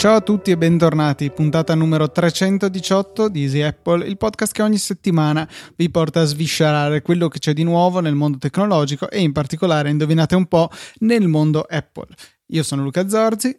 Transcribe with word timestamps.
Ciao 0.00 0.14
a 0.14 0.22
tutti 0.22 0.50
e 0.50 0.56
bentornati, 0.56 1.30
puntata 1.30 1.74
numero 1.74 2.10
318 2.10 3.28
di 3.28 3.42
Easy 3.42 3.60
Apple, 3.60 4.06
il 4.06 4.16
podcast 4.16 4.50
che 4.50 4.62
ogni 4.62 4.78
settimana 4.78 5.46
vi 5.76 5.90
porta 5.90 6.22
a 6.22 6.24
sviscerare 6.24 7.02
quello 7.02 7.28
che 7.28 7.38
c'è 7.38 7.52
di 7.52 7.64
nuovo 7.64 8.00
nel 8.00 8.14
mondo 8.14 8.38
tecnologico 8.38 9.10
e 9.10 9.20
in 9.20 9.32
particolare, 9.32 9.90
indovinate 9.90 10.36
un 10.36 10.46
po', 10.46 10.70
nel 11.00 11.28
mondo 11.28 11.66
Apple. 11.68 12.06
Io 12.46 12.62
sono 12.62 12.82
Luca 12.82 13.10
Zorzi. 13.10 13.54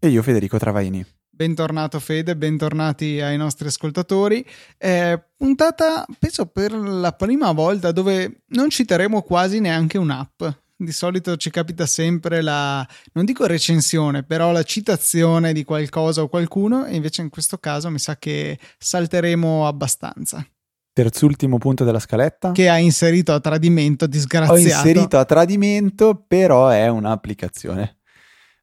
E 0.00 0.08
io 0.08 0.22
Federico 0.22 0.56
Travaini. 0.56 1.04
Bentornato 1.28 2.00
Fede, 2.00 2.36
bentornati 2.36 3.20
ai 3.20 3.36
nostri 3.36 3.66
ascoltatori. 3.66 4.42
Eh, 4.78 5.22
puntata, 5.36 6.06
penso 6.18 6.46
per 6.46 6.72
la 6.72 7.12
prima 7.12 7.52
volta, 7.52 7.92
dove 7.92 8.44
non 8.46 8.70
citeremo 8.70 9.20
quasi 9.20 9.60
neanche 9.60 9.98
un'app 9.98 10.42
di 10.84 10.92
solito 10.92 11.36
ci 11.36 11.50
capita 11.50 11.86
sempre 11.86 12.40
la, 12.40 12.86
non 13.12 13.24
dico 13.24 13.46
recensione, 13.46 14.22
però 14.22 14.52
la 14.52 14.62
citazione 14.62 15.52
di 15.52 15.64
qualcosa 15.64 16.22
o 16.22 16.28
qualcuno 16.28 16.84
e 16.84 16.94
invece 16.94 17.22
in 17.22 17.30
questo 17.30 17.58
caso 17.58 17.90
mi 17.90 17.98
sa 17.98 18.16
che 18.16 18.58
salteremo 18.78 19.66
abbastanza. 19.66 20.46
Terzultimo 20.92 21.56
punto 21.58 21.84
della 21.84 21.98
scaletta. 21.98 22.52
Che 22.52 22.68
ha 22.68 22.78
inserito 22.78 23.32
a 23.32 23.40
tradimento, 23.40 24.06
disgraziato. 24.06 24.58
Ho 24.58 24.62
inserito 24.62 25.18
a 25.18 25.24
tradimento, 25.24 26.22
però 26.26 26.68
è 26.68 26.88
un'applicazione. 26.88 27.98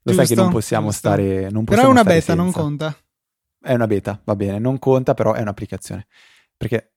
Lo 0.02 0.12
Giusto? 0.12 0.26
sai 0.26 0.36
che 0.36 0.40
non 0.40 0.50
possiamo 0.52 0.86
Giusto. 0.90 1.08
stare... 1.08 1.50
Non 1.50 1.64
possiamo 1.64 1.66
però 1.66 1.88
è 1.88 1.90
una 1.90 2.04
beta, 2.04 2.20
senza. 2.20 2.34
non 2.34 2.52
conta. 2.52 2.96
È 3.60 3.74
una 3.74 3.86
beta, 3.86 4.20
va 4.24 4.36
bene, 4.36 4.58
non 4.58 4.78
conta, 4.78 5.14
però 5.14 5.34
è 5.34 5.40
un'applicazione. 5.40 6.06
Perché 6.56 6.92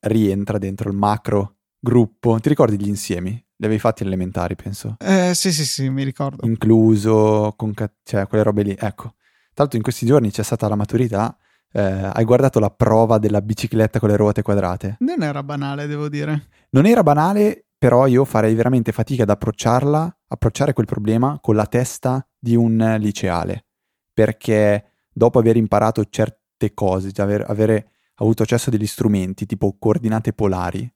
rientra 0.00 0.58
dentro 0.58 0.88
il 0.88 0.96
macro 0.96 1.58
gruppo. 1.78 2.40
Ti 2.40 2.48
ricordi 2.48 2.78
gli 2.78 2.88
insiemi? 2.88 3.44
Li 3.60 3.66
avevi 3.66 3.80
fatti 3.80 4.04
elementari, 4.04 4.54
penso. 4.54 4.94
Eh, 4.98 5.32
sì, 5.34 5.52
sì, 5.52 5.64
sì, 5.64 5.88
mi 5.90 6.04
ricordo. 6.04 6.46
Incluso, 6.46 7.54
concat- 7.56 7.96
cioè 8.04 8.28
quelle 8.28 8.44
robe 8.44 8.62
lì. 8.62 8.70
Ecco. 8.70 9.14
Tra 9.52 9.66
l'altro 9.66 9.76
in 9.76 9.82
questi 9.82 10.06
giorni 10.06 10.30
c'è 10.30 10.44
stata 10.44 10.68
la 10.68 10.76
maturità. 10.76 11.36
Eh, 11.72 11.82
hai 11.82 12.24
guardato 12.24 12.60
la 12.60 12.70
prova 12.70 13.18
della 13.18 13.42
bicicletta 13.42 13.98
con 13.98 14.10
le 14.10 14.16
ruote 14.16 14.42
quadrate? 14.42 14.96
Non 15.00 15.22
era 15.22 15.42
banale, 15.42 15.88
devo 15.88 16.08
dire. 16.08 16.46
Non 16.70 16.86
era 16.86 17.02
banale, 17.02 17.66
però 17.76 18.06
io 18.06 18.24
farei 18.24 18.54
veramente 18.54 18.92
fatica 18.92 19.24
ad 19.24 19.30
approcciarla, 19.30 20.20
approcciare 20.28 20.72
quel 20.72 20.86
problema 20.86 21.38
con 21.40 21.56
la 21.56 21.66
testa 21.66 22.24
di 22.38 22.54
un 22.54 22.96
liceale. 23.00 23.66
Perché 24.14 24.92
dopo 25.12 25.40
aver 25.40 25.56
imparato 25.56 26.04
certe 26.08 26.74
cose, 26.74 27.10
cioè 27.10 27.24
aver, 27.24 27.44
avere 27.48 27.90
avuto 28.16 28.44
accesso 28.44 28.68
a 28.68 28.72
degli 28.72 28.86
strumenti 28.86 29.46
tipo 29.46 29.76
coordinate 29.78 30.32
polari, 30.32 30.88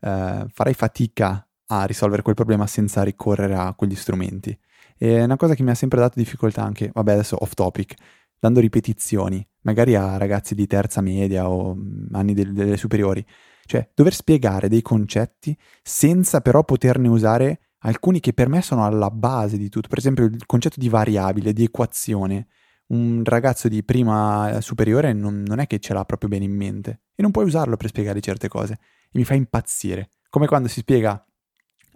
eh, 0.00 0.46
farei 0.52 0.74
fatica 0.74 1.47
a 1.68 1.84
risolvere 1.84 2.22
quel 2.22 2.34
problema 2.34 2.66
senza 2.66 3.02
ricorrere 3.02 3.54
a 3.54 3.74
quegli 3.74 3.94
strumenti. 3.94 4.56
E 4.96 5.22
una 5.22 5.36
cosa 5.36 5.54
che 5.54 5.62
mi 5.62 5.70
ha 5.70 5.74
sempre 5.74 6.00
dato 6.00 6.18
difficoltà 6.18 6.62
anche, 6.62 6.90
vabbè 6.92 7.12
adesso 7.12 7.36
off 7.40 7.54
topic, 7.54 7.94
dando 8.38 8.60
ripetizioni, 8.60 9.46
magari 9.62 9.94
a 9.94 10.16
ragazzi 10.16 10.54
di 10.54 10.66
terza 10.66 11.00
media 11.00 11.48
o 11.48 11.74
mm, 11.74 12.14
anni 12.14 12.34
del, 12.34 12.52
delle 12.52 12.76
superiori, 12.76 13.24
cioè 13.64 13.88
dover 13.94 14.14
spiegare 14.14 14.68
dei 14.68 14.82
concetti 14.82 15.56
senza 15.82 16.40
però 16.40 16.64
poterne 16.64 17.08
usare 17.08 17.60
alcuni 17.80 18.20
che 18.20 18.32
per 18.32 18.48
me 18.48 18.62
sono 18.62 18.84
alla 18.84 19.10
base 19.10 19.56
di 19.56 19.68
tutto, 19.68 19.88
per 19.88 19.98
esempio 19.98 20.24
il 20.24 20.46
concetto 20.46 20.80
di 20.80 20.88
variabile, 20.88 21.52
di 21.52 21.64
equazione. 21.64 22.48
Un 22.88 23.22
ragazzo 23.24 23.68
di 23.68 23.84
prima 23.84 24.60
superiore 24.62 25.12
non, 25.12 25.42
non 25.46 25.58
è 25.58 25.66
che 25.66 25.78
ce 25.78 25.92
l'ha 25.92 26.06
proprio 26.06 26.30
bene 26.30 26.46
in 26.46 26.56
mente 26.56 27.02
e 27.14 27.22
non 27.22 27.30
puoi 27.30 27.44
usarlo 27.44 27.76
per 27.76 27.88
spiegare 27.88 28.20
certe 28.20 28.48
cose 28.48 28.72
e 28.72 29.18
mi 29.18 29.24
fa 29.24 29.34
impazzire. 29.34 30.08
Come 30.30 30.46
quando 30.46 30.68
si 30.68 30.80
spiega 30.80 31.22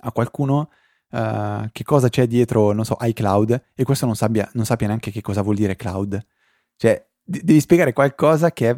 a 0.05 0.12
qualcuno 0.12 0.70
uh, 1.11 1.68
che 1.70 1.85
cosa 1.85 2.08
c'è 2.08 2.27
dietro, 2.27 2.73
non 2.73 2.85
so, 2.85 2.96
iCloud 3.01 3.63
e 3.74 3.85
questo 3.85 4.07
non 4.07 4.17
sappia, 4.17 4.48
non 4.55 4.64
sappia 4.64 4.86
neanche 4.86 5.11
che 5.11 5.20
cosa 5.20 5.42
vuol 5.42 5.57
dire 5.57 5.77
cloud. 5.77 6.20
Cioè, 6.77 7.07
d- 7.23 7.42
devi 7.42 7.61
spiegare 7.61 7.92
qualcosa 7.92 8.52
che 8.52 8.70
è, 8.70 8.77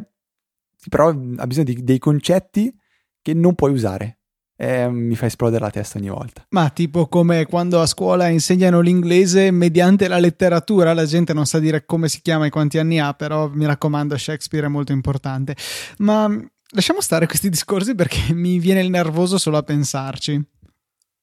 però 0.89 1.09
ha 1.09 1.47
bisogno 1.47 1.65
di, 1.65 1.83
dei 1.83 1.99
concetti 1.99 2.73
che 3.21 3.33
non 3.33 3.55
puoi 3.55 3.71
usare. 3.71 4.19
E 4.57 4.89
mi 4.89 5.15
fa 5.15 5.25
esplodere 5.25 5.65
la 5.65 5.69
testa 5.69 5.97
ogni 5.97 6.07
volta. 6.07 6.45
Ma 6.51 6.69
tipo 6.69 7.07
come 7.07 7.45
quando 7.45 7.81
a 7.81 7.85
scuola 7.85 8.29
insegnano 8.29 8.79
l'inglese 8.79 9.51
mediante 9.51 10.07
la 10.07 10.17
letteratura, 10.17 10.93
la 10.93 11.05
gente 11.05 11.33
non 11.33 11.45
sa 11.45 11.59
dire 11.59 11.85
come 11.85 12.07
si 12.07 12.21
chiama 12.21 12.45
e 12.45 12.49
quanti 12.49 12.77
anni 12.77 12.97
ha, 12.97 13.13
però 13.13 13.49
mi 13.49 13.65
raccomando, 13.65 14.17
Shakespeare 14.17 14.67
è 14.67 14.69
molto 14.69 14.93
importante. 14.93 15.57
Ma 15.97 16.29
lasciamo 16.69 17.01
stare 17.01 17.27
questi 17.27 17.49
discorsi 17.49 17.95
perché 17.95 18.31
mi 18.33 18.59
viene 18.59 18.81
il 18.81 18.89
nervoso 18.89 19.37
solo 19.37 19.57
a 19.57 19.63
pensarci. 19.63 20.41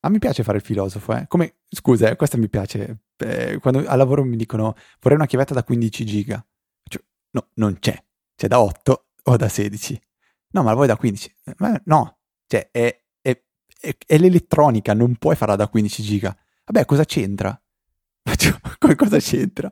A 0.04 0.08
me 0.08 0.18
piace 0.18 0.42
fare 0.42 0.58
il 0.58 0.64
filosofo, 0.64 1.14
eh. 1.14 1.26
Come, 1.28 1.58
scusa, 1.68 2.08
eh, 2.10 2.16
questo 2.16 2.36
mi 2.36 2.48
piace. 2.48 3.02
Eh, 3.18 3.58
quando 3.60 3.86
al 3.86 3.96
lavoro 3.96 4.24
mi 4.24 4.36
dicono 4.36 4.74
vorrei 5.00 5.16
una 5.16 5.26
chiavetta 5.26 5.54
da 5.54 5.62
15 5.62 6.04
giga. 6.04 6.44
Cioè, 6.82 7.02
no, 7.30 7.48
non 7.54 7.78
c'è. 7.78 8.02
C'è 8.34 8.48
da 8.48 8.60
8 8.60 9.06
o 9.22 9.36
da 9.36 9.48
16. 9.48 10.00
No, 10.50 10.62
ma 10.62 10.70
la 10.70 10.74
vuoi 10.74 10.88
da 10.88 10.96
15? 10.96 11.34
Ma 11.58 11.80
no, 11.84 12.18
cioè 12.46 12.68
è, 12.72 13.00
è, 13.20 13.42
è, 13.80 13.96
è, 14.06 14.18
l'elettronica, 14.18 14.92
non 14.92 15.16
puoi 15.16 15.36
farla 15.36 15.54
da 15.54 15.68
15 15.68 16.02
giga. 16.02 16.36
Vabbè, 16.64 16.84
cosa 16.84 17.04
c'entra? 17.04 17.56
Cioè, 18.36 18.96
cosa 18.96 19.18
c'entra? 19.18 19.70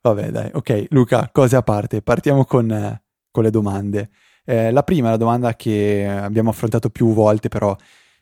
Vabbè, 0.00 0.30
dai, 0.30 0.50
ok, 0.52 0.86
Luca, 0.90 1.30
cose 1.32 1.56
a 1.56 1.62
parte, 1.62 2.02
partiamo 2.02 2.44
con, 2.44 2.70
eh, 2.70 3.04
con 3.30 3.42
le 3.42 3.50
domande. 3.50 4.10
Eh, 4.44 4.70
la 4.70 4.82
prima 4.82 5.10
la 5.10 5.16
domanda 5.16 5.54
che 5.54 6.06
abbiamo 6.06 6.50
affrontato 6.50 6.90
più 6.90 7.12
volte, 7.12 7.48
però 7.48 7.76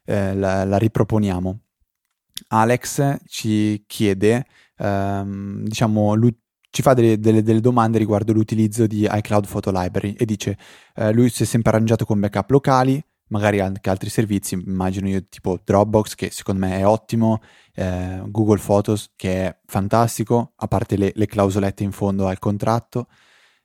eh, 0.05 0.35
la, 0.35 0.65
la, 0.65 0.77
riproponiamo. 0.79 1.61
Alex 2.49 3.19
ci 3.27 3.85
chiede, 3.87 4.47
ehm, 4.77 5.65
diciamo, 5.65 6.15
lui 6.15 6.37
ci 6.71 6.83
fa 6.83 6.95
delle, 6.95 7.19
delle, 7.19 7.43
delle, 7.43 7.61
domande 7.61 7.99
riguardo 7.99 8.33
l'utilizzo 8.33 8.87
di 8.87 9.07
iCloud 9.11 9.47
Photo 9.47 9.71
Library 9.71 10.15
e 10.15 10.25
dice 10.25 10.57
eh, 10.95 11.13
lui 11.13 11.29
si 11.29 11.43
è 11.43 11.47
sempre 11.47 11.73
arrangiato 11.73 12.07
con 12.07 12.19
backup 12.19 12.51
locali, 12.51 13.03
magari 13.29 13.61
anche 13.61 13.91
altri 13.91 14.09
servizi, 14.09 14.55
immagino 14.55 15.09
io 15.09 15.27
tipo 15.29 15.59
Dropbox 15.63 16.15
che 16.15 16.31
secondo 16.31 16.67
me 16.67 16.79
è 16.79 16.87
ottimo, 16.87 17.41
eh, 17.75 18.23
Google 18.27 18.61
Photos 18.65 19.11
che 19.17 19.47
è 19.47 19.59
fantastico, 19.67 20.53
a 20.57 20.67
parte 20.67 20.97
le, 20.97 21.13
le 21.15 21.27
clausolette 21.27 21.83
in 21.83 21.93
fondo 21.93 22.27
al 22.27 22.39
contratto. 22.39 23.09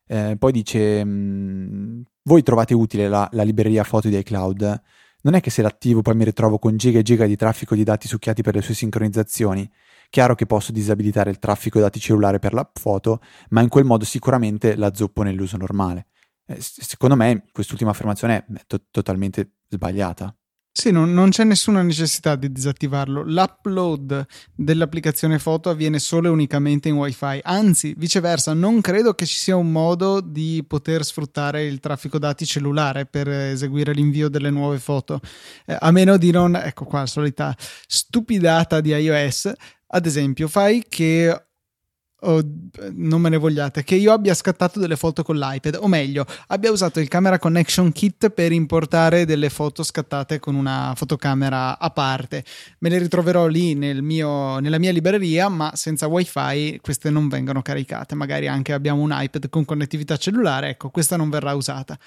Eh, 0.06 0.36
poi 0.38 0.52
dice, 0.52 1.04
mh, 1.04 1.10
mm, 1.10 2.02
voi 2.24 2.44
trovate 2.44 2.74
utile 2.74 3.08
la, 3.10 3.28
la 3.32 3.44
libreria 3.44 3.84
foto 3.84 4.08
di 4.10 4.18
iCloud? 4.18 4.82
Non 5.22 5.34
è 5.34 5.42
che 5.42 5.50
se 5.50 5.62
l'attivo 5.62 6.02
poi 6.02 6.16
mi 6.16 6.24
ritrovo 6.24 6.60
con 6.60 6.78
giga 6.78 7.00
e 7.00 7.04
giga 7.04 7.26
di 7.26 7.36
traffico 7.36 7.76
di 7.76 7.84
dati 7.84 8.08
succhiati 8.08 8.42
per 8.42 8.56
le 8.56 8.62
sue 8.62 8.74
sincronizzazioni. 8.74 9.70
Chiaro 10.10 10.36
che 10.36 10.46
posso 10.46 10.72
disabilitare 10.72 11.30
il 11.30 11.40
traffico 11.40 11.80
dati 11.80 12.00
cellulare 12.00 12.40
per 12.40 12.54
la 12.54 12.70
foto, 12.74 13.20
ma 13.50 13.62
in 13.62 13.68
quel 13.68 13.84
modo 13.84 14.06
sicuramente 14.06 14.76
la 14.76 14.94
zoppo 14.94 15.24
nell'uso 15.24 15.58
normale. 15.58 16.08
Eh, 16.46 16.58
secondo 16.62 17.16
me 17.16 17.46
quest'ultima 17.52 17.92
affermazione 17.92 18.46
è 18.46 18.64
to- 18.66 18.86
totalmente 18.90 19.56
sbagliata. 19.68 20.34
Sì, 20.80 20.92
non, 20.92 21.12
non, 21.12 21.30
c'è 21.30 21.44
nessuna 21.44 21.82
necessità 21.82 22.36
di 22.36 22.52
disattivarlo. 22.52 23.24
L'upload 23.24 24.24
dell'applicazione 24.54 25.40
foto 25.40 25.72
avviene 25.72 25.98
solo 25.98 26.28
e 26.28 26.30
unicamente 26.30 26.88
in 26.88 26.98
WiFi. 26.98 27.40
Anzi, 27.42 27.96
viceversa, 27.98 28.54
non 28.54 28.80
credo 28.82 29.16
che 29.16 29.26
ci 29.26 29.40
sia 29.40 29.56
un 29.56 29.72
modo 29.72 30.22
di 30.22 30.64
poter 30.68 31.04
sfruttare 31.04 31.66
il 31.66 31.80
traffico 31.80 32.20
dati 32.20 32.46
cellulare 32.46 33.08
per 33.08 33.28
eseguire 33.28 33.92
l'invio 33.92 34.30
delle 34.30 34.52
nuove 34.52 34.78
foto. 34.78 35.20
Eh, 35.66 35.76
a 35.80 35.90
meno 35.90 36.16
di 36.16 36.30
non, 36.30 36.56
ecco 36.56 36.86
qua, 36.86 37.00
la 37.00 37.06
solita 37.08 37.56
stupidata 37.88 38.80
di 38.80 38.92
iOS. 38.92 39.52
Ad 39.88 40.06
esempio, 40.06 40.48
fai 40.48 40.86
che 40.88 41.47
Oh, 42.22 42.42
non 42.94 43.22
me 43.22 43.30
ne 43.30 43.38
vogliate, 43.38 43.84
che 43.84 43.94
io 43.94 44.12
abbia 44.12 44.34
scattato 44.34 44.80
delle 44.80 44.96
foto 44.96 45.22
con 45.22 45.38
l'iPad, 45.38 45.78
o 45.80 45.88
meglio, 45.88 46.26
abbia 46.48 46.72
usato 46.72 47.00
il 47.00 47.08
Camera 47.08 47.38
Connection 47.38 47.92
Kit 47.92 48.30
per 48.30 48.52
importare 48.52 49.26
delle 49.26 49.52
foto 49.52 49.84
scattate 49.84 50.40
con 50.40 50.56
una 50.56 50.94
fotocamera 50.96 51.78
a 51.78 51.90
parte. 51.92 52.44
Me 52.80 52.90
le 52.90 52.98
ritroverò 52.98 53.46
lì 53.46 53.76
nel 53.76 54.02
mio, 54.02 54.58
nella 54.58 54.80
mia 54.80 54.92
libreria, 54.92 55.48
ma 55.48 55.72
senza 55.76 56.08
wifi 56.08 56.80
queste 56.82 57.12
non 57.12 57.28
vengono 57.28 57.62
caricate. 57.62 58.16
Magari 58.16 58.48
anche 58.48 58.74
abbiamo 58.74 59.02
un 59.04 59.12
iPad 59.14 59.50
con 59.50 59.64
connettività 59.64 60.18
cellulare, 60.18 60.70
ecco, 60.70 60.90
questa 60.90 61.18
non 61.18 61.30
verrà 61.30 61.54
usata. 61.54 62.00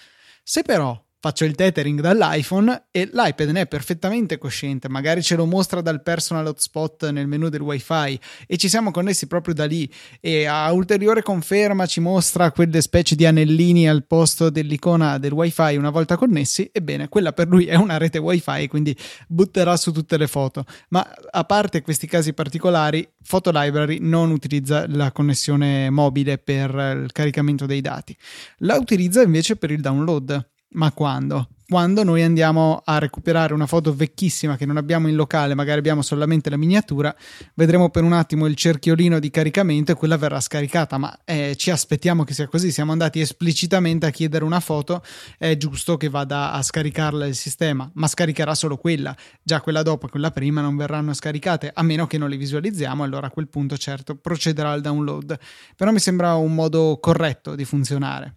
Se 0.43 0.63
però 0.63 1.01
faccio 1.21 1.45
il 1.45 1.55
tethering 1.55 2.01
dall'iPhone 2.01 2.87
e 2.91 3.09
l'iPad 3.13 3.51
ne 3.51 3.61
è 3.61 3.67
perfettamente 3.67 4.39
cosciente, 4.39 4.89
magari 4.89 5.23
ce 5.23 5.37
lo 5.37 5.45
mostra 5.45 5.83
dal 5.83 6.03
personal 6.03 6.47
hotspot 6.47 7.11
nel 7.11 7.27
menu 7.27 7.51
del 7.51 7.61
wifi 7.61 8.19
e 8.47 8.57
ci 8.57 8.71
siamo 8.71 8.91
connessi 8.91 9.27
proprio 9.27 9.53
da 9.53 9.67
lì. 9.67 9.89
E 10.19 10.47
a 10.47 10.73
ulteriore 10.73 11.23
conferma 11.23 11.85
ci 11.85 12.01
mostra 12.01 12.51
quelle 12.53 12.81
specie 12.81 13.15
di 13.15 13.27
anellini 13.27 13.87
al 13.87 14.07
posto 14.07 14.49
dell'icona 14.49 15.19
del 15.19 15.33
wifi. 15.33 15.77
Una 15.77 15.91
volta 15.91 16.17
connessi, 16.17 16.71
ebbene 16.73 17.09
quella 17.11 17.33
per 17.35 17.49
lui 17.49 17.67
è 17.67 17.75
una 17.75 17.99
rete 17.99 18.17
wifi 18.17 18.67
quindi 18.69 18.97
butterà 19.29 19.77
su 19.77 19.93
tutte 19.93 20.17
le 20.17 20.27
foto, 20.27 20.65
ma 20.89 21.07
a 21.31 21.45
parte 21.45 21.83
questi 21.83 22.07
casi 22.07 22.33
particolari 22.33 23.07
Photo 23.29 23.51
Library 23.53 23.99
non 24.01 24.31
utilizza 24.31 24.87
la 24.89 25.13
connessione 25.13 25.91
mobile 25.91 26.39
per 26.39 26.71
il 27.05 27.13
caricamento 27.13 27.67
dei 27.67 27.83
dati, 27.83 28.17
la 28.59 28.77
utilizza 28.77 29.21
invece 29.21 29.57
per 29.57 29.71
il 29.71 29.83
download 29.83 30.49
ma 30.71 30.93
quando? 30.93 31.49
quando 31.71 32.03
noi 32.03 32.25
andiamo 32.25 32.83
a 32.85 32.99
recuperare 32.99 33.55
una 33.55 33.69
foto 33.69 33.95
vecchissima 33.95 34.57
che 34.57 34.67
non 34.67 34.77
abbiamo 34.77 35.07
in 35.07 35.15
locale, 35.15 35.55
magari 35.55 35.79
abbiamo 35.79 36.03
solamente 36.03 36.51
la 36.51 36.57
miniatura, 36.57 37.15
vedremo 37.55 37.91
per 37.91 38.03
un 38.03 38.13
attimo 38.13 38.47
il 38.47 38.57
cerchiolino 38.57 39.21
di 39.21 39.31
caricamento 39.31 39.93
e 39.93 39.95
quella 39.95 40.17
verrà 40.17 40.41
scaricata, 40.41 40.99
ma 40.99 41.17
eh, 41.25 41.55
ci 41.55 41.71
aspettiamo 41.71 42.25
che 42.25 42.35
sia 42.35 42.49
così, 42.49 42.73
siamo 42.73 42.91
andati 42.91 43.21
esplicitamente 43.21 44.05
a 44.05 44.11
chiedere 44.11 44.43
una 44.43 44.59
foto, 44.59 45.01
è 45.39 45.57
giusto 45.57 45.97
che 45.97 46.09
vada 46.09 46.51
a 46.51 46.61
scaricarla 46.61 47.25
il 47.25 47.37
sistema, 47.37 47.89
ma 47.95 48.09
scaricherà 48.09 48.57
solo 48.57 48.77
quella, 48.77 49.17
già 49.41 49.61
quella 49.61 49.83
dopo 49.83 50.09
e 50.09 50.11
quella 50.11 50.33
prima 50.33 50.61
non 50.61 50.75
verranno 50.75 51.15
scaricate, 51.15 51.71
a 51.73 51.83
meno 51.83 52.09
che 52.09 52.19
non 52.19 52.31
le 52.31 52.37
visualizziamo, 52.37 53.05
allora 53.05 53.29
a 53.29 53.31
quel 53.31 53.49
punto 53.49 53.77
certo 53.77 54.17
procederà 54.17 54.73
al 54.73 54.81
download, 54.81 55.39
però 55.77 55.93
mi 55.93 56.01
sembra 56.01 56.35
un 56.35 56.53
modo 56.53 56.99
corretto 57.01 57.55
di 57.55 57.65
funzionare. 57.65 58.35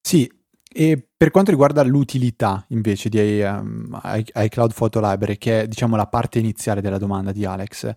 Sì, 0.00 0.30
e 0.72 1.04
per 1.16 1.30
quanto 1.30 1.50
riguarda 1.50 1.82
l'utilità 1.82 2.64
invece 2.68 3.08
di 3.08 3.40
um, 3.40 4.00
iCloud 4.02 4.72
Photo 4.72 5.00
Library, 5.00 5.36
che 5.36 5.62
è 5.62 5.68
diciamo 5.68 5.96
la 5.96 6.06
parte 6.06 6.38
iniziale 6.38 6.80
della 6.80 6.98
domanda 6.98 7.32
di 7.32 7.44
Alex, 7.44 7.92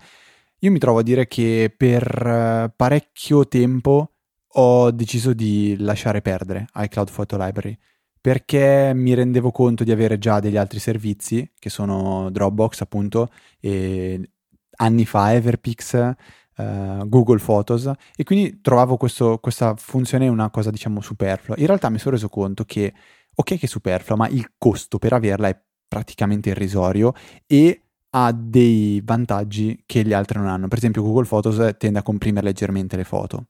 io 0.60 0.72
mi 0.72 0.80
trovo 0.80 1.00
a 1.00 1.04
dire 1.04 1.28
che 1.28 1.74
per 1.76 2.26
uh, 2.26 2.74
parecchio 2.76 3.48
tempo 3.48 4.14
ho 4.56 4.92
deciso 4.92 5.34
di 5.34 5.76
lasciare 5.80 6.22
perdere 6.22 6.68
iCloud 6.74 7.12
Photo 7.12 7.38
Library 7.38 7.78
perché 8.20 8.94
mi 8.96 9.14
rendevo 9.14 9.52
conto 9.52 9.84
di 9.84 9.92
avere 9.92 10.18
già 10.18 10.40
degli 10.40 10.58
altri 10.58 10.80
servizi 10.80 11.52
che 11.60 11.70
sono 11.70 12.30
Dropbox 12.32 12.82
appunto 12.82 13.30
e 13.60 14.30
anni 14.78 15.06
fa 15.06 15.34
Everpix 15.34 16.14
uh, 16.58 17.08
Google 17.08 17.40
Photos 17.40 17.92
e 18.16 18.24
quindi 18.24 18.62
trovavo 18.62 18.98
questo, 18.98 19.38
questa 19.40 19.76
funzione 19.76 20.28
una 20.28 20.50
cosa 20.50 20.70
diciamo 20.70 21.02
superflua. 21.02 21.58
In 21.58 21.68
realtà 21.68 21.90
mi 21.90 22.00
sono 22.00 22.16
reso 22.16 22.30
conto 22.30 22.64
che 22.66 22.94
ok 23.36 23.58
che 23.58 23.66
è 23.66 23.68
superflua, 23.68 24.18
ma 24.18 24.28
il 24.28 24.54
costo 24.58 25.00
per 25.00 25.14
averla 25.14 25.48
è 25.48 25.60
praticamente 25.88 26.50
irrisorio 26.50 27.14
e 27.46 27.82
ha 28.16 28.32
dei 28.32 29.02
vantaggi 29.04 29.84
che 29.86 30.04
gli 30.04 30.14
altri 30.14 30.40
non 30.40 30.48
hanno. 30.48 30.68
Per 30.68 30.78
esempio 30.78 31.02
Google 31.02 31.26
Photos 31.26 31.76
tende 31.78 32.00
a 32.00 32.04
comprimere 32.04 32.46
leggermente 32.46 32.96
le 32.96 33.04
foto. 33.04 33.48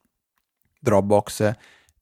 Dropbox 0.79 1.51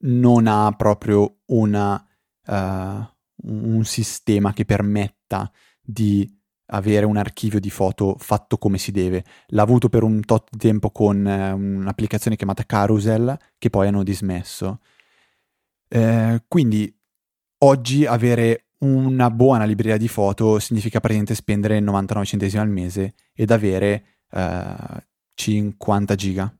non 0.03 0.47
ha 0.47 0.71
proprio 0.71 1.41
una, 1.47 2.03
uh, 2.47 3.05
un 3.43 3.83
sistema 3.83 4.53
che 4.53 4.65
permetta 4.65 5.51
di 5.81 6.40
avere 6.71 7.05
un 7.05 7.17
archivio 7.17 7.59
di 7.59 7.69
foto 7.69 8.15
fatto 8.17 8.57
come 8.57 8.77
si 8.77 8.91
deve. 8.91 9.23
L'ha 9.47 9.61
avuto 9.61 9.89
per 9.89 10.03
un 10.03 10.21
tot 10.21 10.47
di 10.51 10.57
tempo 10.57 10.91
con 10.91 11.25
eh, 11.25 11.51
un'applicazione 11.51 12.35
chiamata 12.35 12.65
Carousel 12.65 13.37
che 13.57 13.69
poi 13.69 13.87
hanno 13.87 14.03
dismesso. 14.03 14.79
Eh, 15.87 16.43
quindi 16.47 16.93
oggi 17.59 18.05
avere 18.05 18.65
una 18.79 19.29
buona 19.29 19.65
libreria 19.65 19.97
di 19.97 20.07
foto 20.07 20.57
significa 20.59 20.99
praticamente 20.99 21.35
spendere 21.35 21.79
99 21.79 22.25
centesimi 22.25 22.61
al 22.61 22.69
mese 22.69 23.13
ed 23.33 23.51
avere 23.51 24.05
eh, 24.31 24.75
50 25.35 26.15
giga. 26.15 26.55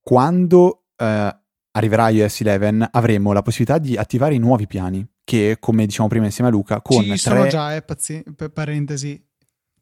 Quando 0.00 0.84
eh, 0.96 1.39
arriverà 1.80 2.08
iOS 2.10 2.40
11 2.40 2.88
avremo 2.92 3.32
la 3.32 3.42
possibilità 3.42 3.78
di 3.78 3.96
attivare 3.96 4.34
i 4.34 4.38
nuovi 4.38 4.66
piani 4.66 5.06
che, 5.24 5.56
come 5.58 5.86
diciamo 5.86 6.08
prima 6.08 6.26
insieme 6.26 6.50
a 6.50 6.52
Luca, 6.52 6.80
con 6.80 7.02
Ci 7.02 7.08
tre... 7.08 7.16
sono 7.18 7.46
già, 7.46 7.74
eh, 7.74 7.82
pazzi- 7.82 8.24
per 8.34 8.50
parentesi, 8.50 9.22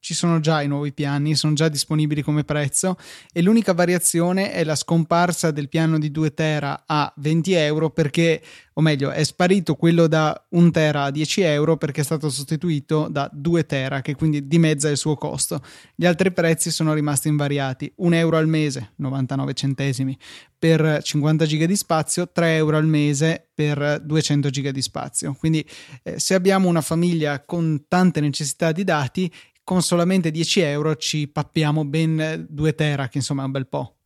ci 0.01 0.15
sono 0.15 0.41
già 0.41 0.63
i 0.63 0.69
nuovi 0.69 0.93
piani, 0.93 1.35
sono 1.35 1.55
già 1.55 1.69
disponibili 1.69 2.23
come 2.23 2.45
prezzo 2.45 2.97
e 3.33 3.43
l'unica 3.43 3.73
variazione 3.73 4.53
è 4.53 4.65
la 4.65 4.75
scomparsa 4.75 5.51
del 5.51 5.69
piano 5.69 5.99
di 5.99 6.11
2 6.11 6.35
tera 6.35 6.85
a 6.87 7.13
20 7.17 7.53
euro 7.53 7.91
perché, 7.91 8.43
o 8.75 8.81
meglio, 8.81 9.11
è 9.11 9.23
sparito 9.25 9.75
quello 9.75 10.07
da 10.07 10.47
1 10.51 10.71
tera 10.71 11.05
a 11.05 11.11
10 11.11 11.41
euro 11.43 11.77
perché 11.77 12.01
è 12.01 12.05
stato 12.05 12.31
sostituito 12.31 13.09
da 13.11 13.29
2 13.33 13.67
tera 13.67 14.01
che 14.01 14.15
quindi 14.15 14.47
dimezza 14.47 14.89
il 14.89 14.97
suo 14.97 15.15
costo. 15.17 15.61
Gli 15.95 16.07
altri 16.07 16.33
prezzi 16.33 16.71
sono 16.71 16.95
rimasti 16.95 17.29
invariati, 17.29 17.93
1 17.97 18.15
euro 18.17 18.37
al 18.37 18.49
mese, 18.49 18.93
99 18.97 19.55
centesimi, 19.55 20.17
per 20.59 21.01
50 21.03 21.47
giga 21.47 21.67
di 21.67 21.77
spazio, 21.77 22.31
3 22.31 22.57
euro 22.57 22.77
al 22.77 22.87
mese 22.87 23.49
per 23.55 24.01
200 24.05 24.51
giga 24.51 24.71
di 24.73 24.83
spazio. 24.83 25.35
Quindi 25.35 25.65
eh, 26.03 26.19
se 26.19 26.35
abbiamo 26.35 26.69
una 26.69 26.81
famiglia 26.81 27.45
con 27.45 27.85
tante 27.87 28.21
necessità 28.21 28.73
di 28.73 28.83
dati, 28.83 29.33
con 29.69 29.83
solamente 29.83 30.31
10 30.31 30.61
euro 30.61 30.97
ci 30.97 31.29
pappiamo 31.29 31.85
ben 31.85 32.47
2 32.49 32.75
tera, 32.75 33.09
che 33.09 33.19
insomma 33.19 33.43
è 33.43 33.45
un 33.45 33.51
bel 33.51 33.69
po'. 33.69 33.99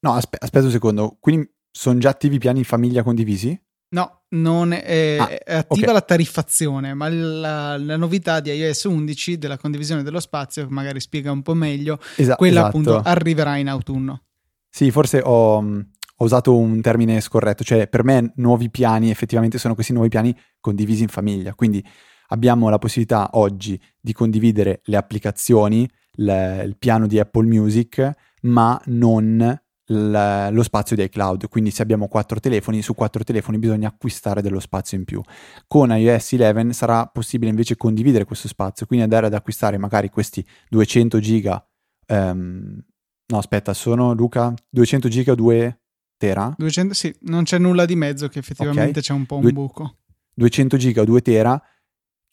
No, 0.00 0.12
aspe- 0.12 0.36
aspetta 0.38 0.66
un 0.66 0.72
secondo, 0.72 1.16
quindi 1.20 1.50
sono 1.70 1.98
già 1.98 2.10
attivi 2.10 2.34
i 2.34 2.38
piani 2.38 2.64
famiglia 2.64 3.02
condivisi? 3.02 3.58
No, 3.94 4.24
non 4.30 4.72
è, 4.72 5.16
ah, 5.18 5.28
è 5.28 5.54
attiva 5.54 5.84
okay. 5.86 5.94
la 5.94 6.00
tariffazione, 6.02 6.92
ma 6.92 7.08
la, 7.08 7.78
la, 7.78 7.96
novità 7.96 8.40
di 8.40 8.50
iOS 8.50 8.84
11 8.84 9.38
della 9.38 9.56
condivisione 9.56 10.02
dello 10.02 10.20
spazio, 10.20 10.66
magari 10.68 11.00
spiega 11.00 11.32
un 11.32 11.40
po' 11.40 11.54
meglio, 11.54 11.98
Esa- 12.16 12.36
quella 12.36 12.60
esatto. 12.60 12.76
appunto 12.76 13.00
arriverà 13.00 13.56
in 13.56 13.70
autunno. 13.70 14.24
Sì, 14.68 14.90
forse 14.90 15.22
ho, 15.24 15.56
ho, 15.64 15.84
usato 16.16 16.54
un 16.58 16.82
termine 16.82 17.22
scorretto, 17.22 17.64
cioè 17.64 17.88
per 17.88 18.04
me 18.04 18.34
nuovi 18.36 18.68
piani 18.68 19.08
effettivamente 19.08 19.56
sono 19.56 19.72
questi 19.72 19.94
nuovi 19.94 20.10
piani 20.10 20.38
condivisi 20.60 21.04
in 21.04 21.08
famiglia, 21.08 21.54
quindi 21.54 21.82
abbiamo 22.28 22.68
la 22.68 22.78
possibilità 22.78 23.30
oggi 23.32 23.80
di 24.00 24.12
condividere 24.12 24.80
le 24.84 24.96
applicazioni, 24.96 25.88
le, 26.16 26.62
il 26.64 26.76
piano 26.76 27.06
di 27.06 27.18
Apple 27.18 27.46
Music, 27.46 28.10
ma 28.42 28.80
non 28.86 29.58
l, 29.86 30.48
lo 30.50 30.62
spazio 30.62 30.96
di 30.96 31.02
iCloud. 31.02 31.48
Quindi 31.48 31.70
se 31.70 31.82
abbiamo 31.82 32.08
quattro 32.08 32.40
telefoni, 32.40 32.82
su 32.82 32.94
quattro 32.94 33.24
telefoni 33.24 33.58
bisogna 33.58 33.88
acquistare 33.88 34.42
dello 34.42 34.60
spazio 34.60 34.96
in 34.96 35.04
più. 35.04 35.20
Con 35.66 35.90
iOS 35.90 36.32
11 36.32 36.72
sarà 36.72 37.06
possibile 37.06 37.50
invece 37.50 37.76
condividere 37.76 38.24
questo 38.24 38.48
spazio, 38.48 38.86
quindi 38.86 39.04
andare 39.04 39.26
ad 39.26 39.34
acquistare 39.34 39.78
magari 39.78 40.08
questi 40.08 40.44
200 40.68 41.18
giga. 41.20 41.66
Um, 42.06 42.82
no, 43.26 43.38
aspetta, 43.38 43.72
sono 43.74 44.12
Luca 44.12 44.54
200 44.70 45.08
giga 45.08 45.34
2 45.34 45.80
tera? 46.16 46.54
200, 46.56 46.94
sì, 46.94 47.14
non 47.22 47.44
c'è 47.44 47.58
nulla 47.58 47.84
di 47.84 47.96
mezzo 47.96 48.28
che 48.28 48.38
effettivamente 48.38 48.98
okay. 48.98 49.02
c'è 49.02 49.12
un 49.12 49.26
po' 49.26 49.36
un 49.36 49.52
buco. 49.52 49.98
200 50.36 50.76
giga 50.76 51.02
o 51.02 51.04
2 51.04 51.22
tera 51.22 51.62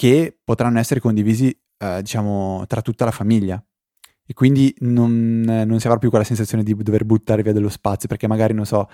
che 0.02 0.36
potranno 0.44 0.80
essere 0.80 1.00
condivisi, 1.00 1.56
eh, 1.78 2.02
diciamo, 2.02 2.66
tra 2.66 2.82
tutta 2.82 3.06
la 3.06 3.12
famiglia. 3.12 3.64
E 4.26 4.34
quindi 4.34 4.74
non, 4.80 5.42
non 5.42 5.80
si 5.80 5.86
avrà 5.86 6.00
più 6.00 6.10
quella 6.10 6.24
sensazione 6.24 6.64
di 6.64 6.74
dover 6.74 7.06
buttare 7.06 7.44
via 7.44 7.54
dello 7.54 7.70
spazio, 7.70 8.08
perché 8.08 8.26
magari, 8.26 8.56
non 8.56 8.66
so, 8.66 8.90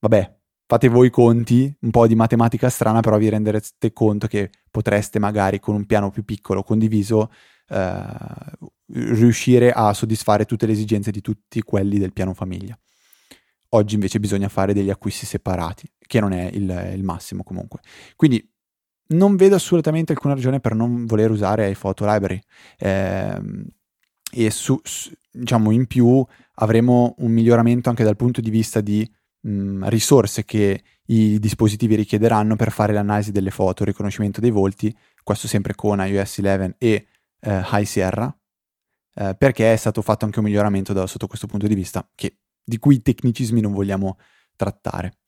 vabbè, 0.00 0.36
fate 0.66 0.88
voi 0.88 1.06
i 1.06 1.10
conti, 1.10 1.72
un 1.82 1.90
po' 1.92 2.08
di 2.08 2.16
matematica 2.16 2.68
strana, 2.70 2.98
però 2.98 3.18
vi 3.18 3.28
renderete 3.28 3.92
conto 3.92 4.26
che 4.26 4.50
potreste 4.68 5.20
magari 5.20 5.60
con 5.60 5.76
un 5.76 5.86
piano 5.86 6.10
più 6.10 6.24
piccolo 6.24 6.64
condiviso 6.64 7.30
eh, 7.68 8.04
riuscire 8.94 9.70
a 9.70 9.92
soddisfare 9.92 10.44
tutte 10.44 10.66
le 10.66 10.72
esigenze 10.72 11.12
di 11.12 11.20
tutti 11.20 11.62
quelli 11.62 12.00
del 12.00 12.12
piano 12.12 12.34
famiglia. 12.34 12.76
Oggi 13.74 13.94
invece 13.94 14.18
bisogna 14.18 14.48
fare 14.48 14.74
degli 14.74 14.90
acquisti 14.90 15.24
separati, 15.24 15.88
che 16.04 16.18
non 16.18 16.32
è 16.32 16.50
il, 16.52 16.94
il 16.96 17.04
massimo 17.04 17.44
comunque. 17.44 17.78
Quindi 18.16 18.51
non 19.12 19.36
vedo 19.36 19.54
assolutamente 19.54 20.12
alcuna 20.12 20.34
ragione 20.34 20.60
per 20.60 20.74
non 20.74 21.06
voler 21.06 21.30
usare 21.30 21.70
iPhoto 21.70 22.04
Library. 22.06 22.40
Eh, 22.78 23.40
e 24.34 24.50
su, 24.50 24.80
su, 24.82 25.12
diciamo 25.30 25.70
in 25.70 25.86
più 25.86 26.24
avremo 26.54 27.14
un 27.18 27.30
miglioramento 27.30 27.90
anche 27.90 28.04
dal 28.04 28.16
punto 28.16 28.40
di 28.40 28.50
vista 28.50 28.80
di 28.80 29.08
mh, 29.40 29.88
risorse 29.88 30.44
che 30.44 30.82
i 31.06 31.38
dispositivi 31.38 31.94
richiederanno 31.96 32.56
per 32.56 32.70
fare 32.70 32.92
l'analisi 32.92 33.32
delle 33.32 33.50
foto, 33.50 33.82
il 33.82 33.88
riconoscimento 33.88 34.40
dei 34.40 34.50
volti, 34.50 34.94
questo 35.22 35.48
sempre 35.48 35.74
con 35.74 35.98
iOS 35.98 36.38
11 36.38 36.74
e 36.78 37.06
eh, 37.40 37.62
High 37.70 37.84
Sierra, 37.84 38.34
eh, 39.14 39.34
perché 39.36 39.72
è 39.72 39.76
stato 39.76 40.00
fatto 40.00 40.24
anche 40.24 40.38
un 40.38 40.46
miglioramento 40.46 40.92
da, 40.92 41.06
sotto 41.06 41.26
questo 41.26 41.46
punto 41.46 41.66
di 41.66 41.74
vista, 41.74 42.08
che, 42.14 42.38
di 42.64 42.78
cui 42.78 42.96
i 42.96 43.02
tecnicismi 43.02 43.60
non 43.60 43.72
vogliamo 43.72 44.16
trattare. 44.56 45.18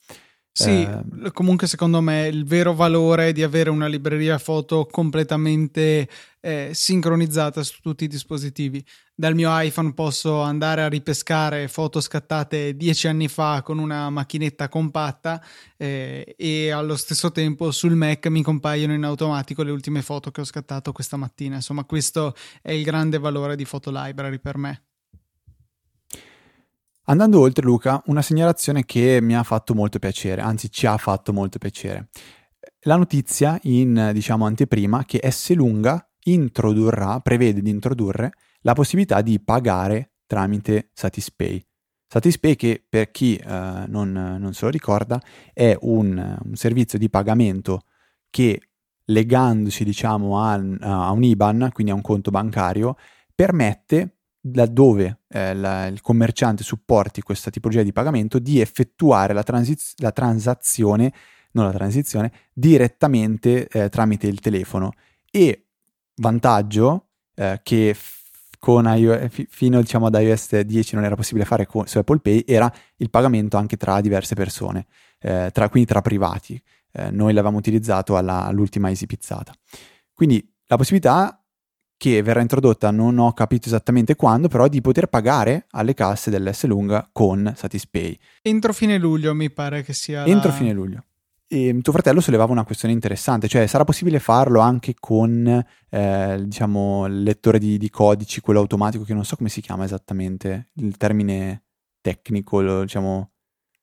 Sì, 0.56 0.82
eh, 0.82 1.32
comunque 1.32 1.66
secondo 1.66 2.00
me 2.00 2.28
il 2.28 2.44
vero 2.44 2.74
valore 2.74 3.32
di 3.32 3.42
avere 3.42 3.70
una 3.70 3.88
libreria 3.88 4.38
foto 4.38 4.86
completamente 4.88 6.08
eh, 6.40 6.70
sincronizzata 6.72 7.64
su 7.64 7.80
tutti 7.82 8.04
i 8.04 8.06
dispositivi. 8.06 8.84
Dal 9.16 9.34
mio 9.34 9.50
iPhone 9.60 9.94
posso 9.94 10.40
andare 10.42 10.82
a 10.82 10.88
ripescare 10.88 11.66
foto 11.66 12.00
scattate 12.00 12.76
dieci 12.76 13.08
anni 13.08 13.26
fa 13.26 13.62
con 13.62 13.78
una 13.78 14.08
macchinetta 14.10 14.68
compatta 14.68 15.42
eh, 15.76 16.34
e 16.38 16.70
allo 16.70 16.96
stesso 16.96 17.32
tempo 17.32 17.72
sul 17.72 17.96
Mac 17.96 18.26
mi 18.28 18.42
compaiono 18.42 18.94
in 18.94 19.02
automatico 19.02 19.64
le 19.64 19.72
ultime 19.72 20.02
foto 20.02 20.30
che 20.30 20.40
ho 20.40 20.44
scattato 20.44 20.92
questa 20.92 21.16
mattina. 21.16 21.56
Insomma, 21.56 21.82
questo 21.84 22.32
è 22.62 22.70
il 22.70 22.84
grande 22.84 23.18
valore 23.18 23.56
di 23.56 23.64
Photo 23.66 23.90
Library 23.90 24.38
per 24.38 24.56
me. 24.56 24.82
Andando 27.06 27.40
oltre, 27.40 27.64
Luca, 27.64 28.02
una 28.06 28.22
segnalazione 28.22 28.86
che 28.86 29.18
mi 29.20 29.36
ha 29.36 29.42
fatto 29.42 29.74
molto 29.74 29.98
piacere, 29.98 30.40
anzi 30.40 30.70
ci 30.70 30.86
ha 30.86 30.96
fatto 30.96 31.34
molto 31.34 31.58
piacere. 31.58 32.08
La 32.86 32.96
notizia 32.96 33.58
in, 33.64 34.10
diciamo, 34.14 34.46
anteprima 34.46 35.04
che 35.04 35.20
S 35.30 35.52
Lunga 35.54 36.06
introdurrà, 36.24 37.20
prevede 37.20 37.60
di 37.60 37.68
introdurre 37.68 38.32
la 38.60 38.72
possibilità 38.72 39.20
di 39.20 39.38
pagare 39.38 40.12
tramite 40.26 40.90
Satispay. 40.94 41.62
Satispay 42.06 42.56
che 42.56 42.82
per 42.88 43.10
chi 43.10 43.36
eh, 43.36 43.84
non, 43.86 44.12
non, 44.12 44.54
se 44.54 44.64
lo 44.64 44.70
ricorda 44.70 45.20
è 45.52 45.76
un, 45.82 46.38
un 46.42 46.54
servizio 46.54 46.98
di 46.98 47.10
pagamento 47.10 47.82
che 48.30 48.70
legandosi 49.06 49.84
diciamo 49.84 50.40
a, 50.40 50.54
a, 50.54 51.10
un 51.10 51.22
IBAN, 51.22 51.68
quindi 51.72 51.92
a 51.92 51.96
un 51.96 52.00
conto 52.00 52.30
bancario, 52.30 52.96
permette 53.34 54.13
laddove 54.52 55.20
eh, 55.28 55.54
la, 55.54 55.86
il 55.86 56.00
commerciante 56.00 56.62
supporti 56.62 57.22
questa 57.22 57.50
tipologia 57.50 57.82
di 57.82 57.92
pagamento 57.92 58.38
di 58.38 58.60
effettuare 58.60 59.32
la, 59.32 59.42
transiz- 59.42 59.94
la 60.00 60.12
transazione, 60.12 61.12
non 61.52 61.64
la 61.64 61.72
transizione, 61.72 62.32
direttamente 62.52 63.68
eh, 63.68 63.88
tramite 63.88 64.26
il 64.26 64.40
telefono. 64.40 64.92
E 65.30 65.66
vantaggio 66.16 67.08
eh, 67.34 67.60
che 67.62 67.96
con 68.58 68.86
f- 69.30 69.46
fino 69.48 69.80
diciamo, 69.80 70.06
ad 70.06 70.14
iOS 70.14 70.60
10 70.60 70.94
non 70.94 71.04
era 71.04 71.16
possibile 71.16 71.44
fare 71.44 71.66
con, 71.66 71.86
su 71.86 71.98
Apple 71.98 72.20
Pay 72.20 72.44
era 72.46 72.72
il 72.96 73.10
pagamento 73.10 73.56
anche 73.56 73.76
tra 73.76 74.00
diverse 74.00 74.34
persone, 74.34 74.86
eh, 75.20 75.50
tra, 75.52 75.68
quindi 75.68 75.88
tra 75.88 76.00
privati. 76.00 76.60
Eh, 76.92 77.10
noi 77.10 77.32
l'avevamo 77.32 77.58
utilizzato 77.58 78.16
alla, 78.16 78.44
all'ultima 78.44 78.88
Easy 78.88 79.06
Pizzata. 79.06 79.52
Quindi 80.12 80.48
la 80.66 80.76
possibilità 80.76 81.43
che 82.04 82.20
verrà 82.20 82.42
introdotta, 82.42 82.90
non 82.90 83.16
ho 83.16 83.32
capito 83.32 83.68
esattamente 83.68 84.14
quando, 84.14 84.48
però 84.48 84.68
di 84.68 84.82
poter 84.82 85.06
pagare 85.06 85.64
alle 85.70 85.94
casse 85.94 86.28
dell'S 86.28 86.66
lunga 86.66 87.08
con 87.10 87.50
Satispay. 87.56 88.18
Entro 88.42 88.74
fine 88.74 88.98
luglio 88.98 89.34
mi 89.34 89.50
pare 89.50 89.82
che 89.82 89.94
sia. 89.94 90.26
Entro 90.26 90.50
la... 90.50 90.54
fine 90.54 90.72
luglio. 90.74 91.04
E 91.46 91.74
tuo 91.80 91.92
fratello 91.94 92.20
sollevava 92.20 92.52
una 92.52 92.64
questione 92.64 92.92
interessante, 92.92 93.48
cioè 93.48 93.66
sarà 93.66 93.84
possibile 93.84 94.18
farlo 94.18 94.60
anche 94.60 94.94
con 95.00 95.64
eh, 95.88 96.42
diciamo 96.44 97.06
il 97.06 97.22
lettore 97.22 97.58
di, 97.58 97.78
di, 97.78 97.88
codici, 97.88 98.42
quello 98.42 98.60
automatico 98.60 99.04
che 99.04 99.14
non 99.14 99.24
so 99.24 99.36
come 99.36 99.48
si 99.48 99.62
chiama 99.62 99.84
esattamente, 99.84 100.72
il 100.74 100.98
termine 100.98 101.62
tecnico, 102.02 102.82
diciamo, 102.82 103.30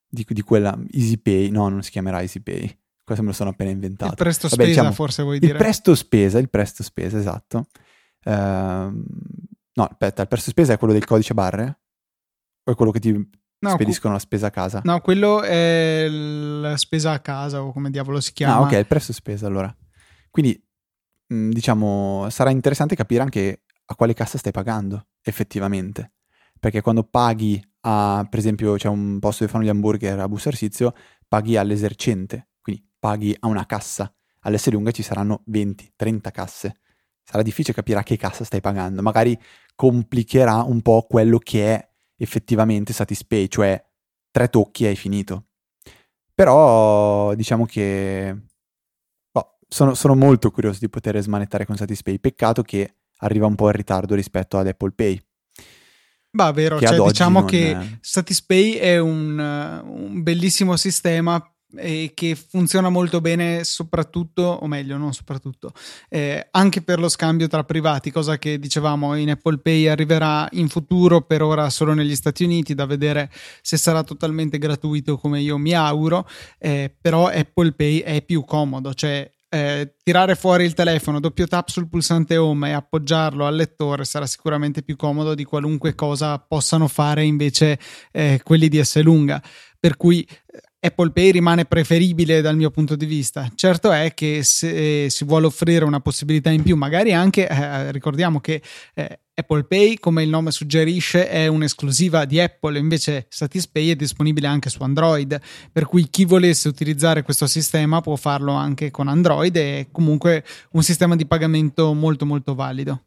di, 0.08 0.28
di 0.30 0.42
quella 0.44 0.78
EasyPay, 0.92 1.50
no, 1.50 1.70
non 1.70 1.82
si 1.82 1.90
chiamerà 1.90 2.22
EasyPay, 2.22 2.78
questo 3.04 3.24
me 3.24 3.30
lo 3.30 3.36
sono 3.36 3.50
appena 3.50 3.72
inventato. 3.72 4.12
Il 4.12 4.18
presto 4.18 4.48
Vabbè, 4.48 4.62
spesa 4.62 4.70
diciamo, 4.70 4.94
forse 4.94 5.24
vuoi 5.24 5.40
dire? 5.40 5.54
Il 5.54 5.58
presto 5.58 5.96
spesa, 5.96 6.38
il 6.38 6.50
presto 6.52 6.84
spesa, 6.84 7.18
esatto. 7.18 7.66
Uh, 8.24 8.32
no, 9.74 9.84
aspetta, 9.90 10.22
il 10.22 10.28
presto 10.28 10.50
spesa 10.50 10.74
è 10.74 10.78
quello 10.78 10.94
del 10.94 11.06
codice 11.06 11.34
barre? 11.34 11.80
O 12.64 12.72
è 12.72 12.76
quello 12.76 12.92
che 12.92 13.00
ti 13.00 13.12
no, 13.12 13.70
spediscono 13.70 14.14
cu- 14.14 14.22
la 14.22 14.28
spesa 14.28 14.48
a 14.48 14.52
casa? 14.52 14.82
No, 14.84 15.00
quello 15.02 15.42
è 15.42 16.08
la 16.08 16.78
spesa 16.78 17.12
a 17.12 17.20
casa 17.20 17.64
o 17.64 17.72
come 17.72 17.90
diavolo 17.90 18.20
si 18.20 18.34
chiama. 18.34 18.56
Ah, 18.56 18.62
ok, 18.62 18.72
il 18.74 18.88
presto 18.88 19.14
spesa 19.14 19.48
allora. 19.48 19.76
Quindi, 20.30 20.64
mh, 21.28 21.50
diciamo, 21.50 22.28
sarà 22.30 22.50
interessante 22.52 22.96
capire 22.96 23.22
anche 23.24 23.64
a 23.86 23.96
quale 23.96 24.14
cassa 24.14 24.38
stai 24.38 24.52
pagando 24.52 25.08
effettivamente. 25.24 26.14
Perché 26.60 26.82
quando 26.82 27.04
paghi 27.04 27.62
a, 27.82 28.26
per 28.30 28.40
esempio, 28.40 28.76
c'è 28.76 28.88
un 28.88 29.18
posto 29.20 29.44
dove 29.44 29.52
fanno 29.52 29.66
gli 29.66 29.70
hamburger 29.70 30.20
a 30.20 30.28
Busto 30.28 30.50
Arsizio, 30.50 30.94
paghi 31.28 31.58
all'esercente, 31.58 32.50
quindi 32.62 32.88
paghi 33.00 33.36
a 33.40 33.48
una 33.48 33.66
cassa. 33.66 34.14
All'S 34.42 34.70
lunga 34.70 34.92
ci 34.92 35.04
saranno 35.04 35.42
20, 35.46 35.94
30 35.96 36.32
casse 36.32 36.76
sarà 37.32 37.44
difficile 37.44 37.74
capire 37.74 38.00
a 38.00 38.04
che 38.04 38.18
cassa 38.18 38.44
stai 38.44 38.60
pagando, 38.60 39.02
magari 39.02 39.40
complicherà 39.74 40.64
un 40.64 40.82
po' 40.82 41.06
quello 41.10 41.38
che 41.38 41.74
è 41.74 41.90
effettivamente 42.18 42.92
Satispay, 42.92 43.48
cioè 43.48 43.82
tre 44.30 44.50
tocchi 44.50 44.84
e 44.84 44.90
hai 44.90 44.98
finito. 44.98 45.46
Però 46.36 47.34
diciamo 47.34 47.66
che 47.66 48.36
oh, 49.32 49.58
sono, 49.66 49.94
sono, 49.94 50.14
molto 50.16 50.52
curioso 50.52 50.80
di 50.82 50.90
poter 50.90 51.18
smanettare 51.22 51.66
con 51.66 51.78
Satispay, 51.78 52.20
peccato 52.20 52.64
che 52.64 52.96
arriva 53.20 53.46
un 53.46 53.56
po' 53.56 53.68
in 53.68 53.74
ritardo 53.74 54.14
rispetto 54.14 54.58
ad 54.58 54.68
Apple 54.68 54.92
Pay. 54.92 55.24
Bah, 56.32 56.52
vero, 56.52 56.80
cioè, 56.82 56.98
diciamo 56.98 57.40
non... 57.40 57.48
che 57.48 57.98
Satispay 58.02 58.74
è 58.74 59.00
un, 59.00 59.40
un 59.40 60.22
bellissimo 60.22 60.76
sistema 60.76 61.42
e 61.76 62.12
che 62.14 62.36
funziona 62.36 62.90
molto 62.90 63.22
bene 63.22 63.64
soprattutto, 63.64 64.44
o 64.44 64.68
meglio, 64.68 64.98
non 64.98 65.14
soprattutto, 65.14 65.74
eh, 66.10 66.48
anche 66.52 66.82
per 66.82 67.00
lo 67.00 67.10
scambio 67.10 67.48
tra 67.48 67.64
privati, 67.64 68.12
cosa 68.12 68.38
che 68.38 68.60
dicevamo 68.60 69.16
in 69.16 69.32
Apple 69.32 69.60
Pay 69.60 69.88
arriverà 69.88 70.48
in 70.52 70.68
futuro, 70.68 71.22
per 71.22 71.42
ora 71.42 71.70
solo 71.70 71.94
negli 71.94 72.16
Stati 72.16 72.44
Uniti, 72.44 72.74
da 72.74 72.86
vedere 72.86 73.32
se 73.62 73.78
sarà 73.78 74.04
totalmente 74.04 74.58
gratuito 74.58 75.18
come 75.18 75.42
io 75.42 75.58
mi 75.58 75.74
auguro, 75.74 76.28
eh, 76.58 76.94
però 77.00 77.28
Apple 77.28 77.74
Pay 77.74 78.00
è 78.00 78.22
più 78.24 78.44
comodo, 78.44 78.94
cioè 78.94 79.30
eh, 79.54 79.96
tirare 80.02 80.36
fuori 80.36 80.64
il 80.64 80.74
telefono, 80.74 81.20
doppio 81.20 81.46
tap 81.46 81.68
sul 81.68 81.90
pulsante 81.90 82.38
home 82.38 82.70
e 82.70 82.72
appoggiarlo 82.72 83.46
al 83.46 83.56
lettore 83.56 84.06
sarà 84.06 84.26
sicuramente 84.26 84.82
più 84.82 84.96
comodo 84.96 85.36
di 85.36 85.44
qualunque 85.44 85.94
cosa 85.94 86.40
possano 86.40 86.88
fare 86.88 87.26
invece 87.26 87.78
eh, 88.14 88.40
quelli 88.44 88.70
di 88.70 88.82
S 88.82 89.02
lunga. 89.02 89.44
Per 89.78 89.98
cui 89.98 90.26
Apple 90.84 91.12
Pay 91.12 91.30
rimane 91.30 91.66
preferibile 91.66 92.42
dal 92.42 92.56
mio 92.56 92.72
punto 92.72 92.96
di 92.96 93.06
vista. 93.06 93.48
Certo 93.54 93.92
è 93.92 94.16
che 94.16 94.42
se 94.42 95.12
si 95.12 95.24
vuole 95.26 95.46
offrire 95.46 95.86
una 95.86 96.00
possibilità 96.00 96.50
in 96.50 96.64
più, 96.64 96.76
magari 96.76 97.14
anche, 97.14 97.48
eh, 97.48 97.92
ricordiamo 97.92 98.40
che 98.40 98.64
eh, 98.96 99.20
Apple 99.32 99.66
Pay, 99.66 100.00
come 100.00 100.24
il 100.24 100.30
nome 100.30 100.50
suggerisce, 100.50 101.30
è 101.30 101.46
un'esclusiva 101.46 102.26
di 102.26 102.40
Apple, 102.40 102.80
invece 102.80 103.28
Satispay 103.30 103.90
è 103.90 103.96
disponibile 103.96 104.48
anche 104.48 104.70
su 104.70 104.82
Android, 104.82 105.40
per 105.72 105.86
cui 105.86 106.10
chi 106.10 106.26
volesse 106.26 106.68
utilizzare 106.68 107.22
questo 107.22 107.46
sistema 107.46 108.02
può 108.02 108.16
farlo 108.16 108.54
anche 108.54 108.90
con 108.90 109.08
Android, 109.08 109.56
è 109.56 109.88
comunque 109.92 110.44
un 110.72 110.82
sistema 110.82 111.16
di 111.16 111.28
pagamento 111.28 111.94
molto 111.94 112.26
molto 112.26 112.56
valido. 112.56 113.04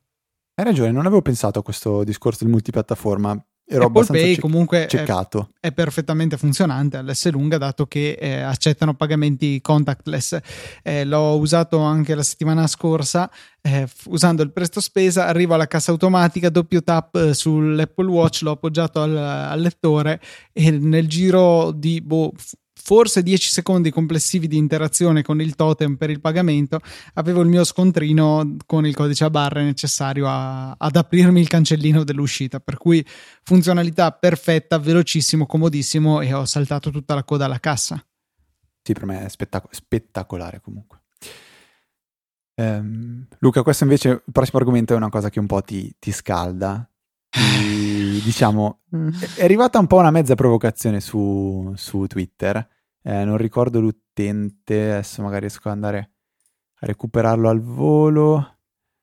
Hai 0.54 0.64
ragione, 0.64 0.92
non 0.92 1.06
avevo 1.06 1.22
pensato 1.22 1.58
a 1.58 1.62
questo 1.64 2.04
discorso 2.04 2.44
di 2.44 2.50
multipiattaforma 2.52 3.36
ero 3.66 3.86
Apple 3.86 4.06
Pay 4.06 4.38
comunque 4.38 4.86
ceccato. 4.88 5.50
È, 5.58 5.68
è, 5.68 5.72
perfettamente 5.72 6.36
funzionante 6.36 6.96
all'S 6.96 7.30
lunga 7.30 7.58
dato 7.58 7.86
che 7.86 8.12
eh, 8.12 8.40
accettano 8.40 8.94
pagamenti 8.94 9.60
contactless. 9.60 10.38
Eh, 10.82 11.04
l'ho 11.04 11.38
usato 11.38 11.78
anche 11.78 12.14
la 12.14 12.22
settimana 12.22 12.66
scorsa 12.66 13.30
eh, 13.66 13.88
usando 14.06 14.42
il 14.42 14.52
presto 14.52 14.80
spesa, 14.80 15.26
arrivo 15.26 15.54
alla 15.54 15.66
cassa 15.66 15.90
automatica, 15.90 16.50
doppio 16.50 16.82
tap 16.82 17.14
eh, 17.14 17.32
sull'Apple 17.32 18.08
Watch, 18.08 18.42
l'ho 18.42 18.52
appoggiato 18.52 19.00
al, 19.00 19.16
al 19.16 19.60
lettore 19.60 20.20
e 20.52 20.70
nel 20.70 21.08
giro 21.08 21.72
di 21.72 22.02
boh, 22.02 22.32
forse 22.84 23.22
10 23.22 23.48
secondi 23.48 23.90
complessivi 23.90 24.46
di 24.46 24.58
interazione 24.58 25.22
con 25.22 25.40
il 25.40 25.54
totem 25.54 25.96
per 25.96 26.10
il 26.10 26.20
pagamento, 26.20 26.80
avevo 27.14 27.40
il 27.40 27.48
mio 27.48 27.64
scontrino 27.64 28.56
con 28.66 28.86
il 28.86 28.94
codice 28.94 29.24
a 29.24 29.30
barre 29.30 29.64
necessario 29.64 30.28
a, 30.28 30.72
ad 30.72 30.94
aprirmi 30.94 31.40
il 31.40 31.48
cancellino 31.48 32.04
dell'uscita. 32.04 32.60
Per 32.60 32.76
cui 32.76 33.04
funzionalità 33.42 34.12
perfetta, 34.12 34.78
velocissimo, 34.78 35.46
comodissimo 35.46 36.20
e 36.20 36.34
ho 36.34 36.44
saltato 36.44 36.90
tutta 36.90 37.14
la 37.14 37.24
coda 37.24 37.46
alla 37.46 37.58
cassa. 37.58 38.04
Sì, 38.82 38.92
per 38.92 39.06
me 39.06 39.24
è 39.24 39.28
spettac- 39.30 39.74
spettacolare 39.74 40.60
comunque. 40.60 41.00
Um, 42.56 43.26
Luca, 43.38 43.62
questo 43.62 43.84
invece, 43.84 44.08
il 44.10 44.22
prossimo 44.30 44.58
argomento 44.58 44.92
è 44.92 44.96
una 44.96 45.08
cosa 45.08 45.30
che 45.30 45.40
un 45.40 45.46
po' 45.46 45.62
ti, 45.62 45.96
ti 45.98 46.12
scalda. 46.12 46.86
Ti, 47.30 47.40
diciamo, 48.24 48.80
mm. 48.96 49.08
è 49.36 49.44
arrivata 49.44 49.78
un 49.78 49.86
po' 49.86 49.98
una 49.98 50.10
mezza 50.10 50.34
provocazione 50.34 51.00
su, 51.00 51.72
su 51.76 52.06
Twitter 52.06 52.66
eh, 53.06 53.24
non 53.24 53.36
ricordo 53.36 53.80
l'utente, 53.80 54.92
adesso 54.92 55.20
magari 55.20 55.40
riesco 55.42 55.68
ad 55.68 55.74
andare 55.74 56.10
a 56.80 56.86
recuperarlo 56.86 57.50
al 57.50 57.60
volo. 57.60 58.58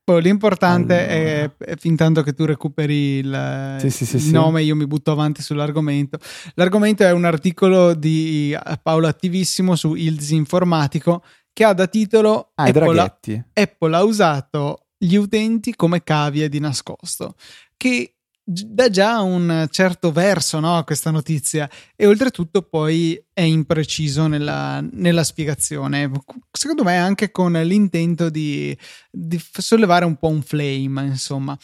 Oh, 0.06 0.18
l'importante 0.18 0.96
allora. 0.96 1.54
è, 1.60 1.72
è 1.72 1.76
fin 1.78 1.96
tanto 1.96 2.24
che 2.24 2.34
tu 2.34 2.46
recuperi 2.46 3.20
il, 3.20 3.76
sì, 3.80 3.92
sì, 3.92 4.06
sì, 4.06 4.18
il 4.18 4.32
nome, 4.32 4.64
io 4.64 4.76
mi 4.76 4.88
butto 4.88 5.12
avanti 5.12 5.44
sull'argomento. 5.44 6.18
L'argomento 6.56 7.04
è 7.04 7.12
un 7.12 7.26
articolo 7.26 7.94
di 7.94 8.58
Paolo 8.82 9.08
Attivissimo 9.08 9.76
su 9.76 9.94
Il 9.94 10.16
Disinformatico 10.16 11.24
che 11.54 11.64
ha 11.64 11.74
da 11.74 11.86
titolo 11.86 12.54
ah, 12.56 12.64
Apple, 12.64 13.00
ha, 13.00 13.20
Apple 13.54 13.96
ha 13.96 14.04
usato 14.04 14.88
gli 14.98 15.16
utenti 15.16 15.76
come 15.76 16.02
cavie 16.02 16.50
di 16.50 16.60
nascosto, 16.60 17.36
che 17.78 18.16
dà 18.44 18.90
già 18.90 19.22
un 19.22 19.68
certo 19.70 20.12
verso 20.12 20.60
no, 20.60 20.78
a 20.78 20.84
questa 20.84 21.12
notizia. 21.12 21.70
E 21.96 22.06
oltretutto 22.06 22.64
poi 22.64 23.22
è 23.34 23.42
impreciso 23.42 24.28
nella, 24.28 24.84
nella 24.92 25.24
spiegazione. 25.24 26.10
Secondo 26.52 26.84
me 26.84 26.98
anche 26.98 27.32
con 27.32 27.54
l'intento 27.54 28.30
di, 28.30 28.78
di 29.10 29.42
sollevare 29.52 30.06
un 30.06 30.18
po' 30.18 30.30
un 30.30 30.42
flame 30.42 31.06
insomma. 31.06 31.58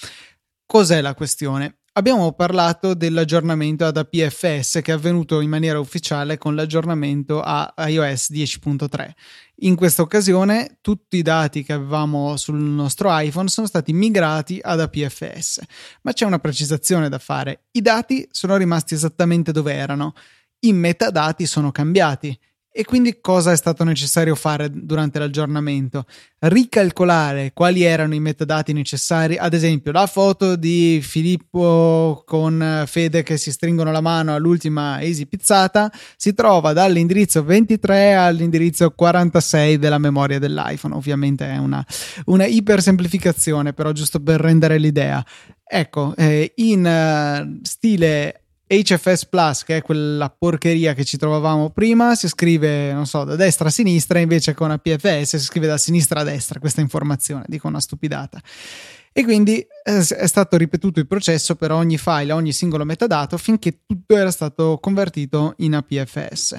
Cos'è 0.66 1.02
la 1.02 1.14
questione? 1.14 1.80
Abbiamo 1.98 2.32
parlato 2.34 2.94
dell'aggiornamento 2.94 3.84
ad 3.84 3.98
APFS 3.98 4.82
che 4.84 4.92
è 4.92 4.92
avvenuto 4.92 5.40
in 5.40 5.50
maniera 5.50 5.80
ufficiale 5.80 6.38
con 6.38 6.54
l'aggiornamento 6.54 7.42
a 7.42 7.74
iOS 7.88 8.32
10.3. 8.32 9.10
In 9.62 9.76
questa 9.76 10.04
occasione 10.04 10.78
tutti 10.82 11.18
i 11.18 11.24
dati 11.24 11.64
che 11.64 11.74
avevamo 11.74 12.38
sul 12.38 12.60
nostro 12.60 13.10
iPhone 13.12 13.48
sono 13.48 13.66
stati 13.66 13.92
migrati 13.92 14.60
ad 14.62 14.80
APFS, 14.80 15.62
ma 16.04 16.14
c'è 16.14 16.26
una 16.26 16.38
precisazione 16.38 17.10
da 17.10 17.18
fare. 17.18 17.64
I 17.72 17.82
dati 17.82 18.28
sono 18.30 18.56
rimasti 18.56 18.94
esattamente 18.94 19.52
dove 19.52 19.74
erano, 19.74 20.14
i 20.60 20.74
metadati 20.74 21.48
sono 21.48 21.72
cambiati 21.72 22.38
E 22.80 22.86
quindi 22.86 23.18
cosa 23.22 23.52
è 23.52 23.58
stato 23.58 23.84
necessario 23.84 24.36
fare 24.36 24.70
durante 24.72 25.18
l'aggiornamento? 25.18 26.06
Ricalcolare 26.38 27.50
quali 27.52 27.82
erano 27.82 28.14
i 28.14 28.20
metadati 28.20 28.72
necessari, 28.72 29.36
ad 29.36 29.56
esempio 29.56 29.92
la 29.92 30.06
foto 30.06 30.56
di 30.56 31.00
Filippo 31.02 32.22
con 32.24 32.84
Fede 32.86 33.24
che 33.24 33.38
si 33.38 33.52
stringono 33.52 33.92
la 33.92 34.00
mano 34.00 34.36
all'ultima 34.36 35.02
Easy 35.02 35.26
Pizzata 35.26 35.92
si 36.16 36.36
trova 36.36 36.72
dall'indirizzo 36.74 37.44
23 37.44 38.14
all'indirizzo 38.14 38.92
46 38.92 39.80
della 39.80 39.98
memoria 39.98 40.38
dell'iPhone. 40.38 40.94
Ovviamente 40.94 41.50
è 41.50 41.58
una, 41.58 41.84
una 42.26 42.46
ipersemplificazione, 42.46 43.74
però 43.74 43.92
giusto 43.92 44.20
per 44.20 44.40
rendere 44.40 44.78
l'idea. 44.78 45.26
Ecco, 45.66 46.14
eh, 46.16 46.52
in 46.58 46.86
uh, 46.86 47.60
stile 47.64 48.47
HFS 48.68 49.28
Plus, 49.28 49.64
che 49.64 49.78
è 49.78 49.82
quella 49.82 50.30
porcheria 50.30 50.94
che 50.94 51.06
ci 51.06 51.18
trovavamo 51.18 51.70
prima, 51.70 52.16
si 52.16 52.28
scrive, 52.28 52.92
non 52.92 53.06
so, 53.06 53.24
da 53.24 53.36
destra 53.36 53.70
a 53.70 53.72
sinistra, 53.72 54.20
invece 54.20 54.54
con 54.54 54.72
APFS 54.72 55.38
si 55.38 55.40
scrive 55.40 55.68
da 55.68 55.78
sinistra 55.78 56.20
a 56.20 56.24
destra 56.24 56.60
questa 56.60 56.82
informazione, 56.82 57.46
dico 57.48 57.68
una 57.68 57.80
stupidata. 57.80 58.42
E 59.14 59.24
quindi 59.24 59.58
eh, 59.60 59.68
è 59.84 60.28
stato 60.28 60.58
ripetuto 60.58 61.00
il 61.00 61.08
processo 61.08 61.56
per 61.56 61.72
ogni 61.72 61.98
file, 61.98 62.34
ogni 62.34 62.52
singolo 62.52 62.84
metadato, 62.84 63.38
finché 63.38 63.80
tutto 63.86 64.16
era 64.16 64.32
stato 64.32 64.78
convertito 64.82 65.54
in 65.58 65.74
APFS. 65.74 66.56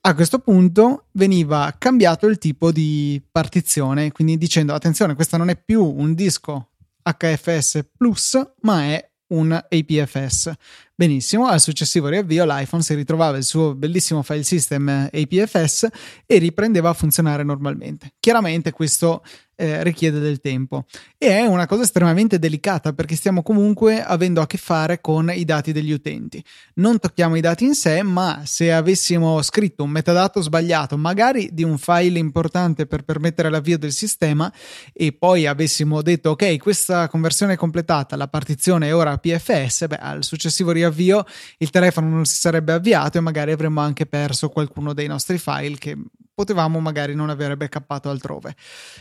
A 0.00 0.14
questo 0.14 0.38
punto 0.40 1.06
veniva 1.12 1.74
cambiato 1.78 2.26
il 2.26 2.38
tipo 2.38 2.72
di 2.72 3.22
partizione, 3.30 4.12
quindi 4.12 4.36
dicendo 4.36 4.74
attenzione, 4.74 5.14
questo 5.14 5.36
non 5.36 5.48
è 5.48 5.56
più 5.56 5.84
un 5.84 6.14
disco 6.14 6.72
HFS 7.02 7.86
Plus, 7.96 8.38
ma 8.62 8.84
è 8.84 9.07
un 9.28 9.52
APFS. 9.52 10.52
Benissimo, 10.94 11.46
al 11.46 11.60
successivo 11.60 12.08
riavvio 12.08 12.44
l'iPhone 12.44 12.82
si 12.82 12.94
ritrovava 12.94 13.36
il 13.36 13.44
suo 13.44 13.74
bellissimo 13.74 14.22
file 14.22 14.42
system 14.42 15.08
APFS 15.12 15.88
e 16.26 16.38
riprendeva 16.38 16.88
a 16.88 16.94
funzionare 16.94 17.42
normalmente. 17.42 18.14
Chiaramente 18.18 18.72
questo 18.72 19.22
eh, 19.60 19.82
richiede 19.82 20.20
del 20.20 20.40
tempo 20.40 20.84
e 21.18 21.30
è 21.30 21.44
una 21.44 21.66
cosa 21.66 21.82
estremamente 21.82 22.38
delicata 22.38 22.92
perché 22.92 23.16
stiamo 23.16 23.42
comunque 23.42 24.00
avendo 24.02 24.40
a 24.40 24.46
che 24.46 24.56
fare 24.56 25.00
con 25.00 25.32
i 25.34 25.44
dati 25.44 25.72
degli 25.72 25.90
utenti. 25.90 26.42
Non 26.74 27.00
tocchiamo 27.00 27.34
i 27.34 27.40
dati 27.40 27.64
in 27.64 27.74
sé, 27.74 28.02
ma 28.04 28.42
se 28.44 28.72
avessimo 28.72 29.42
scritto 29.42 29.82
un 29.82 29.90
metadato 29.90 30.40
sbagliato, 30.40 30.96
magari 30.96 31.50
di 31.52 31.64
un 31.64 31.76
file 31.76 32.20
importante 32.20 32.86
per 32.86 33.02
permettere 33.02 33.50
l'avvio 33.50 33.78
del 33.78 33.90
sistema 33.90 34.52
e 34.92 35.12
poi 35.12 35.46
avessimo 35.46 36.02
detto 36.02 36.30
ok, 36.30 36.58
questa 36.58 37.08
conversione 37.08 37.54
è 37.54 37.56
completata, 37.56 38.14
la 38.14 38.28
partizione 38.28 38.88
è 38.88 38.94
ora 38.94 39.18
PFS, 39.18 39.88
beh, 39.88 39.96
al 39.96 40.22
successivo 40.22 40.70
riavvio 40.70 41.24
il 41.58 41.70
telefono 41.70 42.08
non 42.08 42.26
si 42.26 42.36
sarebbe 42.36 42.72
avviato 42.72 43.18
e 43.18 43.22
magari 43.22 43.50
avremmo 43.50 43.80
anche 43.80 44.06
perso 44.06 44.50
qualcuno 44.50 44.92
dei 44.92 45.08
nostri 45.08 45.38
file 45.38 45.78
che 45.78 45.96
potevamo 46.38 46.78
magari 46.78 47.16
non 47.16 47.30
avere 47.30 47.56
backuppato 47.56 48.10
altrove. 48.10 48.54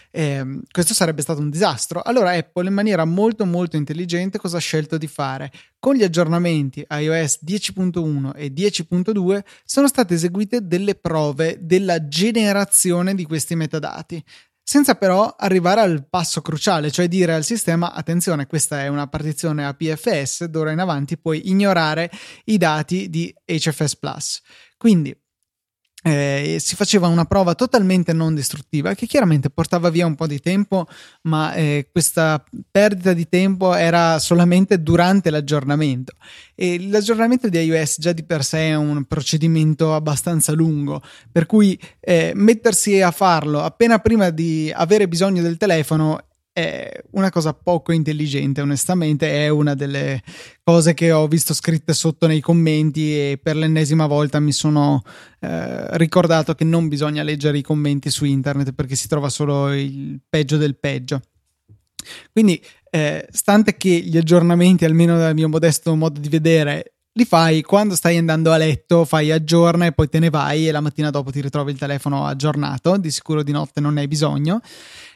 Eh, 0.10 0.60
questo 0.72 0.96
sarebbe 0.96 1.22
stato 1.22 1.40
un 1.40 1.52
disastro. 1.52 2.02
Allora 2.02 2.32
Apple 2.32 2.68
in 2.68 2.74
maniera 2.74 3.06
molto 3.06 3.46
molto 3.46 3.76
intelligente 3.78 4.40
cosa 4.40 4.58
ha 4.58 4.60
scelto 4.60 4.98
di 4.98 5.06
fare? 5.06 5.52
Con 5.78 5.94
gli 5.94 6.02
aggiornamenti 6.02 6.84
iOS 6.90 7.42
10.1 7.46 8.32
e 8.34 8.52
10.2 8.52 9.42
sono 9.64 9.88
state 9.88 10.16
eseguite 10.16 10.66
delle 10.66 10.96
prove 10.96 11.60
della 11.62 12.08
generazione 12.08 13.14
di 13.14 13.26
questi 13.26 13.56
metadati 13.56 14.24
senza 14.64 14.96
però 14.96 15.34
arrivare 15.38 15.80
al 15.80 16.08
passo 16.10 16.42
cruciale, 16.42 16.92
cioè 16.92 17.08
dire 17.08 17.34
al 17.34 17.46
sistema 17.46 17.94
attenzione, 17.94 18.48
questa 18.48 18.82
è 18.82 18.90
una 18.90 19.08
partizione 19.08 19.66
APFS, 19.66 20.44
d'ora 20.46 20.72
in 20.72 20.80
avanti 20.80 21.18
puoi 21.18 21.50
ignorare 21.50 22.12
i 22.46 22.58
dati 22.58 23.10
di 23.10 23.34
HFS. 23.46 24.42
Quindi 24.76 25.18
eh, 26.08 26.58
si 26.60 26.76
faceva 26.76 27.08
una 27.08 27.26
prova 27.26 27.54
totalmente 27.54 28.14
non 28.14 28.34
distruttiva 28.34 28.94
che 28.94 29.06
chiaramente 29.06 29.50
portava 29.50 29.90
via 29.90 30.06
un 30.06 30.16
po' 30.16 30.28
di 30.28 30.40
tempo, 30.40 30.88
ma 31.24 31.54
eh, 31.54 31.90
questa 31.92 32.44
perdita 32.72 33.14
di 33.14 33.28
tempo 33.28 33.74
era 33.74 34.18
solamente 34.20 34.82
durante 34.82 35.30
l'aggiornamento. 35.30 36.14
E 36.56 36.88
l'aggiornamento 36.88 37.50
di 37.50 37.60
iOS 37.60 37.98
già 38.00 38.14
di 38.14 38.24
per 38.24 38.44
sé 38.44 38.70
è 38.70 38.76
un 38.76 39.04
procedimento 39.06 39.94
abbastanza 39.94 40.54
lungo, 40.54 41.02
per 41.32 41.46
cui 41.46 41.80
eh, 42.00 42.32
mettersi 42.36 43.02
a 43.02 43.12
farlo 43.12 43.62
appena 43.62 44.00
prima 44.00 44.30
di 44.30 44.72
avere 44.74 45.08
bisogno 45.08 45.42
del 45.42 45.58
telefono 45.58 46.27
è 46.58 46.92
una 47.12 47.30
cosa 47.30 47.54
poco 47.54 47.92
intelligente, 47.92 48.62
onestamente, 48.62 49.46
è 49.46 49.48
una 49.48 49.76
delle 49.76 50.24
cose 50.64 50.96
che 50.96 51.12
ho 51.12 51.28
visto 51.28 51.54
scritte 51.54 51.94
sotto 51.94 52.26
nei 52.26 52.42
commenti 52.42 53.14
e 53.14 53.40
per 53.40 53.56
l'ennesima 53.56 54.08
volta 54.08 54.40
mi 54.40 54.52
sono 54.52 55.04
eh, 55.40 55.98
ricordato 55.98 56.56
che 56.56 56.64
non 56.64 56.88
bisogna 56.88 57.22
leggere 57.22 57.60
i 57.60 57.62
commenti 57.62 58.10
su 58.10 58.26
internet 58.26 58.72
perché 58.72 58.96
si 58.96 59.08
trova 59.08 59.30
solo 59.30 59.72
il 59.72 60.20
peggio 60.28 60.58
del 60.58 60.80
peggio. 60.80 61.22
Quindi, 62.32 62.60
eh, 62.90 63.28
stante 63.30 63.78
che 63.78 63.90
gli 63.90 64.18
aggiornamenti, 64.18 64.84
almeno 64.84 65.16
dal 65.16 65.36
mio 65.36 65.50
modesto 65.50 65.94
modo 65.94 66.20
di 66.20 66.28
vedere, 66.28 66.94
li 67.12 67.26
fai 67.26 67.62
quando 67.62 67.94
stai 67.94 68.18
andando 68.18 68.52
a 68.52 68.58
letto, 68.58 69.06
fai 69.06 69.32
aggiorna 69.32 69.86
e 69.86 69.92
poi 69.92 70.10
te 70.10 70.18
ne 70.18 70.32
vai 70.32 70.68
e 70.68 70.72
la 70.72 70.82
mattina 70.82 71.12
dopo 71.12 71.30
ti 71.30 71.40
ritrovi 71.40 71.72
il 71.72 71.78
telefono 71.78 72.26
aggiornato, 72.26 72.98
di 72.98 73.12
sicuro 73.12 73.44
di 73.44 73.52
notte 73.52 73.80
non 73.80 73.94
ne 73.94 74.02
hai 74.02 74.08
bisogno. 74.08 74.60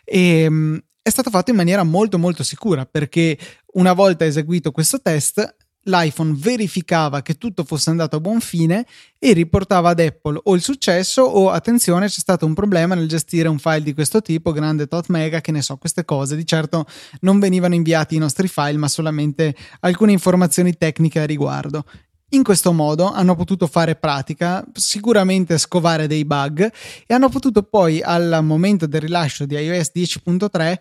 E, 0.04 0.42
ehm, 0.42 0.82
è 1.02 1.10
stato 1.10 1.30
fatto 1.30 1.50
in 1.50 1.56
maniera 1.56 1.84
molto 1.84 2.18
molto 2.20 2.44
sicura 2.44 2.86
perché 2.86 3.38
una 3.74 3.94
volta 3.94 4.26
eseguito 4.26 4.72
questo 4.72 5.02
test 5.02 5.56
l'iPhone 5.86 6.36
verificava 6.38 7.22
che 7.24 7.36
tutto 7.36 7.64
fosse 7.64 7.90
andato 7.90 8.18
a 8.18 8.20
buon 8.20 8.40
fine 8.40 8.86
e 9.18 9.34
riportava 9.34 9.90
ad 9.90 10.00
Apple 10.00 10.40
o 10.44 10.54
il 10.54 10.62
successo 10.62 11.24
o 11.24 11.50
attenzione 11.50 12.08
c'è 12.08 12.20
stato 12.20 12.46
un 12.46 12.54
problema 12.54 12.94
nel 12.94 13.08
gestire 13.08 13.48
un 13.48 13.58
file 13.58 13.82
di 13.82 13.94
questo 13.94 14.22
tipo 14.22 14.52
grande 14.52 14.88
tot 14.88 15.08
mega 15.08 15.42
che 15.42 15.52
ne 15.52 15.64
so 15.64 15.78
queste 15.78 16.06
cose. 16.06 16.36
Di 16.36 16.46
certo 16.46 16.86
non 17.22 17.40
venivano 17.40 17.74
inviati 17.74 18.16
i 18.16 18.20
nostri 18.20 18.48
file 18.48 18.78
ma 18.78 18.88
solamente 18.88 19.56
alcune 19.80 20.12
informazioni 20.12 20.78
tecniche 20.78 21.20
a 21.20 21.26
riguardo 21.26 21.84
in 22.32 22.44
questo 22.44 22.72
modo 22.72 23.10
hanno 23.12 23.36
potuto 23.36 23.68
fare 23.68 23.96
pratica, 23.96 24.66
sicuramente 24.74 25.58
scovare 25.58 26.08
dei 26.08 26.26
bug 26.26 26.72
e 27.06 27.14
hanno 27.14 27.30
potuto 27.30 27.64
poi 27.64 28.02
al 28.02 28.40
momento 28.44 28.86
del 28.86 29.02
rilascio 29.02 29.46
di 29.46 29.56
iOS 29.56 29.92
10.3 29.94 30.78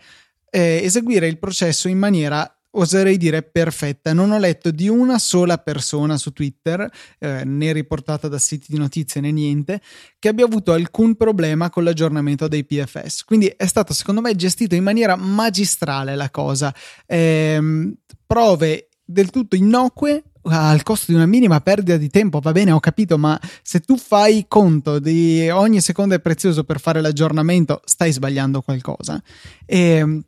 eh, 0.50 0.80
eseguire 0.82 1.26
il 1.26 1.38
processo 1.38 1.88
in 1.88 1.98
maniera 1.98 2.52
oserei 2.72 3.16
dire 3.16 3.42
perfetta. 3.42 4.12
Non 4.12 4.30
ho 4.30 4.38
letto 4.38 4.70
di 4.70 4.88
una 4.88 5.18
sola 5.18 5.58
persona 5.58 6.16
su 6.16 6.32
Twitter, 6.32 6.88
eh, 7.18 7.44
né 7.44 7.72
riportata 7.72 8.28
da 8.28 8.38
siti 8.38 8.66
di 8.68 8.78
notizie 8.78 9.20
né 9.20 9.32
niente, 9.32 9.80
che 10.18 10.28
abbia 10.28 10.44
avuto 10.44 10.72
alcun 10.72 11.16
problema 11.16 11.70
con 11.70 11.84
l'aggiornamento 11.84 12.48
dei 12.48 12.64
PFS. 12.64 13.24
Quindi 13.24 13.46
è 13.46 13.66
stato, 13.66 13.92
secondo 13.92 14.20
me, 14.20 14.36
gestito 14.36 14.74
in 14.74 14.84
maniera 14.84 15.16
magistrale 15.16 16.14
la 16.14 16.30
cosa. 16.30 16.74
Eh, 17.06 17.92
prove 18.26 18.88
del 19.04 19.30
tutto 19.30 19.56
innocue 19.56 20.22
al 20.42 20.82
costo 20.82 21.06
di 21.12 21.16
una 21.16 21.26
minima 21.26 21.60
perdita 21.60 21.96
di 21.96 22.08
tempo, 22.08 22.40
va 22.40 22.52
bene, 22.52 22.72
ho 22.72 22.80
capito, 22.80 23.18
ma 23.18 23.38
se 23.62 23.80
tu 23.80 23.96
fai 23.96 24.46
conto 24.48 24.98
di 24.98 25.48
ogni 25.50 25.80
secondo 25.80 26.14
è 26.14 26.20
prezioso 26.20 26.64
per 26.64 26.80
fare 26.80 27.00
l'aggiornamento, 27.00 27.82
stai 27.84 28.12
sbagliando 28.12 28.62
qualcosa. 28.62 29.22
E, 29.66 30.22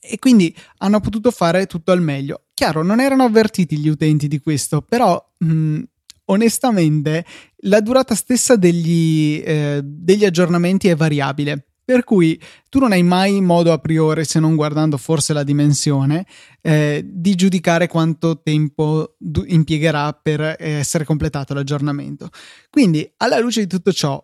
e 0.00 0.18
quindi 0.18 0.54
hanno 0.78 1.00
potuto 1.00 1.30
fare 1.30 1.66
tutto 1.66 1.92
al 1.92 2.00
meglio. 2.00 2.44
Chiaro, 2.54 2.82
non 2.82 3.00
erano 3.00 3.24
avvertiti 3.24 3.78
gli 3.78 3.88
utenti 3.88 4.28
di 4.28 4.40
questo, 4.40 4.80
però 4.80 5.22
mh, 5.38 5.80
onestamente 6.26 7.24
la 7.60 7.80
durata 7.80 8.14
stessa 8.14 8.56
degli, 8.56 9.42
eh, 9.44 9.80
degli 9.82 10.24
aggiornamenti 10.24 10.88
è 10.88 10.96
variabile. 10.96 11.65
Per 11.86 12.02
cui 12.02 12.36
tu 12.68 12.80
non 12.80 12.90
hai 12.90 13.04
mai 13.04 13.40
modo 13.40 13.70
a 13.70 13.78
priori, 13.78 14.24
se 14.24 14.40
non 14.40 14.56
guardando 14.56 14.96
forse 14.96 15.32
la 15.32 15.44
dimensione, 15.44 16.26
eh, 16.60 17.00
di 17.06 17.36
giudicare 17.36 17.86
quanto 17.86 18.42
tempo 18.42 19.14
du- 19.16 19.44
impiegherà 19.46 20.12
per 20.12 20.56
essere 20.58 21.04
completato 21.04 21.54
l'aggiornamento. 21.54 22.28
Quindi, 22.70 23.08
alla 23.18 23.38
luce 23.38 23.60
di 23.60 23.66
tutto 23.68 23.92
ciò, 23.92 24.20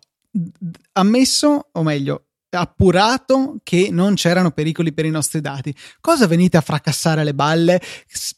ammesso, 0.93 1.69
o 1.71 1.83
meglio, 1.83 2.25
appurato 2.59 3.57
che 3.63 3.89
non 3.91 4.15
c'erano 4.15 4.51
pericoli 4.51 4.93
per 4.93 5.05
i 5.05 5.09
nostri 5.09 5.41
dati. 5.41 5.73
Cosa 5.99 6.27
venite 6.27 6.57
a 6.57 6.61
fracassare 6.61 7.23
le 7.23 7.33
balle? 7.33 7.81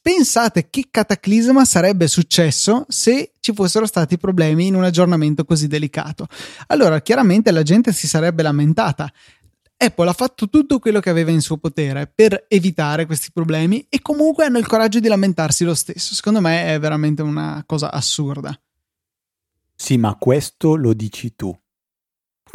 Pensate 0.01 0.69
che 0.69 0.87
cataclisma 0.89 1.65
sarebbe 1.65 2.07
successo 2.07 2.85
se 2.87 3.31
ci 3.39 3.53
fossero 3.53 3.85
stati 3.85 4.17
problemi 4.17 4.67
in 4.67 4.75
un 4.75 4.83
aggiornamento 4.83 5.45
così 5.45 5.67
delicato. 5.67 6.27
Allora, 6.67 7.01
chiaramente 7.01 7.51
la 7.51 7.63
gente 7.63 7.93
si 7.93 8.07
sarebbe 8.07 8.43
lamentata. 8.43 9.11
Apple 9.77 10.09
ha 10.09 10.13
fatto 10.13 10.47
tutto 10.47 10.79
quello 10.79 10.99
che 10.99 11.09
aveva 11.09 11.31
in 11.31 11.41
suo 11.41 11.57
potere 11.57 12.07
per 12.13 12.45
evitare 12.47 13.05
questi 13.05 13.31
problemi 13.33 13.85
e 13.89 14.01
comunque 14.01 14.45
hanno 14.45 14.57
il 14.57 14.67
coraggio 14.67 14.99
di 14.99 15.07
lamentarsi 15.07 15.65
lo 15.65 15.75
stesso. 15.75 16.15
Secondo 16.15 16.39
me 16.39 16.73
è 16.73 16.79
veramente 16.79 17.21
una 17.21 17.61
cosa 17.65 17.91
assurda. 17.91 18.57
Sì, 19.75 19.97
ma 19.97 20.15
questo 20.15 20.75
lo 20.75 20.93
dici 20.93 21.35
tu 21.35 21.55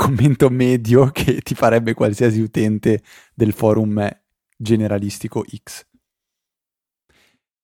commento 0.01 0.49
medio 0.49 1.11
che 1.13 1.41
ti 1.43 1.55
farebbe 1.55 1.93
qualsiasi 1.93 2.41
utente 2.41 3.03
del 3.35 3.53
forum 3.53 4.09
generalistico 4.57 5.45
X. 5.45 5.87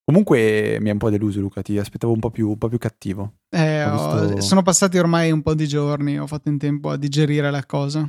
Comunque 0.05 0.79
mi 0.81 0.90
è 0.90 0.92
un 0.92 0.99
po' 0.99 1.11
deluso 1.11 1.40
Luca, 1.40 1.62
ti 1.62 1.79
aspettavo 1.79 2.12
un 2.12 2.20
po' 2.20 2.31
più, 2.31 2.51
un 2.51 2.59
po 2.59 2.68
più 2.68 2.79
cattivo. 2.79 3.38
Eh, 3.49 3.85
visto... 3.90 4.40
Sono 4.40 4.62
passati 4.62 4.99
ormai 4.99 5.33
un 5.33 5.42
po' 5.42 5.55
di 5.55 5.66
giorni, 5.66 6.18
ho 6.18 6.29
fatto 6.29 6.49
in 6.49 6.59
tempo 6.59 6.90
a 6.90 6.96
digerire 6.96 7.51
la 7.51 7.64
cosa. 7.64 8.09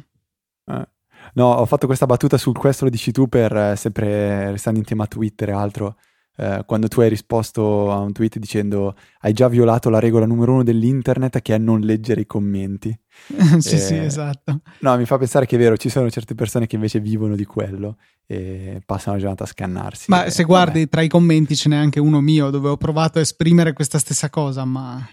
Eh. 0.65 0.87
No, 1.33 1.53
ho 1.53 1.65
fatto 1.65 1.87
questa 1.87 2.05
battuta 2.05 2.37
sul 2.37 2.55
questo, 2.55 2.83
lo 2.83 2.91
dici 2.91 3.11
tu, 3.11 3.27
per 3.27 3.55
eh, 3.55 3.75
sempre 3.75 4.51
restando 4.51 4.77
in 4.77 4.85
tema 4.85 5.07
Twitter 5.07 5.49
e 5.49 5.53
altro. 5.53 5.95
Eh, 6.39 6.63
quando 6.67 6.87
tu 6.87 7.01
hai 7.01 7.09
risposto 7.09 7.91
a 7.91 7.97
un 7.97 8.11
tweet 8.11 8.37
dicendo 8.37 8.95
hai 9.21 9.33
già 9.33 9.47
violato 9.47 9.89
la 9.89 9.97
regola 9.97 10.27
numero 10.27 10.53
uno 10.53 10.63
dell'internet 10.63 11.41
che 11.41 11.55
è 11.55 11.57
non 11.57 11.79
leggere 11.79 12.21
i 12.21 12.25
commenti. 12.27 12.95
sì, 13.57 13.75
eh, 13.75 13.79
sì, 13.79 13.95
esatto. 13.95 14.61
No, 14.81 14.95
mi 14.97 15.05
fa 15.05 15.17
pensare 15.17 15.47
che 15.47 15.55
è 15.55 15.59
vero, 15.59 15.77
ci 15.77 15.89
sono 15.89 16.07
certe 16.11 16.35
persone 16.35 16.67
che 16.67 16.75
invece 16.75 16.99
vivono 16.99 17.35
di 17.35 17.45
quello 17.45 17.97
e 18.27 18.81
passano 18.85 19.15
la 19.15 19.21
giornata 19.21 19.45
a 19.45 19.47
scannarsi. 19.47 20.05
Ma 20.09 20.25
e, 20.25 20.29
se 20.29 20.43
guardi 20.43 20.79
vabbè. 20.79 20.89
tra 20.89 21.01
i 21.01 21.07
commenti 21.07 21.55
ce 21.55 21.69
n'è 21.69 21.75
anche 21.75 21.99
uno 21.99 22.21
mio 22.21 22.51
dove 22.51 22.69
ho 22.69 22.77
provato 22.77 23.17
a 23.17 23.21
esprimere 23.21 23.73
questa 23.73 23.97
stessa 23.97 24.29
cosa, 24.29 24.63
ma... 24.63 25.09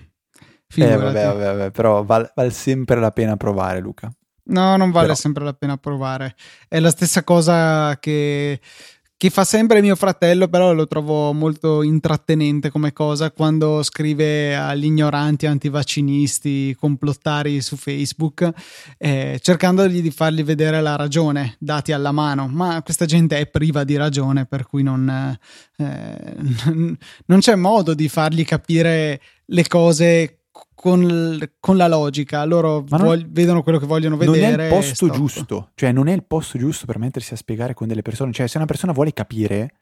Eh, 0.76 0.96
vabbè, 0.96 1.24
vabbè, 1.24 1.44
vabbè, 1.44 1.70
però 1.70 2.04
vale 2.04 2.32
val 2.34 2.52
sempre 2.52 2.98
la 2.98 3.12
pena 3.12 3.36
provare, 3.36 3.80
Luca. 3.80 4.12
No, 4.46 4.76
non 4.76 4.90
vale 4.90 5.06
Però. 5.06 5.18
sempre 5.18 5.44
la 5.44 5.54
pena 5.54 5.78
provare. 5.78 6.34
È 6.68 6.78
la 6.78 6.90
stessa 6.90 7.24
cosa 7.24 7.98
che 7.98 8.60
che 9.16 9.30
fa 9.30 9.44
sempre 9.44 9.80
mio 9.80 9.96
fratello, 9.96 10.48
però 10.48 10.72
lo 10.72 10.86
trovo 10.86 11.32
molto 11.32 11.82
intrattenente 11.82 12.70
come 12.70 12.92
cosa 12.92 13.30
quando 13.30 13.82
scrive 13.82 14.56
agli 14.56 14.84
ignoranti 14.84 15.46
antivaccinisti, 15.46 16.76
complottari 16.78 17.60
su 17.60 17.76
Facebook, 17.76 18.50
eh, 18.98 19.38
cercandogli 19.40 20.02
di 20.02 20.10
fargli 20.10 20.44
vedere 20.44 20.80
la 20.80 20.96
ragione, 20.96 21.56
dati 21.58 21.92
alla 21.92 22.12
mano, 22.12 22.48
ma 22.48 22.82
questa 22.82 23.06
gente 23.06 23.38
è 23.38 23.46
priva 23.46 23.84
di 23.84 23.96
ragione, 23.96 24.46
per 24.46 24.66
cui 24.66 24.82
non, 24.82 25.38
eh, 25.76 26.36
non 27.26 27.38
c'è 27.38 27.54
modo 27.54 27.94
di 27.94 28.08
fargli 28.08 28.44
capire 28.44 29.20
le 29.46 29.66
cose 29.66 30.43
con, 30.84 31.38
con, 31.60 31.78
la 31.78 31.88
logica, 31.88 32.44
loro 32.44 32.84
vog- 32.86 33.26
vedono 33.30 33.62
quello 33.62 33.78
che 33.78 33.86
vogliono 33.86 34.18
vedere. 34.18 34.50
Non 34.50 34.60
è 34.60 34.64
il 34.64 34.68
posto 34.68 35.08
giusto, 35.08 35.70
cioè 35.74 35.92
non 35.92 36.08
è 36.08 36.12
il 36.12 36.24
posto 36.24 36.58
giusto 36.58 36.84
per 36.84 36.98
mettersi 36.98 37.32
a 37.32 37.38
spiegare 37.38 37.72
con 37.72 37.88
delle 37.88 38.02
persone. 38.02 38.32
Cioè, 38.32 38.46
se 38.46 38.58
una 38.58 38.66
persona 38.66 38.92
vuole 38.92 39.14
capire, 39.14 39.76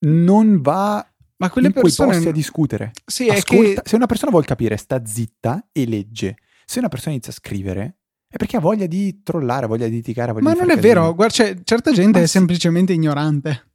non 0.00 0.60
va 0.60 1.02
ma 1.38 1.48
quelle 1.48 1.68
in 1.68 1.72
persone... 1.72 2.12
posti 2.12 2.28
a 2.28 2.32
discutere. 2.32 2.90
Sì, 3.06 3.30
Ascolta, 3.30 3.80
che... 3.80 3.88
Se 3.88 3.96
una 3.96 4.04
persona 4.04 4.30
vuole 4.30 4.44
capire, 4.44 4.76
sta 4.76 5.02
zitta 5.02 5.68
e 5.72 5.86
legge. 5.86 6.36
Se 6.66 6.78
una 6.78 6.88
persona 6.88 7.12
inizia 7.12 7.32
a 7.32 7.36
scrivere, 7.36 8.00
è 8.28 8.36
perché 8.36 8.58
ha 8.58 8.60
voglia 8.60 8.84
di 8.84 9.22
trollare, 9.22 9.66
voglia 9.66 9.86
di 9.86 9.94
litigare. 9.94 10.32
Voglia 10.32 10.44
ma 10.44 10.52
di 10.52 10.58
non 10.58 10.68
è 10.68 10.74
casino. 10.74 10.94
vero, 10.94 11.14
guarda, 11.14 11.32
cioè, 11.32 11.56
certa 11.64 11.90
gente 11.92 12.18
ma 12.18 12.24
è 12.24 12.28
semplicemente 12.28 12.92
ignorante 12.92 13.67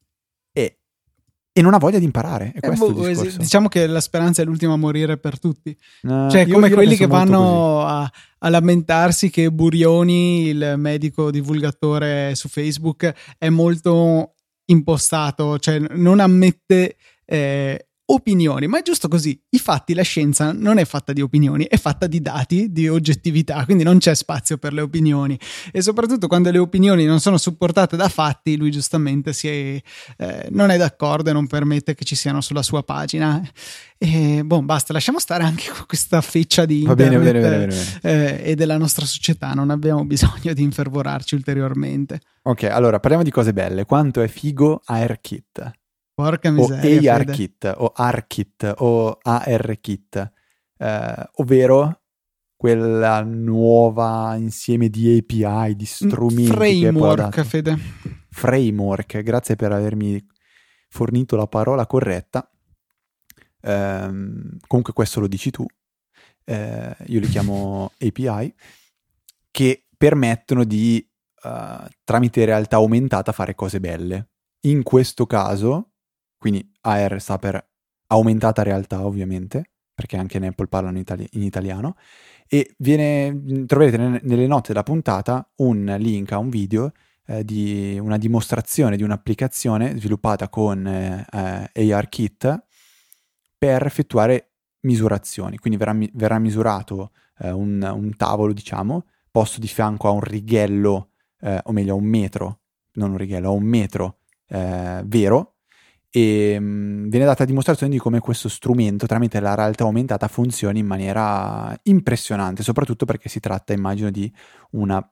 e 1.55 1.61
non 1.61 1.75
ha 1.75 1.77
voglia 1.77 1.99
di 1.99 2.05
imparare. 2.05 2.51
È 2.59 2.67
eh, 2.67 2.71
boh, 2.71 2.91
diciamo 3.37 3.67
che 3.67 3.85
la 3.85 4.01
speranza 4.01 4.41
è 4.41 4.45
l'ultima 4.45 4.73
a 4.73 4.77
morire 4.77 5.17
per 5.17 5.39
tutti. 5.39 5.77
Uh, 6.01 6.29
cioè, 6.29 6.47
come 6.47 6.71
quelli 6.71 6.95
che 6.95 7.05
vanno 7.05 7.85
a, 7.85 8.11
a, 8.39 8.49
lamentarsi 8.49 9.29
che 9.29 9.51
Burioni, 9.51 10.47
il 10.47 10.73
medico 10.77 11.29
divulgatore 11.29 12.33
su 12.33 12.49
Facebook, 12.49 13.13
è 13.37 13.49
molto 13.49 14.33
impostato, 14.65 15.59
cioè 15.59 15.77
non 15.91 16.19
ammette 16.19 16.95
eh, 17.23 17.87
opinioni, 18.05 18.67
ma 18.67 18.79
è 18.79 18.81
giusto 18.81 19.07
così. 19.07 19.39
I 19.49 19.59
fatti, 19.59 19.93
la 19.93 20.01
scienza 20.01 20.51
non 20.51 20.77
è 20.77 20.85
fatta 20.85 21.13
di 21.13 21.21
opinioni, 21.21 21.65
è 21.65 21.77
fatta 21.77 22.07
di 22.07 22.21
dati, 22.21 22.71
di 22.71 22.87
oggettività, 22.87 23.63
quindi 23.65 23.83
non 23.83 23.97
c'è 23.99 24.13
spazio 24.13 24.57
per 24.57 24.73
le 24.73 24.81
opinioni. 24.81 25.39
E 25.71 25.81
soprattutto 25.81 26.27
quando 26.27 26.51
le 26.51 26.57
opinioni 26.57 27.05
non 27.05 27.19
sono 27.19 27.37
supportate 27.37 27.95
da 27.95 28.09
fatti, 28.09 28.57
lui 28.57 28.71
giustamente 28.71 29.31
è, 29.31 29.81
eh, 30.17 30.47
non 30.51 30.69
è 30.69 30.77
d'accordo 30.77 31.29
e 31.29 31.33
non 31.33 31.47
permette 31.47 31.95
che 31.95 32.03
ci 32.03 32.15
siano 32.15 32.41
sulla 32.41 32.63
sua 32.63 32.83
pagina. 32.83 33.41
E 33.97 34.43
boh, 34.43 34.61
basta, 34.61 34.91
lasciamo 34.91 35.19
stare 35.19 35.43
anche 35.43 35.71
questa 35.87 36.19
feccia 36.21 36.65
di 36.65 36.81
internet 36.81 37.19
bene, 37.19 37.39
bene, 37.39 37.67
bene, 37.67 37.99
eh, 38.01 38.51
e 38.51 38.55
della 38.55 38.77
nostra 38.77 39.05
società, 39.05 39.53
non 39.53 39.69
abbiamo 39.69 40.03
bisogno 40.05 40.53
di 40.53 40.61
infervorarci 40.61 41.35
ulteriormente. 41.35 42.19
Ok, 42.43 42.63
allora 42.63 42.99
parliamo 42.99 43.23
di 43.23 43.31
cose 43.31 43.53
belle. 43.53 43.85
Quanto 43.85 44.21
è 44.21 44.27
figo 44.27 44.81
AirKit? 44.83 45.82
Porca 46.13 46.51
miseria. 46.51 47.13
O 47.13 47.17
ARKit 47.17 47.73
o 47.77 47.91
ARKit 47.95 48.73
o 48.77 49.17
ARKit, 49.21 50.31
eh, 50.77 51.29
ovvero 51.33 52.01
quella 52.55 53.21
nuova 53.23 54.35
insieme 54.35 54.89
di 54.89 55.17
API, 55.17 55.75
di 55.75 55.85
strumenti. 55.85 56.45
Framework, 56.45 57.41
Fede. 57.43 57.77
Framework, 58.29 59.21
grazie 59.21 59.55
per 59.55 59.71
avermi 59.71 60.23
fornito 60.87 61.35
la 61.35 61.47
parola 61.47 61.85
corretta. 61.87 62.49
Eh, 63.59 64.09
comunque 64.67 64.93
questo 64.93 65.19
lo 65.19 65.27
dici 65.27 65.49
tu. 65.49 65.65
Eh, 66.45 66.95
io 67.07 67.19
li 67.19 67.27
chiamo 67.27 67.91
API, 67.99 68.53
che 69.49 69.87
permettono 69.97 70.63
di, 70.63 71.05
uh, 71.43 71.87
tramite 72.03 72.45
realtà 72.45 72.77
aumentata, 72.77 73.31
fare 73.31 73.55
cose 73.55 73.79
belle. 73.79 74.29
In 74.61 74.83
questo 74.83 75.25
caso, 75.25 75.92
quindi 76.43 76.69
AR 76.81 77.21
sta 77.21 77.39
per 77.39 77.65
aumentata 78.07 78.63
realtà 78.63 79.05
ovviamente, 79.05 79.69
perché 79.93 80.17
anche 80.17 80.35
in 80.35 80.43
Apple 80.43 80.67
parlano 80.67 80.99
itali- 80.99 81.29
in 81.31 81.41
italiano, 81.41 81.95
e 82.49 82.75
viene, 82.79 83.63
troverete 83.65 84.19
nelle 84.23 84.45
note 84.45 84.73
della 84.73 84.83
puntata 84.83 85.49
un 85.59 85.95
link 85.97 86.33
a 86.33 86.39
un 86.39 86.49
video 86.49 86.91
eh, 87.27 87.45
di 87.45 87.97
una 87.97 88.17
dimostrazione 88.17 88.97
di 88.97 89.03
un'applicazione 89.03 89.97
sviluppata 89.97 90.49
con 90.49 90.85
eh, 90.85 91.91
ARKit 91.93 92.65
per 93.57 93.85
effettuare 93.85 94.49
misurazioni, 94.81 95.57
quindi 95.57 95.79
verrà, 95.79 95.97
verrà 96.11 96.39
misurato 96.39 97.11
eh, 97.37 97.51
un, 97.51 97.89
un, 97.89 98.17
tavolo, 98.17 98.51
diciamo, 98.51 99.05
posto 99.31 99.61
di 99.61 99.67
fianco 99.67 100.09
a 100.09 100.11
un 100.11 100.19
righello, 100.19 101.11
eh, 101.39 101.61
o 101.63 101.71
meglio 101.71 101.93
a 101.93 101.95
un 101.95 102.03
metro, 102.03 102.59
non 102.95 103.11
un 103.11 103.17
righello, 103.17 103.47
a 103.47 103.51
un 103.51 103.63
metro 103.63 104.17
eh, 104.49 105.03
vero, 105.05 105.52
e 106.15 106.59
mh, 106.59 106.63
mm, 106.63 107.09
viene 107.09 107.25
data 107.25 107.43
dimostrazione 107.43 107.91
di 107.91 107.97
come 107.97 108.19
questo 108.19 108.47
strumento 108.47 109.07
tramite 109.07 109.39
la 109.39 109.55
realtà 109.55 109.83
aumentata 109.83 110.27
funzioni 110.27 110.77
in 110.77 110.85
maniera 110.85 111.75
impressionante, 111.83 112.61
soprattutto 112.61 113.05
perché 113.05 113.29
si 113.29 113.39
tratta, 113.39 113.73
immagino, 113.73 114.11
di 114.11 114.31
una 114.71 115.03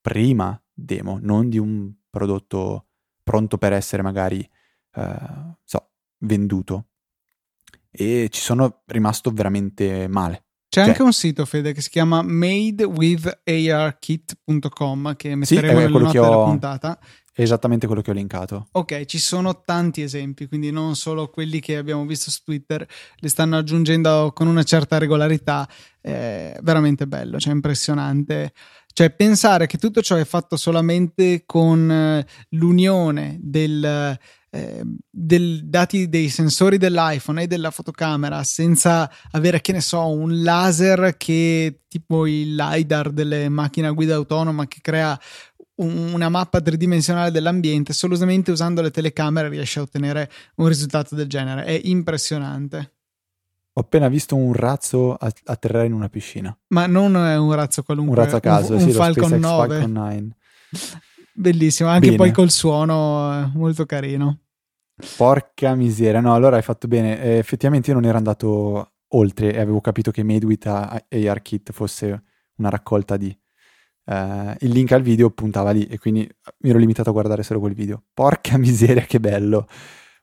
prima 0.00 0.58
demo, 0.72 1.18
non 1.20 1.50
di 1.50 1.58
un 1.58 1.92
prodotto 2.08 2.86
pronto 3.22 3.58
per 3.58 3.74
essere 3.74 4.00
magari, 4.00 4.48
eh, 4.94 5.18
so, 5.62 5.90
venduto. 6.20 6.86
E 7.90 8.28
ci 8.30 8.40
sono 8.40 8.80
rimasto 8.86 9.30
veramente 9.32 10.08
male. 10.08 10.44
C'è 10.68 10.80
cioè, 10.80 10.88
anche 10.88 11.02
un 11.02 11.12
sito, 11.12 11.44
Fede, 11.44 11.72
che 11.72 11.82
si 11.82 11.90
chiama 11.90 12.22
madewitharkit.com 12.22 15.16
che 15.16 15.34
metteremo 15.34 15.80
sì, 15.80 15.84
nelle 15.84 15.98
note 15.98 16.18
della 16.18 16.44
puntata 16.44 16.98
esattamente 17.42 17.86
quello 17.86 18.02
che 18.02 18.10
ho 18.10 18.14
linkato. 18.14 18.68
Ok, 18.72 19.04
ci 19.04 19.18
sono 19.18 19.62
tanti 19.62 20.02
esempi, 20.02 20.46
quindi 20.46 20.70
non 20.70 20.96
solo 20.96 21.28
quelli 21.28 21.60
che 21.60 21.76
abbiamo 21.76 22.06
visto 22.06 22.30
su 22.30 22.42
Twitter, 22.44 22.86
li 23.16 23.28
stanno 23.28 23.56
aggiungendo 23.56 24.32
con 24.34 24.46
una 24.46 24.62
certa 24.62 24.98
regolarità. 24.98 25.68
È 26.00 26.56
veramente 26.62 27.06
bello, 27.06 27.38
cioè 27.38 27.52
impressionante. 27.52 28.52
Cioè, 28.96 29.10
pensare 29.10 29.66
che 29.66 29.76
tutto 29.76 30.00
ciò 30.00 30.16
è 30.16 30.24
fatto 30.24 30.56
solamente 30.56 31.42
con 31.44 31.90
eh, 31.90 32.26
l'unione 32.52 33.36
del, 33.42 34.18
eh, 34.50 34.82
del 35.10 35.68
dati 35.68 36.08
dei 36.08 36.30
sensori 36.30 36.78
dell'iPhone 36.78 37.42
e 37.42 37.46
della 37.46 37.70
fotocamera 37.70 38.42
senza 38.42 39.10
avere, 39.32 39.60
che 39.60 39.72
ne 39.72 39.82
so, 39.82 40.08
un 40.08 40.42
laser 40.42 41.18
che 41.18 41.82
tipo 41.86 42.26
il 42.26 42.54
LiDAR 42.54 43.10
delle 43.10 43.50
macchine 43.50 43.88
a 43.88 43.90
guida 43.90 44.14
autonoma 44.14 44.66
che 44.66 44.78
crea 44.80 45.20
una 45.76 46.28
mappa 46.28 46.60
tridimensionale 46.60 47.30
dell'ambiente, 47.30 47.92
solamente 47.92 48.50
usando 48.50 48.82
le 48.82 48.90
telecamere 48.90 49.48
riesce 49.48 49.78
a 49.78 49.82
ottenere 49.82 50.30
un 50.56 50.68
risultato 50.68 51.14
del 51.14 51.28
genere. 51.28 51.64
È 51.64 51.80
impressionante. 51.84 52.92
Ho 53.72 53.80
appena 53.80 54.08
visto 54.08 54.36
un 54.36 54.54
razzo 54.54 55.14
atterrare 55.14 55.86
in 55.86 55.92
una 55.92 56.08
piscina. 56.08 56.56
Ma 56.68 56.86
non 56.86 57.14
è 57.16 57.36
un 57.36 57.52
razzo 57.52 57.82
qualunque. 57.82 58.16
Un 58.16 58.24
razzo 58.24 58.36
a 58.36 58.40
caso, 58.40 58.72
un, 58.74 58.80
un 58.80 58.88
sì, 58.88 58.92
Falcon 58.92 59.38
9. 59.38 59.74
Falcon 59.74 59.92
9. 59.92 60.28
Bellissimo, 61.34 61.90
anche 61.90 62.06
bene. 62.06 62.16
poi 62.16 62.32
col 62.32 62.50
suono 62.50 63.42
eh, 63.42 63.50
molto 63.54 63.84
carino. 63.84 64.38
Porca 65.18 65.74
miseria, 65.74 66.20
no, 66.20 66.34
allora 66.34 66.56
hai 66.56 66.62
fatto 66.62 66.88
bene. 66.88 67.20
Eh, 67.20 67.36
effettivamente 67.36 67.90
io 67.90 67.96
non 67.96 68.06
ero 68.06 68.16
andato 68.16 68.92
oltre 69.08 69.52
e 69.52 69.60
avevo 69.60 69.82
capito 69.82 70.10
che 70.10 70.22
Made 70.22 70.46
with 70.46 70.66
ARKit 70.66 71.72
fosse 71.72 72.22
una 72.56 72.70
raccolta 72.70 73.18
di 73.18 73.36
Uh, 74.08 74.54
il 74.60 74.70
link 74.70 74.92
al 74.92 75.02
video 75.02 75.30
puntava 75.30 75.72
lì 75.72 75.84
e 75.86 75.98
quindi 75.98 76.28
mi 76.58 76.70
ero 76.70 76.78
limitato 76.78 77.10
a 77.10 77.12
guardare 77.12 77.42
solo 77.42 77.60
quel 77.60 77.74
video. 77.74 78.02
Porca 78.14 78.56
miseria, 78.58 79.02
che 79.02 79.20
bello! 79.20 79.66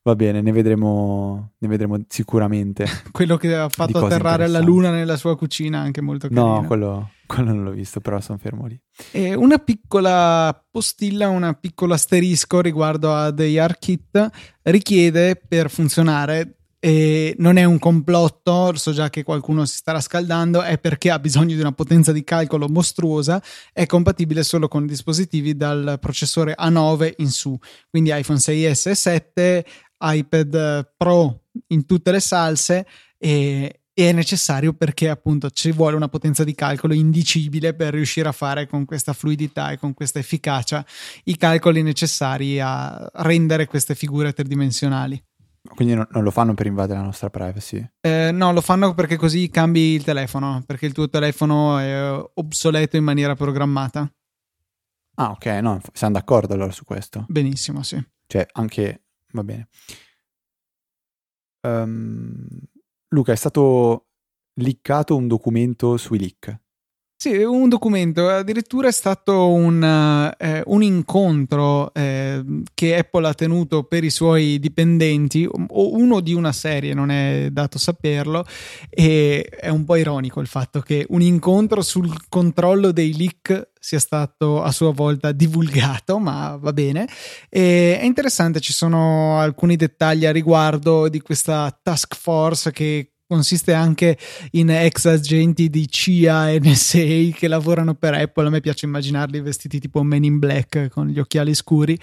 Va 0.05 0.15
bene, 0.15 0.41
ne 0.41 0.51
vedremo, 0.51 1.53
ne 1.57 1.67
vedremo 1.67 1.97
sicuramente. 2.09 2.85
quello 3.11 3.37
che 3.37 3.55
ha 3.55 3.69
fatto 3.69 4.05
atterrare 4.05 4.47
la 4.47 4.59
luna 4.59 4.91
nella 4.91 5.15
sua 5.15 5.37
cucina, 5.37 5.79
anche 5.79 6.01
molto 6.01 6.27
carino. 6.27 6.59
No, 6.59 6.67
quello, 6.67 7.11
quello 7.25 7.53
non 7.53 7.63
l'ho 7.63 7.71
visto, 7.71 8.01
però 8.01 8.19
sono 8.19 8.37
fermo 8.37 8.65
lì. 8.65 8.77
E 9.11 9.33
una 9.33 9.59
piccola 9.59 10.61
postilla, 10.69 11.29
un 11.29 11.57
piccolo 11.57 11.93
asterisco 11.93 12.59
riguardo 12.59 13.13
a 13.13 13.33
The 13.33 13.57
ARKit 13.57 14.29
richiede 14.63 15.41
per 15.47 15.69
funzionare 15.69 16.62
e 16.85 17.33
non 17.37 17.55
è 17.55 17.63
un 17.63 17.79
complotto, 17.79 18.75
so 18.75 18.91
già 18.91 19.09
che 19.09 19.23
qualcuno 19.23 19.63
si 19.63 19.77
starà 19.77 20.01
scaldando, 20.01 20.61
è 20.63 20.77
perché 20.77 21.11
ha 21.11 21.17
bisogno 21.17 21.55
di 21.55 21.61
una 21.61 21.71
potenza 21.71 22.11
di 22.11 22.25
calcolo 22.25 22.67
mostruosa, 22.67 23.41
è 23.71 23.85
compatibile 23.85 24.43
solo 24.43 24.67
con 24.67 24.85
dispositivi 24.85 25.55
dal 25.55 25.97
processore 26.01 26.53
A9 26.59 27.13
in 27.19 27.29
su, 27.29 27.57
quindi 27.89 28.11
iPhone 28.13 28.37
6S 28.37 28.89
e 28.89 28.95
7, 28.95 29.65
iPad 29.97 30.91
Pro 30.97 31.43
in 31.67 31.85
tutte 31.85 32.11
le 32.11 32.19
salse 32.19 32.85
e 33.17 33.79
è 33.93 34.11
necessario 34.11 34.73
perché 34.73 35.07
appunto 35.07 35.51
ci 35.51 35.71
vuole 35.71 35.95
una 35.95 36.09
potenza 36.09 36.43
di 36.43 36.53
calcolo 36.53 36.93
indicibile 36.93 37.73
per 37.73 37.93
riuscire 37.93 38.27
a 38.27 38.33
fare 38.33 38.67
con 38.67 38.83
questa 38.83 39.13
fluidità 39.13 39.71
e 39.71 39.77
con 39.77 39.93
questa 39.93 40.19
efficacia 40.19 40.85
i 41.25 41.37
calcoli 41.37 41.81
necessari 41.81 42.59
a 42.59 43.09
rendere 43.13 43.67
queste 43.67 43.95
figure 43.95 44.33
tridimensionali. 44.33 45.23
Quindi 45.75 45.93
no, 45.93 46.07
non 46.11 46.23
lo 46.23 46.31
fanno 46.31 46.53
per 46.53 46.65
invadere 46.65 46.99
la 46.99 47.05
nostra 47.05 47.29
privacy? 47.29 47.83
Eh, 48.01 48.31
no, 48.31 48.51
lo 48.51 48.61
fanno 48.61 48.93
perché 48.93 49.15
così 49.15 49.49
cambi 49.49 49.93
il 49.93 50.03
telefono, 50.03 50.61
perché 50.65 50.85
il 50.85 50.93
tuo 50.93 51.09
telefono 51.09 51.77
è 51.77 52.29
obsoleto 52.33 52.97
in 52.97 53.03
maniera 53.03 53.35
programmata. 53.35 54.11
Ah, 55.15 55.31
ok, 55.31 55.45
no, 55.45 55.81
siamo 55.93 56.13
d'accordo 56.13 56.53
allora 56.53 56.71
su 56.71 56.83
questo. 56.83 57.25
Benissimo, 57.27 57.81
sì. 57.83 58.03
Cioè, 58.27 58.45
anche... 58.53 59.03
va 59.31 59.43
bene. 59.43 59.67
Um, 61.61 62.45
Luca, 63.09 63.31
è 63.31 63.35
stato 63.35 64.07
liccato 64.55 65.15
un 65.15 65.27
documento 65.27 65.97
sui 65.97 66.19
leak. 66.19 66.59
Sì, 67.23 67.41
un 67.41 67.69
documento, 67.69 68.27
addirittura 68.27 68.89
è 68.89 68.91
stato 68.91 69.53
un, 69.53 69.81
eh, 70.37 70.61
un 70.65 70.83
incontro 70.83 71.93
eh, 71.93 72.43
che 72.73 72.97
Apple 72.97 73.25
ha 73.25 73.33
tenuto 73.33 73.83
per 73.83 74.03
i 74.03 74.09
suoi 74.09 74.59
dipendenti, 74.59 75.47
o 75.49 75.95
uno 75.95 76.19
di 76.19 76.33
una 76.33 76.51
serie, 76.51 76.93
non 76.93 77.11
è 77.11 77.47
dato 77.49 77.77
saperlo, 77.77 78.43
e 78.89 79.41
è 79.41 79.69
un 79.69 79.85
po' 79.85 79.95
ironico 79.95 80.41
il 80.41 80.47
fatto 80.47 80.81
che 80.81 81.05
un 81.11 81.21
incontro 81.21 81.81
sul 81.81 82.13
controllo 82.27 82.91
dei 82.91 83.15
leak 83.15 83.69
sia 83.79 83.99
stato 83.99 84.61
a 84.61 84.73
sua 84.73 84.91
volta 84.91 85.31
divulgato, 85.31 86.19
ma 86.19 86.57
va 86.59 86.73
bene. 86.73 87.07
E 87.49 87.99
è 88.01 88.03
interessante, 88.03 88.59
ci 88.59 88.73
sono 88.73 89.39
alcuni 89.39 89.77
dettagli 89.77 90.25
a 90.25 90.31
riguardo 90.33 91.07
di 91.07 91.21
questa 91.21 91.73
task 91.81 92.17
force 92.17 92.73
che 92.73 93.12
consiste 93.33 93.73
anche 93.73 94.15
in 94.51 94.69
ex 94.69 95.05
agenti 95.05 95.67
di 95.67 95.87
CIA 95.89 96.51
e 96.51 96.59
NSA 96.59 97.35
che 97.35 97.47
lavorano 97.47 97.95
per 97.95 98.13
Apple. 98.13 98.45
A 98.45 98.49
me 98.51 98.61
piace 98.61 98.85
immaginarli 98.85 99.41
vestiti 99.41 99.79
tipo 99.79 100.03
Men 100.03 100.23
in 100.23 100.37
Black 100.37 100.89
con 100.89 101.07
gli 101.07 101.17
occhiali 101.17 101.55
scuri. 101.55 101.97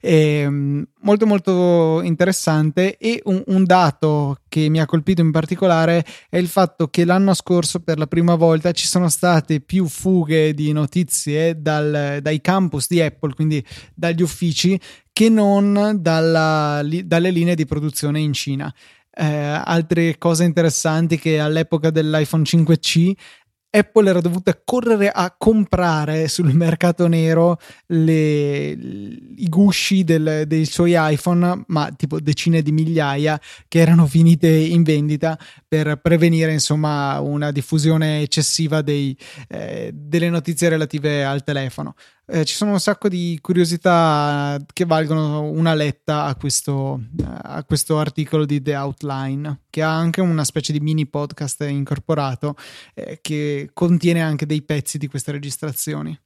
E, 0.00 0.14
ehm, 0.14 0.86
molto 1.00 1.26
molto 1.26 2.02
interessante 2.02 2.96
e 2.98 3.20
un, 3.24 3.42
un, 3.46 3.64
dato 3.64 4.38
che 4.48 4.68
mi 4.68 4.80
ha 4.80 4.86
colpito 4.86 5.22
in 5.22 5.32
particolare 5.32 6.04
è 6.28 6.36
il 6.36 6.46
fatto 6.46 6.86
che 6.86 7.04
l'anno 7.04 7.34
scorso 7.34 7.80
per 7.80 7.98
la 7.98 8.06
prima 8.06 8.36
volta 8.36 8.70
ci 8.70 8.86
sono 8.86 9.08
state 9.08 9.60
più 9.60 9.86
fughe 9.86 10.54
di 10.54 10.70
notizie 10.70 11.60
dal, 11.60 12.18
dai 12.22 12.40
campus 12.40 12.86
di 12.86 13.00
Apple, 13.00 13.34
quindi 13.34 13.64
dagli 13.92 14.22
uffici, 14.22 14.78
che 15.12 15.30
non 15.30 15.96
dalla, 15.98 16.82
li, 16.82 17.06
dalle 17.06 17.30
linee 17.30 17.54
di 17.54 17.64
produzione 17.64 18.20
in 18.20 18.34
Cina 18.34 18.72
eh, 19.18 19.24
altre 19.24 20.18
cose 20.18 20.44
interessanti 20.44 21.18
che 21.18 21.40
all'epoca 21.40 21.90
dell'iPhone 21.90 22.42
5C 22.42 23.12
Apple 23.76 24.08
era 24.08 24.20
dovuta 24.20 24.58
correre 24.64 25.10
a 25.10 25.34
comprare 25.36 26.28
sul 26.28 26.54
mercato 26.54 27.06
nero 27.08 27.58
le, 27.88 28.70
i 28.70 29.46
gusci 29.48 30.02
del, 30.02 30.44
dei 30.46 30.64
suoi 30.64 30.94
iPhone, 30.96 31.64
ma 31.66 31.92
tipo 31.94 32.18
decine 32.20 32.62
di 32.62 32.72
migliaia 32.72 33.38
che 33.68 33.78
erano 33.78 34.06
finite 34.06 34.48
in 34.48 34.82
vendita 34.82 35.38
per 35.68 36.00
prevenire 36.00 36.52
insomma 36.52 37.20
una 37.20 37.52
diffusione 37.52 38.22
eccessiva 38.22 38.80
dei, 38.80 39.16
eh, 39.48 39.90
delle 39.92 40.30
notizie 40.30 40.70
relative 40.70 41.24
al 41.24 41.44
telefono. 41.44 41.94
Eh, 42.28 42.44
ci 42.44 42.54
sono 42.54 42.72
un 42.72 42.80
sacco 42.80 43.08
di 43.08 43.38
curiosità 43.40 44.58
che 44.72 44.84
valgono 44.84 45.42
una 45.42 45.74
letta 45.74 46.24
a 46.24 46.34
questo, 46.34 47.00
a 47.24 47.62
questo, 47.62 47.98
articolo 47.98 48.44
di 48.44 48.60
The 48.60 48.74
Outline, 48.74 49.60
che 49.70 49.82
ha 49.82 49.96
anche 49.96 50.20
una 50.20 50.42
specie 50.42 50.72
di 50.72 50.80
mini 50.80 51.06
podcast 51.06 51.60
incorporato 51.68 52.56
eh, 52.94 53.20
che 53.22 53.70
contiene 53.72 54.22
anche 54.22 54.44
dei 54.44 54.62
pezzi 54.62 54.98
di 54.98 55.06
queste 55.06 55.30
registrazioni. 55.30 56.18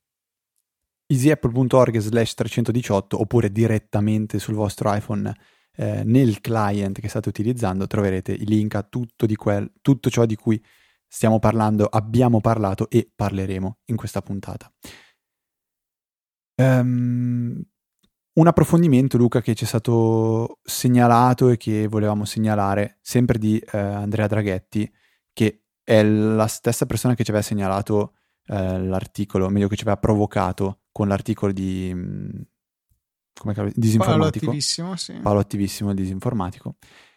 easyapple.org 1.07 1.99
slash 1.99 2.33
318 2.33 3.21
oppure 3.21 3.53
direttamente 3.53 4.39
sul 4.39 4.55
vostro 4.55 4.95
iPhone 4.95 5.31
eh, 5.77 6.03
nel 6.03 6.41
client 6.41 6.99
che 6.99 7.09
state 7.09 7.29
utilizzando 7.29 7.87
troverete 7.87 8.33
i 8.33 8.47
link 8.47 8.75
a 8.75 8.83
tutto, 8.83 9.27
quel, 9.37 9.71
tutto 9.83 10.09
ciò 10.09 10.25
di 10.25 10.37
cui 10.37 10.65
stiamo 11.07 11.39
parlando, 11.39 11.85
abbiamo 11.85 12.41
parlato 12.41 12.89
e 12.89 13.11
parleremo 13.15 13.81
in 13.87 13.97
questa 13.97 14.23
puntata. 14.23 14.73
Um, 16.61 17.63
un 18.33 18.47
approfondimento, 18.47 19.17
Luca, 19.17 19.41
che 19.41 19.55
ci 19.55 19.65
è 19.65 19.67
stato 19.67 20.59
segnalato 20.63 21.49
e 21.49 21.57
che 21.57 21.89
volevamo 21.89 22.25
segnalare, 22.25 22.99
sempre 23.03 23.39
di 23.39 23.59
eh, 23.59 23.79
Andrea 23.79 24.27
Draghetti, 24.27 24.91
che 25.33 25.65
è 25.83 26.03
la 26.03 26.47
stessa 26.47 26.87
persona 26.87 27.15
che 27.15 27.25
ci 27.25 27.31
aveva 27.31 27.45
segnalato 27.45 28.15
eh, 28.47 28.81
l'articolo, 28.83 29.49
meglio 29.49 29.69
che 29.69 29.77
ci 29.77 29.83
aveva 29.83 29.99
provocato 29.99 30.83
con 30.93 31.09
l'articolo 31.09 31.53
di 31.53 31.91
mm, 31.93 32.29
come 33.41 33.55
chiama? 33.55 33.71
disinformatico. 33.75 34.07
Paolo 34.07 34.25
attivissimo, 34.27 34.97
sì. 34.97 35.13
Paolo 35.15 35.39
attivissimo, 35.41 35.95
disinformatico. 35.95 36.77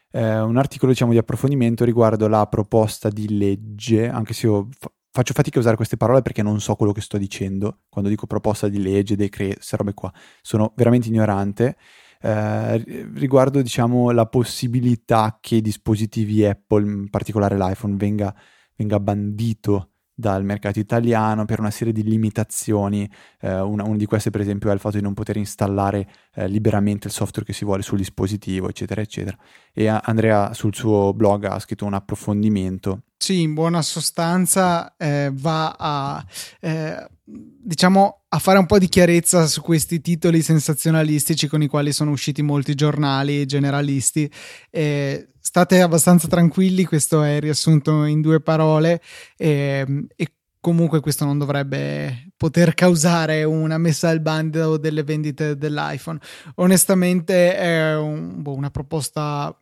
Eh, 0.10 0.39
un 0.39 0.58
articolo 0.58 0.91
diciamo 0.91 1.12
di 1.12 1.17
approfondimento 1.17 1.86
riguardo 1.86 2.27
la 2.27 2.45
proposta 2.47 3.10
di 3.10 3.38
legge, 3.38 4.08
anche 4.08 4.34
se 4.34 4.47
io 4.47 4.69
faccio 5.13 5.34
fatica 5.34 5.58
a 5.58 5.62
usare 5.62 5.76
queste 5.76 5.95
parole 5.95 6.23
perché 6.23 6.41
non 6.41 6.60
so 6.60 6.76
quello 6.76 6.91
che 6.91 6.99
sto 6.99 7.19
dicendo 7.19 7.82
quando 7.88 8.10
dico 8.10 8.26
proposta 8.26 8.67
di 8.67 8.82
legge, 8.82 9.15
decreto, 9.15 9.56
queste 9.56 9.78
robe 9.78 9.93
qua. 9.93 10.12
Sono 10.41 10.73
veramente 10.76 11.08
ignorante. 11.08 11.78
Eh, 12.19 12.84
riguardo 13.13 13.62
diciamo 13.62 14.10
la 14.10 14.26
possibilità 14.26 15.38
che 15.39 15.58
i 15.58 15.62
dispositivi 15.62 16.43
Apple, 16.45 16.84
in 16.84 17.10
particolare 17.12 17.58
l'iPhone, 17.58 17.95
venga, 17.95 18.34
venga 18.76 18.99
bandito 18.99 19.92
dal 20.15 20.43
mercato 20.43 20.80
italiano 20.80 21.45
per 21.45 21.60
una 21.60 21.71
serie 21.71 21.93
di 21.93 22.04
limitazioni, 22.04 23.10
eh, 23.41 23.60
una, 23.60 23.84
una, 23.84 23.97
di 23.97 24.06
queste 24.06 24.30
per 24.30 24.41
esempio 24.41 24.69
è 24.69 24.73
il 24.73 24.80
fatto 24.80 24.97
di 24.97 25.04
non 25.04 25.13
poter 25.13 25.38
installare 25.38 26.08
eh, 26.36 26.47
liberamente 26.47 27.08
il 27.08 27.13
software 27.13 27.45
che 27.45 27.54
si 27.54 27.65
vuole 27.65 27.82
sul 27.82 27.97
dispositivo, 27.97 28.69
eccetera, 28.69 29.02
eccetera. 29.02 29.38
E 29.73 29.88
Andrea 29.88 30.54
sul 30.54 30.76
suo 30.76 31.13
blog 31.13 31.45
ha 31.45 31.60
scritto 31.60 31.86
un 31.86 31.93
approfondimento. 31.93 33.04
Sì, 33.17 33.41
in 33.41 33.54
buona 33.54 33.82
sostanza 33.82 34.95
eh, 34.97 35.32
va 35.34 35.76
a, 35.78 36.26
eh, 36.60 37.08
diciamo, 37.23 38.23
a 38.28 38.38
fare 38.38 38.60
un 38.60 38.65
po' 38.65 38.78
di 38.78 38.89
chiarezza 38.89 39.47
su 39.47 39.62
questi 39.62 40.02
titoli 40.02 40.41
sensazionalistici 40.41 41.47
con 41.47 41.62
i 41.62 41.67
quali 41.67 41.93
sono 41.93 42.12
usciti 42.12 42.41
molti 42.41 42.76
giornali 42.76 43.45
generalisti. 43.45 44.30
Eh, 44.69 45.33
state 45.54 45.82
abbastanza 45.82 46.28
tranquilli, 46.28 46.84
questo 46.84 47.22
è 47.22 47.39
riassunto 47.39 48.06
in 48.06 48.22
due 48.22 48.42
parole 48.42 49.00
e, 49.38 49.84
ehm, 49.86 50.08
e 50.16 50.34
comunque 50.60 51.00
questo 51.00 51.26
non 51.26 51.38
dovrebbe 51.38 52.32
poter 52.36 52.74
causare 52.74 53.44
una 53.44 53.78
messa 53.78 54.10
al 54.10 54.20
bando 54.20 54.78
delle 54.78 55.04
vendite 55.04 55.56
dell'iPhone. 55.56 56.18
Onestamente 56.56 57.56
è 57.56 57.96
un, 57.96 58.42
boh, 58.42 58.56
una 58.56 58.72
proposta 58.72 59.56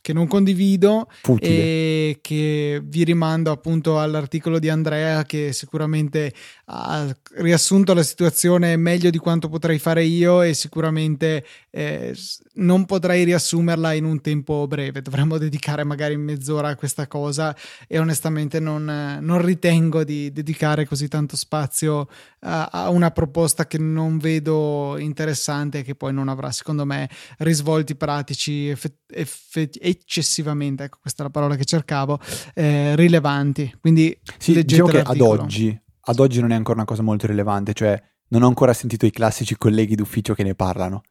che 0.00 0.12
non 0.12 0.26
condivido 0.26 1.08
Futile. 1.22 1.50
e 1.50 2.18
che 2.20 2.80
vi 2.84 3.04
rimando 3.04 3.52
appunto 3.52 4.00
all'articolo 4.00 4.58
di 4.58 4.68
Andrea 4.68 5.22
che 5.22 5.52
sicuramente 5.52 6.32
ha 6.66 7.14
riassunto 7.36 7.94
la 7.94 8.02
situazione 8.02 8.76
meglio 8.76 9.10
di 9.10 9.18
quanto 9.18 9.48
potrei 9.48 9.78
fare 9.78 10.02
io 10.02 10.42
e 10.42 10.52
sicuramente 10.54 11.44
eh, 11.70 12.16
non 12.54 12.86
potrei 12.86 13.22
riassumerla 13.24 13.92
in 13.92 14.04
un 14.04 14.20
tempo 14.20 14.66
breve 14.66 15.00
dovremmo 15.00 15.38
dedicare 15.38 15.84
magari 15.84 16.16
mezz'ora 16.16 16.68
a 16.68 16.76
questa 16.76 17.06
cosa 17.06 17.56
e 17.86 17.98
onestamente 18.00 18.58
non, 18.58 19.18
non 19.20 19.42
ritengo 19.42 20.02
di 20.02 20.32
dedicare 20.32 20.86
così 20.86 21.06
tanto 21.06 21.36
spazio 21.36 22.08
a, 22.40 22.66
a 22.66 22.90
una 22.90 23.12
proposta 23.12 23.66
che 23.68 23.78
non 23.78 24.18
vedo 24.18 24.96
interessante 24.98 25.78
e 25.78 25.82
che 25.82 25.94
poi 25.94 26.12
non 26.12 26.28
avrà 26.28 26.50
secondo 26.50 26.84
me 26.84 27.08
risvolti 27.38 27.94
pratici 27.94 28.68
effettivi 28.68 29.06
effe- 29.10 29.70
eccessivamente, 29.80 30.84
ecco 30.84 30.98
questa 31.00 31.22
è 31.22 31.26
la 31.26 31.32
parola 31.32 31.56
che 31.56 31.64
cercavo, 31.64 32.18
eh, 32.54 32.96
rilevanti. 32.96 33.76
Quindi 33.80 34.18
sì, 34.38 34.62
diciamo 34.64 34.88
che 34.88 35.00
ad 35.00 35.20
oggi, 35.20 35.80
ad 36.00 36.18
oggi 36.18 36.40
non 36.40 36.50
è 36.52 36.54
ancora 36.54 36.76
una 36.76 36.86
cosa 36.86 37.02
molto 37.02 37.26
rilevante, 37.26 37.72
cioè 37.72 38.00
non 38.28 38.42
ho 38.42 38.46
ancora 38.46 38.72
sentito 38.72 39.06
i 39.06 39.10
classici 39.10 39.56
colleghi 39.56 39.94
d'ufficio 39.94 40.34
che 40.34 40.42
ne 40.42 40.54
parlano. 40.54 41.02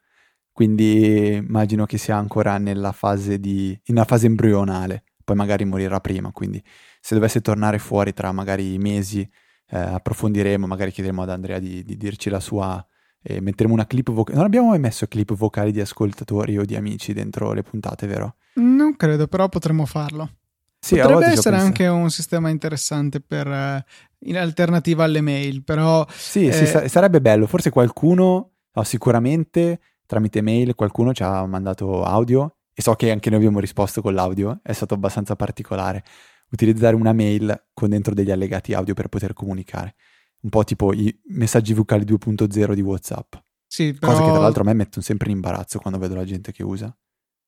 quindi 0.51 1.33
immagino 1.35 1.85
che 1.85 1.99
sia 1.99 2.17
ancora 2.17 2.57
nella 2.57 2.91
fase, 2.91 3.39
di, 3.39 3.79
fase 4.05 4.25
embrionale, 4.25 5.03
poi 5.23 5.35
magari 5.35 5.65
morirà 5.65 5.99
prima, 5.99 6.31
quindi 6.31 6.63
se 6.99 7.13
dovesse 7.13 7.41
tornare 7.41 7.77
fuori 7.77 8.11
tra 8.13 8.31
magari 8.31 8.77
mesi 8.79 9.21
eh, 9.69 9.77
approfondiremo, 9.77 10.65
magari 10.65 10.91
chiederemo 10.91 11.21
ad 11.21 11.29
Andrea 11.29 11.59
di, 11.59 11.83
di 11.83 11.95
dirci 11.95 12.29
la 12.29 12.39
sua 12.39 12.83
e 13.21 13.41
metteremo 13.41 13.73
una 13.73 13.85
clip 13.85 14.11
vocale. 14.11 14.37
Non 14.37 14.45
abbiamo 14.45 14.69
mai 14.69 14.79
messo 14.79 15.07
clip 15.07 15.33
vocali 15.33 15.71
di 15.71 15.81
ascoltatori 15.81 16.57
o 16.57 16.65
di 16.65 16.75
amici 16.75 17.13
dentro 17.13 17.53
le 17.53 17.63
puntate, 17.63 18.07
vero? 18.07 18.35
Non 18.55 18.95
credo, 18.95 19.27
però 19.27 19.49
potremmo 19.49 19.85
farlo. 19.85 20.31
Sì, 20.79 20.95
Potrebbe 20.95 21.25
essere 21.25 21.57
anche 21.57 21.87
un 21.87 22.09
sistema 22.09 22.49
interessante 22.49 23.19
per, 23.19 23.47
uh, 23.47 24.27
in 24.27 24.37
alternativa 24.37 25.03
alle 25.03 25.21
mail, 25.21 25.63
però... 25.63 26.05
Sì, 26.09 26.47
eh... 26.47 26.53
sì, 26.53 26.87
sarebbe 26.87 27.19
bello. 27.19 27.47
Forse 27.47 27.69
qualcuno, 27.71 28.51
no, 28.71 28.83
sicuramente 28.83 29.79
tramite 30.05 30.41
mail 30.41 30.75
qualcuno 30.75 31.13
ci 31.13 31.23
ha 31.23 31.45
mandato 31.45 32.03
audio 32.03 32.55
e 32.73 32.81
so 32.81 32.93
che 32.93 33.11
anche 33.11 33.29
noi 33.29 33.39
abbiamo 33.39 33.59
risposto 33.59 34.01
con 34.01 34.13
l'audio, 34.13 34.59
è 34.63 34.71
stato 34.71 34.93
abbastanza 34.93 35.35
particolare 35.35 36.03
utilizzare 36.51 36.95
una 36.95 37.11
mail 37.11 37.65
con 37.73 37.89
dentro 37.89 38.13
degli 38.13 38.31
allegati 38.31 38.73
audio 38.73 38.93
per 38.93 39.09
poter 39.09 39.33
comunicare 39.33 39.95
un 40.41 40.49
po' 40.49 40.63
tipo 40.63 40.93
i 40.93 41.15
messaggi 41.29 41.73
vocali 41.73 42.05
2.0 42.05 42.73
di 42.73 42.81
WhatsApp. 42.81 43.35
Sì, 43.65 43.93
però... 43.93 44.11
Cosa 44.11 44.23
che 44.23 44.31
tra 44.31 44.39
l'altro 44.39 44.61
a 44.63 44.65
me 44.65 44.73
mettono 44.73 45.03
sempre 45.03 45.29
in 45.29 45.35
imbarazzo 45.35 45.79
quando 45.79 45.99
vedo 45.99 46.15
la 46.15 46.25
gente 46.25 46.51
che 46.51 46.63
usa. 46.63 46.95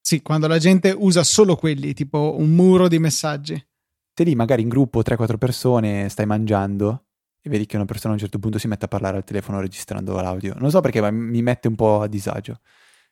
Sì, 0.02 0.22
quando 0.22 0.48
la 0.48 0.58
gente 0.58 0.94
usa 0.98 1.24
solo 1.24 1.56
quelli, 1.56 1.94
tipo 1.94 2.36
un 2.38 2.56
muro 2.56 2.88
di 2.88 3.00
messaggi. 3.00 3.64
Te 4.14 4.24
lì 4.24 4.36
magari 4.36 4.62
in 4.62 4.70
gruppo 4.70 5.02
3-4 5.02 5.38
persone 5.38 6.10
stai 6.10 6.26
mangiando 6.26 7.06
e 7.42 7.50
vedi 7.50 7.66
che 7.66 7.76
una 7.76 7.86
persona 7.86 8.12
a 8.12 8.16
un 8.16 8.20
certo 8.20 8.40
punto 8.40 8.58
si 8.58 8.68
mette 8.68 8.86
a 8.86 8.88
parlare 8.88 9.18
al 9.18 9.24
telefono 9.24 9.62
registrando 9.62 10.20
l'audio. 10.20 10.56
Non 10.58 10.72
so 10.72 10.82
perché, 10.82 11.00
ma 11.00 11.10
mi 11.12 11.42
mette 11.42 11.68
un 11.68 11.76
po' 11.76 12.02
a 12.02 12.08
disagio. 12.08 12.60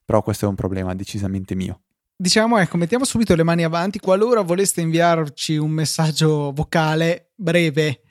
Però 0.03 0.21
questo 0.21 0.45
è 0.45 0.49
un 0.49 0.55
problema 0.55 0.93
decisamente 0.95 1.55
mio. 1.55 1.81
Diciamo, 2.15 2.57
ecco, 2.57 2.77
mettiamo 2.77 3.05
subito 3.05 3.35
le 3.35 3.43
mani 3.43 3.63
avanti. 3.63 3.99
Qualora 3.99 4.41
voleste 4.41 4.81
inviarci 4.81 5.55
un 5.55 5.69
messaggio 5.69 6.51
vocale 6.51 7.31
breve 7.35 8.01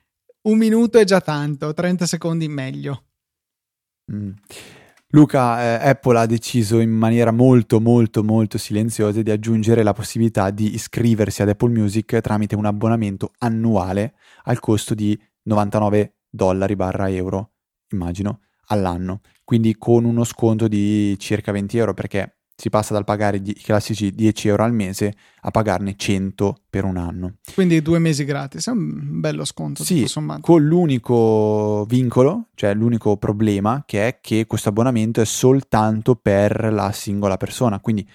un 0.47 0.59
minuto 0.59 0.99
è 0.99 1.05
già 1.05 1.21
tanto, 1.21 1.73
30 1.73 2.07
secondi 2.07 2.49
meglio. 2.49 3.05
Mm. 4.13 4.31
Luca, 5.11 5.63
eh, 5.63 5.89
Apple 5.89 6.19
ha 6.19 6.27
deciso 6.27 6.81
in 6.81 6.91
maniera 6.91 7.31
molto 7.31 7.81
molto 7.81 8.25
molto 8.25 8.59
silenziosa 8.59 9.23
di 9.23 9.31
aggiungere 9.31 9.83
la 9.83 9.93
possibilità 9.93 10.51
di 10.51 10.75
iscriversi 10.75 11.43
ad 11.43 11.49
Apple 11.49 11.71
Music 11.71 12.21
tramite 12.21 12.57
un 12.57 12.65
abbonamento 12.65 13.33
annuale 13.39 14.15
al 14.45 14.59
costo 14.59 14.95
di 14.95 15.19
99 15.45 16.17
dollari 16.29 16.77
barra 16.77 17.09
euro, 17.09 17.53
immagino, 17.91 18.41
all'anno. 18.67 19.21
Quindi 19.45 19.77
con 19.77 20.05
uno 20.05 20.25
sconto 20.25 20.69
di 20.69 21.17
circa 21.19 21.53
20 21.53 21.79
euro 21.79 21.95
perché 21.95 22.36
si 22.57 22.71
passa 22.71 22.95
dal 22.95 23.05
pagare 23.05 23.37
i 23.37 23.55
classici 23.55 24.11
10 24.11 24.49
euro 24.49 24.65
al 24.65 24.73
mese 24.73 25.15
a 25.43 25.51
pagarne 25.51 25.95
100 25.95 26.63
per 26.71 26.85
un 26.85 26.97
anno. 26.97 27.35
Quindi 27.53 27.83
due 27.83 27.99
mesi 27.99 28.25
gratis, 28.25 28.69
è 28.69 28.71
un 28.71 29.21
bello 29.21 29.45
sconto. 29.45 29.85
Sì, 29.85 30.11
con 30.41 30.65
l'unico 30.65 31.85
vincolo, 31.85 32.49
cioè 32.55 32.73
l'unico 32.73 33.19
problema, 33.19 33.85
che 33.87 34.09
è 34.09 34.19
che 34.23 34.47
questo 34.47 34.71
abbonamento 34.71 35.21
è 35.21 35.27
soltanto 35.27 36.17
per 36.17 36.73
la 36.73 36.93
singola 36.93 37.37
persona, 37.37 37.79
quindi 37.79 38.09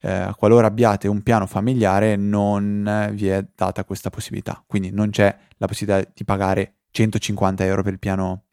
eh, 0.00 0.32
qualora 0.36 0.66
abbiate 0.66 1.06
un 1.06 1.22
piano 1.22 1.46
familiare 1.46 2.16
non 2.16 3.10
vi 3.12 3.28
è 3.28 3.46
data 3.54 3.84
questa 3.84 4.10
possibilità, 4.10 4.62
quindi 4.66 4.90
non 4.90 5.10
c'è 5.10 5.34
la 5.58 5.66
possibilità 5.66 6.10
di 6.12 6.24
pagare 6.24 6.74
150 6.90 7.64
euro 7.64 7.82
per 7.84 7.92
il 7.92 7.98
piano, 8.00 8.46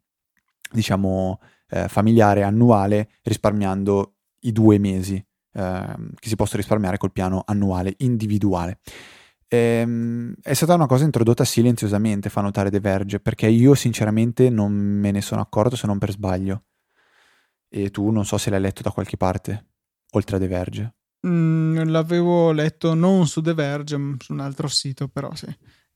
diciamo, 0.70 1.40
eh, 1.70 1.88
familiare 1.88 2.44
annuale 2.44 3.08
risparmiando 3.22 4.14
i 4.44 4.52
due 4.52 4.78
mesi 4.78 5.24
eh, 5.54 5.96
che 6.18 6.28
si 6.28 6.36
possono 6.36 6.60
risparmiare 6.60 6.96
col 6.96 7.12
piano 7.12 7.42
annuale 7.46 7.94
individuale. 7.98 8.78
Ehm, 9.48 10.34
è 10.42 10.52
stata 10.54 10.74
una 10.74 10.86
cosa 10.86 11.04
introdotta 11.04 11.44
silenziosamente, 11.44 12.28
fa 12.28 12.40
notare 12.40 12.70
The 12.70 12.80
Verge, 12.80 13.20
perché 13.20 13.46
io 13.46 13.74
sinceramente 13.74 14.50
non 14.50 14.72
me 14.72 15.10
ne 15.10 15.20
sono 15.20 15.40
accorto 15.40 15.76
se 15.76 15.86
non 15.86 15.98
per 15.98 16.10
sbaglio. 16.10 16.64
E 17.68 17.90
tu 17.90 18.10
non 18.10 18.24
so 18.24 18.38
se 18.38 18.50
l'hai 18.50 18.60
letto 18.60 18.82
da 18.82 18.90
qualche 18.90 19.16
parte, 19.16 19.66
oltre 20.12 20.36
a 20.36 20.38
The 20.38 20.48
Verge. 20.48 20.94
Mm, 21.26 21.84
l'avevo 21.84 22.52
letto 22.52 22.94
non 22.94 23.26
su 23.26 23.40
The 23.40 23.54
Verge, 23.54 23.96
ma 23.96 24.16
su 24.18 24.32
un 24.32 24.40
altro 24.40 24.68
sito, 24.68 25.08
però 25.08 25.34
sì. 25.34 25.46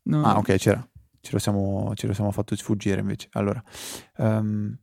No. 0.04 0.24
Ah, 0.24 0.38
ok, 0.38 0.54
c'era. 0.56 0.88
Ce 1.20 1.32
lo, 1.32 1.38
siamo, 1.38 1.92
ce 1.94 2.06
lo 2.06 2.14
siamo 2.14 2.30
fatto 2.30 2.56
sfuggire 2.56 3.00
invece. 3.00 3.28
Allora, 3.32 3.62
um, 4.18 4.74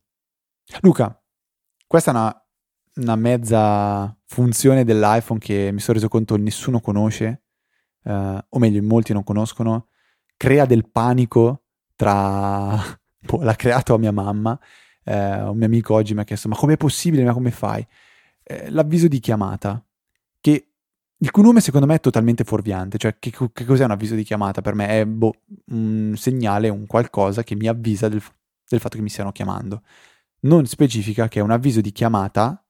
Luca, 0.81 1.19
questa 1.87 2.11
è 2.11 2.13
una 2.13 2.44
una 2.95 3.15
mezza 3.15 4.15
funzione 4.25 4.83
dell'iPhone 4.83 5.39
che 5.39 5.69
mi 5.71 5.79
sono 5.79 5.97
reso 5.97 6.07
conto 6.07 6.37
nessuno 6.37 6.79
conosce, 6.79 7.43
uh, 8.03 8.37
o 8.49 8.59
meglio, 8.59 8.81
molti 8.83 9.13
non 9.13 9.23
conoscono, 9.23 9.87
crea 10.37 10.65
del 10.65 10.89
panico 10.89 11.63
tra... 11.95 12.77
boh, 13.19 13.41
l'ha 13.41 13.55
creato 13.55 13.93
a 13.93 13.97
mia 13.97 14.11
mamma, 14.11 14.57
eh, 15.03 15.41
un 15.41 15.57
mio 15.57 15.65
amico 15.65 15.93
oggi 15.93 16.13
mi 16.13 16.21
ha 16.21 16.23
chiesto 16.23 16.49
ma 16.49 16.55
com'è 16.55 16.77
possibile, 16.77 17.23
ma 17.23 17.33
come 17.33 17.51
fai? 17.51 17.85
Eh, 18.43 18.69
l'avviso 18.69 19.07
di 19.07 19.19
chiamata, 19.19 19.83
che 20.39 20.67
il 21.17 21.31
cui 21.31 21.43
nome 21.43 21.61
secondo 21.61 21.87
me 21.87 21.95
è 21.95 21.99
totalmente 21.99 22.43
fuorviante, 22.43 22.97
cioè 22.97 23.17
che, 23.19 23.31
che 23.31 23.65
cos'è 23.65 23.85
un 23.85 23.91
avviso 23.91 24.15
di 24.15 24.23
chiamata? 24.23 24.61
Per 24.61 24.73
me 24.75 24.87
è 24.87 25.05
boh, 25.05 25.33
un 25.67 26.13
segnale, 26.17 26.69
un 26.69 26.85
qualcosa 26.85 27.43
che 27.43 27.55
mi 27.55 27.67
avvisa 27.67 28.09
del, 28.09 28.21
del 28.67 28.79
fatto 28.79 28.97
che 28.97 29.03
mi 29.03 29.09
stiano 29.09 29.31
chiamando. 29.31 29.81
Non 30.41 30.65
specifica 30.65 31.27
che 31.27 31.39
è 31.39 31.41
un 31.41 31.51
avviso 31.51 31.81
di 31.81 31.91
chiamata 31.91 32.64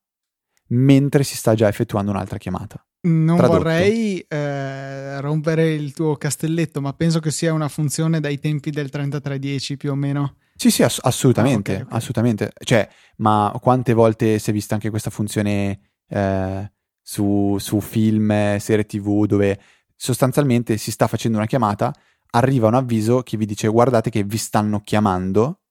mentre 0.70 1.24
si 1.24 1.36
sta 1.36 1.54
già 1.54 1.68
effettuando 1.68 2.12
un'altra 2.12 2.38
chiamata. 2.38 2.84
Non 3.02 3.38
Tradotto. 3.38 3.60
vorrei 3.60 4.20
eh, 4.20 5.22
rompere 5.22 5.74
il 5.74 5.94
tuo 5.94 6.16
castelletto, 6.16 6.82
ma 6.82 6.94
penso 6.94 7.20
che 7.20 7.30
sia 7.30 7.54
una 7.54 7.68
funzione 7.68 8.20
dai 8.20 8.40
tempi 8.40 8.72
del 8.72 8.90
3310 8.90 9.78
più 9.78 9.92
o 9.92 9.96
meno. 9.96 10.38
Sì, 10.56 10.72
sì, 10.72 10.82
ass- 10.82 11.02
assolutamente, 11.04 11.72
ah, 11.72 11.76
okay, 11.76 11.86
okay. 11.86 11.98
assolutamente. 11.98 12.52
Cioè, 12.58 12.90
ma 13.18 13.56
quante 13.62 13.94
volte 13.94 14.40
si 14.40 14.50
è 14.50 14.54
vista 14.54 14.74
anche 14.74 14.90
questa 14.90 15.12
funzione 15.12 15.80
eh, 16.08 16.72
su, 17.02 17.58
su 17.60 17.80
film, 17.80 18.58
serie 18.58 18.86
tv, 18.86 19.26
dove 19.28 19.60
sostanzialmente 19.96 20.78
si 20.78 20.90
sta 20.90 21.08
facendo 21.08 21.38
una 21.38 21.46
chiamata, 21.46 21.94
arriva 22.32 22.68
un 22.68 22.74
avviso 22.74 23.22
che 23.22 23.38
vi 23.38 23.46
dice 23.46 23.68
guardate 23.68 24.10
che 24.10 24.24
vi 24.24 24.38
stanno 24.38 24.82
chiamando, 24.82 25.62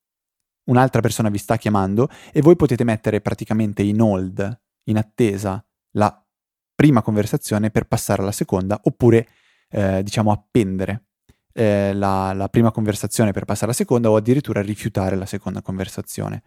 un'altra 0.66 1.00
persona 1.00 1.28
vi 1.30 1.38
sta 1.38 1.56
chiamando 1.56 2.08
e 2.32 2.40
voi 2.40 2.54
potete 2.54 2.84
mettere 2.84 3.20
praticamente 3.20 3.82
in 3.82 4.00
hold 4.00 4.62
in 4.84 4.96
attesa 4.96 5.64
la 5.92 6.24
prima 6.74 7.02
conversazione 7.02 7.70
per 7.70 7.84
passare 7.84 8.22
alla 8.22 8.32
seconda 8.32 8.80
oppure 8.84 9.28
eh, 9.70 10.02
diciamo 10.02 10.32
appendere 10.32 11.04
eh, 11.52 11.92
la, 11.94 12.32
la, 12.32 12.48
prima 12.48 12.70
conversazione 12.70 13.32
per 13.32 13.44
passare 13.44 13.66
alla 13.66 13.74
seconda 13.74 14.10
o 14.10 14.16
addirittura 14.16 14.60
rifiutare 14.60 15.16
la 15.16 15.26
seconda 15.26 15.62
conversazione. 15.62 16.42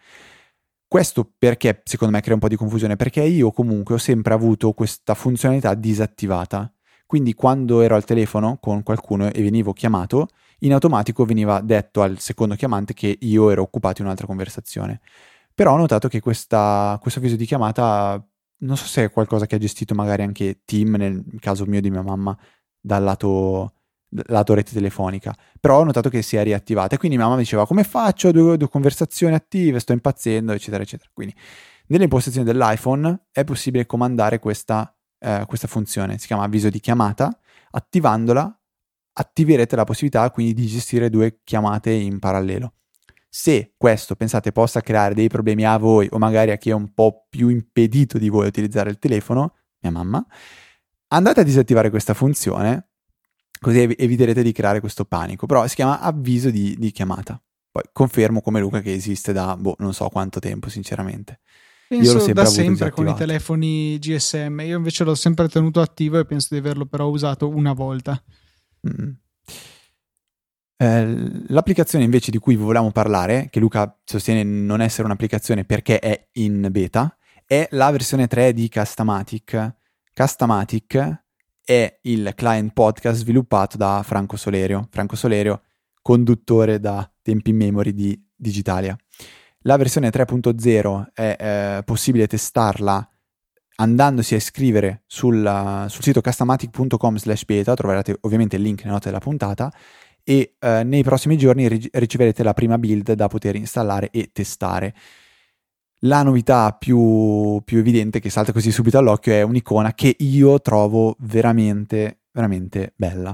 Questo 0.88 1.30
perché 1.38 1.82
secondo 1.84 2.14
me 2.14 2.22
crea 2.22 2.36
un 2.36 2.40
po' 2.40 2.48
di 2.48 2.56
confusione? 2.56 2.96
Perché 2.96 3.22
io 3.22 3.52
comunque 3.52 3.96
ho 3.96 3.98
sempre 3.98 4.34
avuto 4.34 4.72
questa 4.72 5.16
funzionalità 5.16 5.74
disattivata. 5.74 6.72
Quindi 7.06 7.34
quando 7.34 7.82
ero 7.82 7.96
al 7.96 8.06
telefono 8.06 8.58
con 8.60 8.84
qualcuno 8.84 9.32
e 9.32 9.42
venivo 9.42 9.74
chiamato, 9.74 10.28
in 10.60 10.74
automatico 10.74 11.26
veniva 11.26 11.62
detto 11.62 12.02
al 12.02 12.20
secondo 12.20 12.56
chiamante 12.56 12.94
che 12.94 13.18
io 13.20 13.50
ero 13.50 13.64
occupato 13.64 14.00
in 14.02 14.06
un'altra 14.08 14.28
conversazione. 14.28 15.02
Però 15.58 15.74
ho 15.74 15.78
notato 15.78 16.08
che 16.08 16.20
questa, 16.20 17.00
questo 17.02 17.18
avviso 17.18 17.36
di 17.36 17.48
chiamata, 17.48 18.24
non 18.60 18.78
so 18.78 18.86
se 18.86 19.06
è 19.06 19.12
qualcosa 19.12 19.48
che 19.48 19.56
ha 19.56 19.58
gestito 19.58 19.96
magari 19.96 20.22
anche 20.22 20.62
Tim, 20.66 20.98
nel 20.98 21.24
caso 21.40 21.66
mio 21.66 21.82
di 21.82 21.90
mia 21.90 22.04
mamma, 22.04 22.38
dal 22.80 23.02
lato, 23.02 23.74
lato 24.10 24.54
rete 24.54 24.72
telefonica, 24.74 25.36
però 25.60 25.80
ho 25.80 25.84
notato 25.84 26.10
che 26.10 26.22
si 26.22 26.36
è 26.36 26.44
riattivata. 26.44 26.94
E 26.94 27.00
quindi 27.00 27.18
mia 27.18 27.26
mamma 27.26 27.40
diceva 27.40 27.66
come 27.66 27.84
faccio, 27.84 28.32
due, 28.32 28.56
due 28.56 28.70
conversazioni 28.70 29.34
attive, 29.34 29.80
sto 29.80 29.94
impazzendo, 29.94 30.52
eccetera, 30.52 30.84
eccetera. 30.84 31.10
Quindi 31.12 31.34
nelle 31.88 32.04
impostazioni 32.04 32.46
dell'iPhone 32.46 33.26
è 33.32 33.44
possibile 33.44 33.88
comandare 33.88 34.38
questa, 34.38 34.96
eh, 35.18 35.44
questa 35.48 35.66
funzione, 35.66 36.20
si 36.20 36.28
chiama 36.28 36.44
avviso 36.44 36.70
di 36.70 36.80
chiamata, 36.80 37.36
attivandola 37.72 38.56
attiverete 39.20 39.76
la 39.76 39.86
possibilità 39.86 40.30
quindi 40.30 40.54
di 40.54 40.68
gestire 40.68 41.10
due 41.10 41.40
chiamate 41.44 41.92
in 41.92 42.20
parallelo. 42.20 42.74
Se 43.40 43.76
questo 43.78 44.16
pensate 44.16 44.52
possa 44.52 44.82
creare 44.82 45.14
dei 45.14 45.28
problemi 45.28 45.64
a 45.64 45.78
voi 45.78 46.08
o 46.10 46.18
magari 46.18 46.50
a 46.50 46.58
chi 46.58 46.72
è 46.72 46.74
un 46.74 46.92
po' 46.92 47.28
più 47.30 47.50
impedito 47.50 48.18
di 48.18 48.30
voi 48.30 48.46
a 48.46 48.48
utilizzare 48.48 48.90
il 48.90 48.98
telefono, 48.98 49.54
mia 49.82 49.92
mamma, 49.92 50.26
andate 51.10 51.42
a 51.42 51.44
disattivare 51.44 51.92
questa 51.92 52.16
funzione, 52.16 52.94
così 53.60 53.82
ev- 53.82 53.94
eviterete 53.96 54.42
di 54.42 54.52
creare 54.52 54.80
questo 54.80 55.06
panico. 55.06 55.46
Però 55.46 55.68
si 55.68 55.76
chiama 55.76 56.00
avviso 56.00 56.50
di, 56.50 56.76
di 56.80 56.90
chiamata. 56.90 57.40
Poi 57.70 57.84
confermo 57.94 58.42
come 58.42 58.60
Luca 58.60 58.82
che 58.82 58.92
esiste 58.92 59.34
da 59.34 59.56
boh, 59.56 59.76
non 59.78 59.94
so 59.94 60.10
quanto 60.10 60.40
tempo, 60.40 60.68
sinceramente. 60.70 61.42
Penso 61.90 62.06
Io 62.06 62.14
l'ho 62.14 62.24
sempre 62.24 62.44
da 62.44 62.50
sempre 62.50 62.90
con 62.90 63.08
i 63.08 63.14
telefoni 63.14 64.00
GSM. 64.00 64.62
Io 64.62 64.78
invece 64.78 65.04
l'ho 65.04 65.14
sempre 65.14 65.48
tenuto 65.48 65.80
attivo 65.80 66.18
e 66.18 66.26
penso 66.26 66.48
di 66.50 66.58
averlo 66.58 66.88
però 66.88 67.08
usato 67.08 67.48
una 67.48 67.74
volta. 67.74 68.20
Mm. 68.90 69.12
Eh, 70.80 71.44
l'applicazione 71.48 72.06
invece 72.06 72.30
di 72.30 72.38
cui 72.38 72.56
vi 72.56 72.64
volevamo 72.64 72.92
parlare, 72.92 73.48
che 73.50 73.60
Luca 73.60 74.00
sostiene 74.04 74.44
non 74.44 74.82
essere 74.82 75.04
un'applicazione 75.06 75.66
perché 75.66 76.00
è 76.00 76.30
in 76.34 76.68
beta, 76.70 77.18
è 77.46 77.68
la 77.72 77.90
versione 77.92 78.28
3 78.28 78.54
di 78.54 78.70
Castamatic. 78.70 79.76
Castamatic 80.14 81.24
è 81.64 82.00
il 82.04 82.32
client 82.36 82.74
podcast 82.74 83.20
sviluppato 83.20 83.78
da 83.78 84.02
Franco 84.04 84.38
Solerio. 84.38 84.88
Franco 84.92 85.16
Solerio, 85.16 85.64
conduttore 86.02 86.80
da 86.80 87.10
tempi 87.22 87.52
memory 87.54 87.94
di 87.94 88.26
Digitalia. 88.36 88.96
La 89.62 89.78
versione 89.78 90.10
3.0 90.10 91.08
è 91.14 91.36
eh, 91.40 91.84
possibile 91.84 92.28
testarla 92.28 93.12
andandosi 93.80 94.34
a 94.34 94.38
iscrivere 94.38 95.04
sul, 95.06 95.86
sul 95.88 96.04
sito 96.04 96.22
castamatic.com 96.22 97.18
slash 97.18 97.46
beta, 97.46 97.74
troverete 97.74 98.18
ovviamente 98.22 98.56
il 98.56 98.62
link 98.62 98.80
nelle 98.80 98.94
note 98.94 99.08
della 99.08 99.20
puntata, 99.20 99.72
e 100.30 100.56
eh, 100.60 100.84
nei 100.84 101.04
prossimi 101.04 101.38
giorni 101.38 101.70
ri- 101.70 101.90
riceverete 101.90 102.44
la 102.44 102.54
prima 102.54 102.78
build 102.78 103.14
da 103.14 103.30
poter 103.30 103.56
installare 103.56 104.10
e 104.12 104.30
testare. 104.34 104.94
La 106.02 106.22
novità 106.22 106.74
più, 106.74 107.62
più, 107.64 107.78
evidente 107.78 108.20
che 108.20 108.30
salta 108.30 108.52
così 108.52 108.70
subito 108.70 108.98
all'occhio 108.98 109.32
è 109.32 109.42
un'icona 109.42 109.94
che 109.94 110.18
io 110.20 110.60
trovo 110.60 111.16
veramente, 111.20 112.24
veramente 112.34 112.92
bella. 112.98 113.34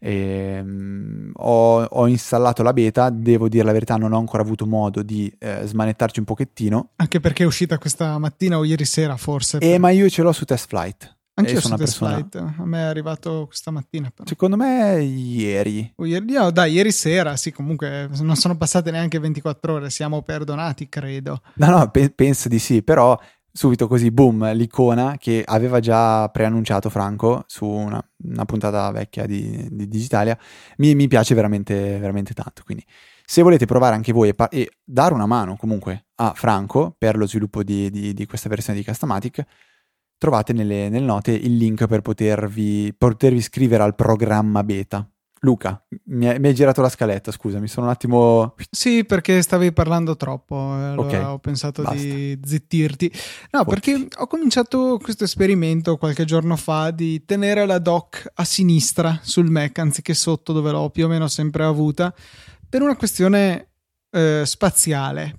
E, 0.00 0.58
um, 0.60 1.30
ho, 1.32 1.84
ho, 1.84 2.06
installato 2.08 2.64
la 2.64 2.72
beta, 2.72 3.08
devo 3.08 3.48
dire 3.48 3.64
la 3.64 3.72
verità, 3.72 3.96
non 3.96 4.12
ho 4.12 4.18
ancora 4.18 4.42
avuto 4.42 4.66
modo 4.66 5.04
di 5.04 5.32
eh, 5.38 5.60
smanettarci 5.64 6.18
un 6.18 6.24
pochettino. 6.24 6.90
Anche 6.96 7.20
perché 7.20 7.44
è 7.44 7.46
uscita 7.46 7.78
questa 7.78 8.18
mattina 8.18 8.58
o 8.58 8.64
ieri 8.64 8.84
sera, 8.84 9.16
forse. 9.16 9.58
Eh, 9.58 9.78
ma 9.78 9.90
io 9.90 10.10
ce 10.10 10.22
l'ho 10.22 10.32
su 10.32 10.44
Test 10.44 10.66
Flight. 10.66 11.15
Anche 11.38 11.52
io 11.52 11.60
sono 11.60 11.74
una 11.74 11.84
persona. 11.84 12.14
Flight. 12.14 12.34
A 12.36 12.64
me 12.64 12.78
è 12.78 12.82
arrivato 12.82 13.44
questa 13.46 13.70
mattina. 13.70 14.10
Però. 14.10 14.26
Secondo 14.26 14.56
me 14.56 15.02
ieri. 15.02 15.92
O 15.96 16.06
ieri 16.06 16.32
no, 16.32 16.50
dai, 16.50 16.72
ieri 16.72 16.90
sera, 16.92 17.36
sì, 17.36 17.52
comunque 17.52 18.08
non 18.20 18.36
sono 18.36 18.56
passate 18.56 18.90
neanche 18.90 19.18
24 19.18 19.74
ore, 19.74 19.90
siamo 19.90 20.22
perdonati, 20.22 20.88
credo. 20.88 21.42
No, 21.54 21.68
no, 21.68 21.90
pe- 21.90 22.10
penso 22.10 22.48
di 22.48 22.58
sì, 22.58 22.82
però 22.82 23.18
subito 23.52 23.86
così, 23.86 24.10
boom, 24.10 24.52
l'icona 24.54 25.16
che 25.18 25.42
aveva 25.44 25.80
già 25.80 26.28
preannunciato 26.28 26.88
Franco 26.88 27.44
su 27.46 27.66
una, 27.66 28.02
una 28.24 28.44
puntata 28.44 28.90
vecchia 28.90 29.26
di, 29.26 29.66
di 29.70 29.88
Digitalia, 29.88 30.38
mi, 30.76 30.94
mi, 30.94 31.06
piace 31.06 31.34
veramente, 31.34 31.98
veramente 31.98 32.32
tanto. 32.32 32.62
Quindi 32.64 32.84
se 33.24 33.42
volete 33.42 33.66
provare 33.66 33.94
anche 33.94 34.12
voi 34.12 34.28
e, 34.28 34.34
pa- 34.34 34.48
e, 34.48 34.70
dare 34.82 35.12
una 35.12 35.26
mano 35.26 35.56
comunque 35.56 36.06
a 36.16 36.32
Franco 36.34 36.94
per 36.96 37.16
lo 37.16 37.26
sviluppo 37.26 37.62
di, 37.62 37.90
di, 37.90 38.14
di 38.14 38.26
questa 38.26 38.48
versione 38.48 38.78
di 38.78 38.84
Castamatic, 38.84 39.44
trovate 40.18 40.52
nelle, 40.52 40.88
nelle 40.88 41.04
note 41.04 41.32
il 41.32 41.56
link 41.56 41.86
per 41.86 42.00
potervi, 42.00 42.94
potervi 42.96 43.38
iscrivere 43.38 43.82
al 43.82 43.94
programma 43.94 44.62
beta. 44.64 45.08
Luca, 45.40 45.80
mi 46.06 46.26
hai, 46.26 46.54
girato 46.54 46.80
la 46.80 46.88
scaletta, 46.88 47.30
scusa, 47.30 47.60
mi 47.60 47.68
sono 47.68 47.86
un 47.86 47.92
attimo... 47.92 48.54
Sì, 48.70 49.04
perché 49.04 49.42
stavi 49.42 49.70
parlando 49.72 50.16
troppo, 50.16 50.72
allora 50.72 51.06
okay, 51.06 51.22
ho 51.22 51.38
pensato 51.38 51.82
basta. 51.82 51.96
di 51.96 52.40
zittirti. 52.42 53.12
No, 53.50 53.62
Forti. 53.62 53.70
perché 53.70 54.08
ho 54.16 54.26
cominciato 54.26 54.98
questo 55.00 55.24
esperimento 55.24 55.98
qualche 55.98 56.24
giorno 56.24 56.56
fa 56.56 56.90
di 56.90 57.24
tenere 57.24 57.66
la 57.66 57.78
dock 57.78 58.32
a 58.34 58.44
sinistra 58.44 59.20
sul 59.22 59.50
Mac, 59.50 59.78
anziché 59.78 60.14
sotto 60.14 60.52
dove 60.52 60.70
l'ho 60.72 60.90
più 60.90 61.04
o 61.04 61.08
meno 61.08 61.28
sempre 61.28 61.64
avuta, 61.64 62.12
per 62.68 62.82
una 62.82 62.96
questione 62.96 63.68
eh, 64.10 64.42
spaziale, 64.44 65.38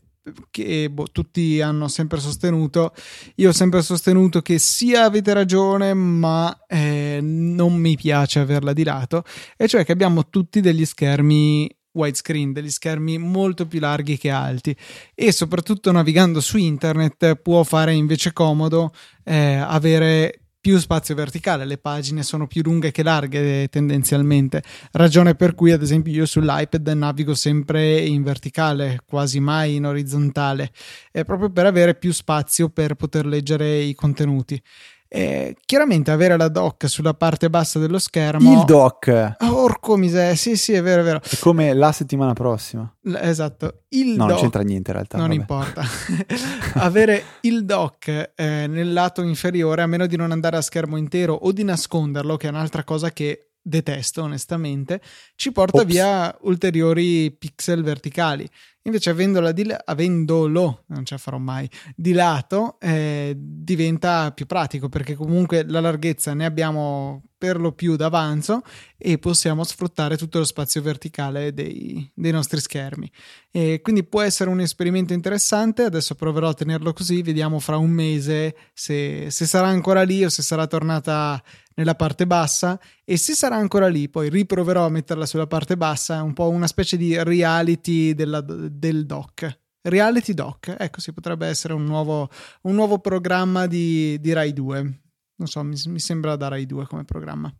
che 0.49 0.89
boh, 0.89 1.07
tutti 1.11 1.61
hanno 1.61 1.88
sempre 1.88 2.19
sostenuto. 2.19 2.93
Io 3.36 3.49
ho 3.49 3.53
sempre 3.53 3.82
sostenuto 3.82 4.41
che 4.41 4.57
sia 4.59 5.03
avete 5.03 5.34
ragione, 5.34 5.93
ma 5.93 6.65
eh, 6.67 7.19
non 7.21 7.73
mi 7.73 7.95
piace 7.95 8.39
averla 8.39 8.73
di 8.73 8.84
lato, 8.84 9.23
e 9.55 9.67
cioè 9.67 9.86
che 9.86 9.91
abbiamo 9.91 10.30
tutti 10.30 10.61
degli 10.61 10.86
schermi 10.86 11.69
widescreen, 11.97 12.53
degli 12.53 12.69
schermi 12.69 13.17
molto 13.17 13.65
più 13.65 13.80
larghi 13.80 14.17
che 14.17 14.30
alti 14.30 14.75
e 15.15 15.32
soprattutto 15.32 15.91
navigando 15.91 16.39
su 16.39 16.57
internet 16.57 17.36
può 17.38 17.63
fare 17.63 17.93
invece 17.93 18.34
comodo 18.34 18.91
eh, 19.23 19.55
avere 19.55 20.47
più 20.68 20.78
spazio 20.80 21.15
verticale, 21.15 21.63
le 21.63 21.78
pagine 21.78 22.24
sono 22.24 22.45
più 22.45 22.61
lunghe 22.61 22.91
che 22.91 23.01
larghe 23.01 23.70
tendenzialmente, 23.70 24.61
ragione 24.91 25.34
per 25.34 25.55
cui 25.55 25.72
ad 25.72 25.82
esempio 25.82 26.11
io 26.11 26.26
sull'iPad 26.26 26.86
navigo 26.89 27.34
sempre 27.36 28.01
in 28.01 28.22
verticale, 28.22 28.99
quasi 29.07 29.39
mai 29.39 29.76
in 29.76 29.86
orizzontale, 29.86 30.72
è 31.09 31.24
proprio 31.24 31.49
per 31.51 31.68
avere 31.68 31.95
più 31.95 32.11
spazio 32.11 32.68
per 32.68 32.95
poter 32.95 33.26
leggere 33.26 33.78
i 33.78 33.95
contenuti. 33.95 34.61
Eh, 35.10 35.55
chiaramente 35.66 36.12
avere 36.12 36.36
la 36.38 36.49
dock 36.49 36.89
sulla 36.89 37.14
parte 37.14 37.49
bassa 37.49 37.80
dello 37.80 37.99
schermo. 37.99 38.60
Il 38.60 38.66
dock. 38.66 39.36
Orco 39.39 39.95
miseria, 39.95 40.36
sì, 40.36 40.58
sì, 40.58 40.74
è 40.74 40.82
vero, 40.82 41.01
è 41.01 41.03
vero. 41.03 41.22
È 41.22 41.38
come 41.39 41.74
la 41.74 41.91
settimana 41.91 42.34
prossima. 42.34 42.91
L- 43.01 43.16
esatto. 43.16 43.84
Il 43.89 44.10
no, 44.10 44.26
dock. 44.26 44.30
non 44.30 44.39
c'entra 44.39 44.62
niente 44.62 44.91
in 44.91 44.95
realtà. 44.97 45.18
Non 45.18 45.28
vabbè. 45.28 45.39
importa. 45.39 45.84
avere 46.76 47.24
il 47.41 47.66
dock 47.66 48.32
eh, 48.36 48.68
nel 48.68 48.91
lato 48.93 49.22
inferiore, 49.22 49.82
a 49.82 49.88
meno 49.88 50.05
di 50.08 50.16
non 50.16 50.32
andare 50.32 50.58
a 50.58 50.62
schermo 50.62 50.97
intero 50.97 51.34
o 51.34 51.51
di 51.51 51.64
nasconderlo, 51.64 52.36
che 52.38 52.47
è 52.47 52.49
un'altra 52.49 52.84
cosa 52.84 53.12
che 53.12 53.47
detesto 53.68 54.24
onestamente, 54.24 55.01
ci 55.36 55.51
porta 55.51 55.82
Ops. 55.82 55.91
via 55.91 56.36
ulteriori 56.41 57.32
pixel 57.32 57.84
verticali. 57.84 58.49
Invece 58.88 59.09
di, 59.51 59.81
avendolo, 59.83 60.83
non 60.88 61.03
ce 61.03 61.15
la 61.15 61.19
farò 61.19 61.38
mai, 61.38 61.69
di 61.93 62.13
lato 62.13 62.79
eh, 62.79 63.35
diventa 63.38 64.31
più 64.31 64.45
pratico 64.45 64.88
perché 64.88 65.13
comunque 65.13 65.65
la 65.67 65.81
larghezza 65.81 66.33
ne 66.33 66.45
abbiamo 66.45 67.23
per 67.38 67.59
lo 67.59 67.71
più 67.71 67.95
d'avanzo 67.95 68.61
e 68.97 69.17
possiamo 69.19 69.63
sfruttare 69.63 70.17
tutto 70.17 70.39
lo 70.39 70.45
spazio 70.45 70.81
verticale 70.81 71.53
dei, 71.53 72.09
dei 72.13 72.31
nostri 72.31 72.59
schermi. 72.59 73.09
E 73.51 73.79
quindi 73.81 74.03
può 74.03 74.21
essere 74.21 74.49
un 74.49 74.59
esperimento 74.59 75.13
interessante, 75.13 75.83
adesso 75.83 76.15
proverò 76.15 76.49
a 76.49 76.53
tenerlo 76.53 76.93
così, 76.93 77.21
vediamo 77.21 77.59
fra 77.59 77.77
un 77.77 77.91
mese 77.91 78.55
se, 78.73 79.29
se 79.29 79.45
sarà 79.45 79.67
ancora 79.67 80.01
lì 80.01 80.25
o 80.25 80.29
se 80.29 80.41
sarà 80.41 80.65
tornata 80.67 81.41
nella 81.75 81.95
parte 81.95 82.25
bassa 82.25 82.79
e 83.05 83.17
se 83.17 83.33
sarà 83.33 83.55
ancora 83.55 83.88
lì 83.88 84.09
poi 84.09 84.29
riproverò 84.29 84.85
a 84.85 84.89
metterla 84.89 85.25
sulla 85.27 85.47
parte 85.47 85.77
bassa, 85.77 86.17
è 86.17 86.21
un 86.21 86.33
po' 86.33 86.49
una 86.49 86.67
specie 86.67 86.97
di 86.97 87.21
reality 87.23 88.13
della, 88.13 88.41
del 88.41 89.05
dock. 89.05 89.65
Reality 89.89 90.33
Doc, 90.33 90.75
ecco, 90.77 90.99
si 90.99 91.13
potrebbe 91.13 91.47
essere 91.47 91.73
un 91.73 91.85
nuovo, 91.85 92.29
un 92.63 92.75
nuovo 92.75 92.99
programma 92.99 93.67
di, 93.67 94.19
di 94.19 94.33
Rai 94.33 94.51
2. 94.51 95.01
Non 95.38 95.47
so, 95.47 95.63
mi, 95.63 95.75
mi 95.88 95.99
sembra 95.99 96.35
da 96.35 96.47
Rai 96.47 96.65
2 96.65 96.85
come 96.85 97.03
programma. 97.03 97.53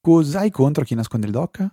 Cos'hai 0.00 0.50
contro 0.50 0.84
chi 0.84 0.94
nasconde 0.94 1.26
il 1.26 1.32
doc? 1.32 1.68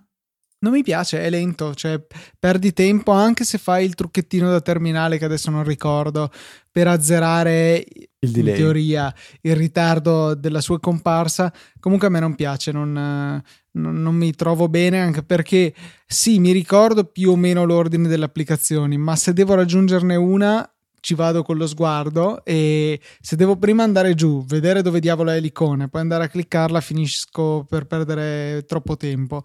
Non 0.60 0.72
mi 0.72 0.82
piace, 0.82 1.20
è 1.20 1.30
lento, 1.30 1.72
cioè 1.72 2.04
perdi 2.36 2.72
tempo 2.72 3.12
anche 3.12 3.44
se 3.44 3.58
fai 3.58 3.84
il 3.84 3.94
trucchettino 3.94 4.50
da 4.50 4.60
terminale 4.60 5.16
che 5.16 5.24
adesso 5.24 5.52
non 5.52 5.62
ricordo 5.62 6.32
per 6.72 6.88
azzerare 6.88 7.84
il 8.18 8.36
in 8.36 8.44
teoria 8.44 9.14
il 9.42 9.54
ritardo 9.54 10.34
della 10.34 10.60
sua 10.60 10.80
comparsa. 10.80 11.52
Comunque 11.78 12.08
a 12.08 12.10
me 12.10 12.18
non 12.18 12.34
piace, 12.34 12.72
non, 12.72 12.92
non, 12.92 14.02
non, 14.02 14.14
mi 14.16 14.32
trovo 14.32 14.68
bene 14.68 15.00
anche 15.00 15.22
perché 15.22 15.72
sì, 16.04 16.40
mi 16.40 16.50
ricordo 16.50 17.04
più 17.04 17.30
o 17.30 17.36
meno 17.36 17.64
l'ordine 17.64 18.08
delle 18.08 18.24
applicazioni, 18.24 18.98
ma 18.98 19.14
se 19.14 19.32
devo 19.32 19.54
raggiungerne 19.54 20.16
una 20.16 20.68
ci 21.08 21.14
vado 21.14 21.42
con 21.42 21.56
lo 21.56 21.66
sguardo 21.66 22.44
e 22.44 23.00
se 23.18 23.34
devo 23.34 23.56
prima 23.56 23.82
andare 23.82 24.12
giù, 24.12 24.44
vedere 24.44 24.82
dove 24.82 25.00
diavolo 25.00 25.30
è 25.30 25.40
l'icona, 25.40 25.88
poi 25.88 26.02
andare 26.02 26.24
a 26.24 26.28
cliccarla, 26.28 26.82
finisco 26.82 27.64
per 27.66 27.86
perdere 27.86 28.66
troppo 28.66 28.98
tempo. 28.98 29.42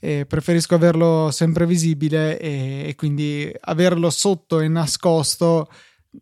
E 0.00 0.26
preferisco 0.26 0.74
averlo 0.74 1.30
sempre 1.30 1.66
visibile 1.66 2.36
e, 2.40 2.88
e 2.88 2.94
quindi 2.96 3.48
averlo 3.60 4.10
sotto 4.10 4.58
e 4.58 4.66
nascosto 4.66 5.70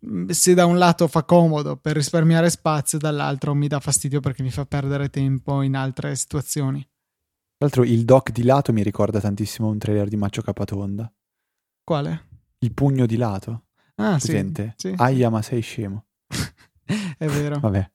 mm, 0.07 0.28
se 0.28 0.53
da 0.53 0.66
un 0.66 0.76
lato 0.76 1.09
fa 1.09 1.22
comodo 1.24 1.78
per 1.78 1.97
risparmiare 1.97 2.51
spazio, 2.51 2.99
dall'altro 2.99 3.55
mi 3.55 3.68
dà 3.68 3.80
fastidio 3.80 4.20
perché 4.20 4.43
mi 4.43 4.51
fa 4.51 4.66
perdere 4.66 5.09
tempo 5.09 5.62
in 5.62 5.74
altre 5.74 6.14
situazioni. 6.16 6.80
Tra 6.82 7.66
l'altro 7.66 7.84
il 7.84 8.05
dock 8.05 8.30
di 8.30 8.43
lato 8.43 8.74
mi 8.74 8.82
ricorda 8.82 9.20
tantissimo 9.20 9.68
un 9.68 9.78
trailer 9.78 10.09
di 10.09 10.16
Maccio 10.16 10.43
Capatonda. 10.43 11.11
Quale? 11.82 12.26
Il 12.59 12.74
pugno 12.74 13.07
di 13.07 13.16
lato. 13.16 13.68
Ah, 13.97 14.16
Presente? 14.16 14.74
sì. 14.76 14.88
sì. 14.88 14.95
Aia, 14.97 15.30
ma 15.30 15.43
sei 15.43 15.61
scemo. 15.61 16.07
È 17.18 17.26
vero. 17.26 17.59
Vabbè. 17.59 17.90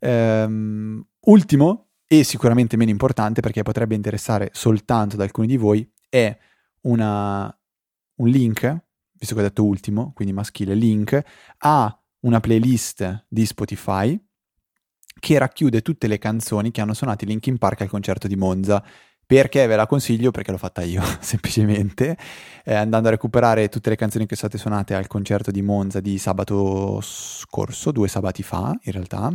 Ehm, 0.00 1.04
ultimo, 1.20 1.88
e 2.06 2.24
sicuramente 2.24 2.76
meno 2.76 2.90
importante 2.90 3.40
perché 3.40 3.62
potrebbe 3.62 3.94
interessare 3.94 4.50
soltanto 4.52 5.16
ad 5.16 5.22
alcuni 5.22 5.46
di 5.46 5.56
voi, 5.56 5.90
è 6.08 6.36
una, 6.82 7.54
un 8.16 8.28
link, 8.28 8.84
visto 9.12 9.34
che 9.34 9.40
ho 9.40 9.44
detto 9.44 9.64
ultimo, 9.64 10.12
quindi 10.14 10.32
maschile, 10.32 10.74
link, 10.74 11.20
a 11.58 12.02
una 12.20 12.40
playlist 12.40 13.26
di 13.28 13.44
Spotify 13.44 14.20
che 15.20 15.38
racchiude 15.38 15.82
tutte 15.82 16.06
le 16.06 16.18
canzoni 16.18 16.70
che 16.70 16.80
hanno 16.80 16.94
suonato 16.94 17.24
i 17.24 17.26
Linkin 17.26 17.58
Park 17.58 17.82
al 17.82 17.88
concerto 17.88 18.28
di 18.28 18.36
Monza 18.36 18.82
perché 19.28 19.66
ve 19.66 19.76
la 19.76 19.86
consiglio? 19.86 20.30
Perché 20.30 20.50
l'ho 20.52 20.56
fatta 20.56 20.82
io, 20.82 21.02
semplicemente, 21.20 22.16
eh, 22.64 22.74
andando 22.74 23.08
a 23.08 23.10
recuperare 23.10 23.68
tutte 23.68 23.90
le 23.90 23.96
canzoni 23.96 24.24
che 24.24 24.36
sono 24.36 24.48
state 24.48 24.62
suonate 24.62 24.94
al 24.94 25.06
concerto 25.06 25.50
di 25.50 25.60
Monza 25.60 26.00
di 26.00 26.16
sabato 26.16 26.98
scorso, 27.02 27.92
due 27.92 28.08
sabati 28.08 28.42
fa, 28.42 28.74
in 28.84 28.92
realtà. 28.92 29.30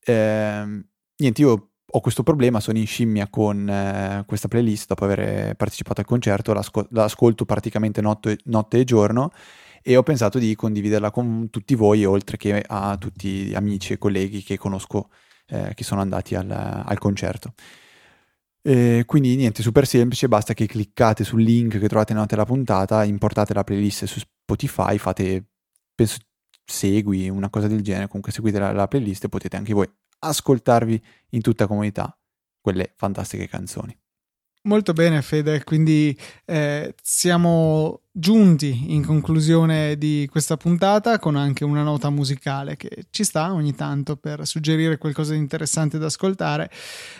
Eh, 0.00 0.84
niente, 1.16 1.40
io 1.42 1.68
ho 1.86 2.00
questo 2.00 2.22
problema, 2.22 2.60
sono 2.60 2.78
in 2.78 2.86
scimmia 2.86 3.28
con 3.28 3.68
eh, 3.68 4.24
questa 4.26 4.48
playlist 4.48 4.86
dopo 4.88 5.04
aver 5.04 5.54
partecipato 5.54 6.00
al 6.00 6.06
concerto, 6.06 6.54
l'asco- 6.54 6.88
l'ascolto 6.92 7.44
praticamente 7.44 8.00
notte, 8.00 8.38
notte 8.44 8.78
e 8.78 8.84
giorno 8.84 9.32
e 9.82 9.96
ho 9.98 10.02
pensato 10.02 10.38
di 10.38 10.54
condividerla 10.54 11.10
con 11.10 11.50
tutti 11.50 11.74
voi, 11.74 12.06
oltre 12.06 12.38
che 12.38 12.64
a 12.66 12.96
tutti 12.96 13.28
gli 13.28 13.54
amici 13.54 13.92
e 13.92 13.98
colleghi 13.98 14.42
che 14.42 14.56
conosco 14.56 15.10
eh, 15.46 15.72
che 15.74 15.84
sono 15.84 16.00
andati 16.00 16.34
al, 16.34 16.50
al 16.50 16.98
concerto. 16.98 17.52
E 18.66 19.02
quindi 19.04 19.36
niente, 19.36 19.62
super 19.62 19.86
semplice, 19.86 20.26
basta 20.26 20.54
che 20.54 20.64
cliccate 20.64 21.22
sul 21.22 21.42
link 21.42 21.78
che 21.78 21.86
trovate 21.86 22.14
nella 22.14 22.24
della 22.24 22.46
puntata, 22.46 23.04
importate 23.04 23.52
la 23.52 23.62
playlist 23.62 24.06
su 24.06 24.20
Spotify, 24.20 24.96
fate, 24.96 25.50
penso, 25.94 26.16
segui, 26.64 27.28
una 27.28 27.50
cosa 27.50 27.68
del 27.68 27.82
genere, 27.82 28.06
comunque 28.06 28.32
seguite 28.32 28.58
la, 28.58 28.72
la 28.72 28.88
playlist 28.88 29.24
e 29.24 29.28
potete 29.28 29.56
anche 29.56 29.74
voi 29.74 29.86
ascoltarvi 30.20 31.04
in 31.30 31.42
tutta 31.42 31.66
comunità 31.66 32.18
quelle 32.58 32.94
fantastiche 32.96 33.46
canzoni. 33.48 33.94
Molto 34.66 34.94
bene 34.94 35.20
Fede, 35.20 35.62
quindi 35.62 36.18
eh, 36.46 36.94
siamo 37.02 38.00
giunti 38.10 38.94
in 38.94 39.04
conclusione 39.04 39.98
di 39.98 40.26
questa 40.30 40.56
puntata 40.56 41.18
con 41.18 41.36
anche 41.36 41.64
una 41.64 41.82
nota 41.82 42.08
musicale 42.08 42.76
che 42.76 43.04
ci 43.10 43.24
sta 43.24 43.52
ogni 43.52 43.74
tanto 43.74 44.16
per 44.16 44.46
suggerire 44.46 44.96
qualcosa 44.96 45.34
di 45.34 45.38
interessante 45.38 45.98
da 45.98 46.06
ascoltare. 46.06 46.70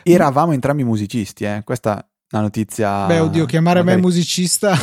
Eravamo 0.05 0.53
entrambi 0.53 0.84
musicisti, 0.84 1.45
eh? 1.45 1.61
questa 1.66 1.99
è 1.99 2.07
una 2.30 2.45
notizia... 2.45 3.05
Beh, 3.05 3.18
oddio, 3.18 3.45
chiamare 3.45 3.80
magari... 3.80 4.01
me 4.01 4.07
musicista... 4.07 4.74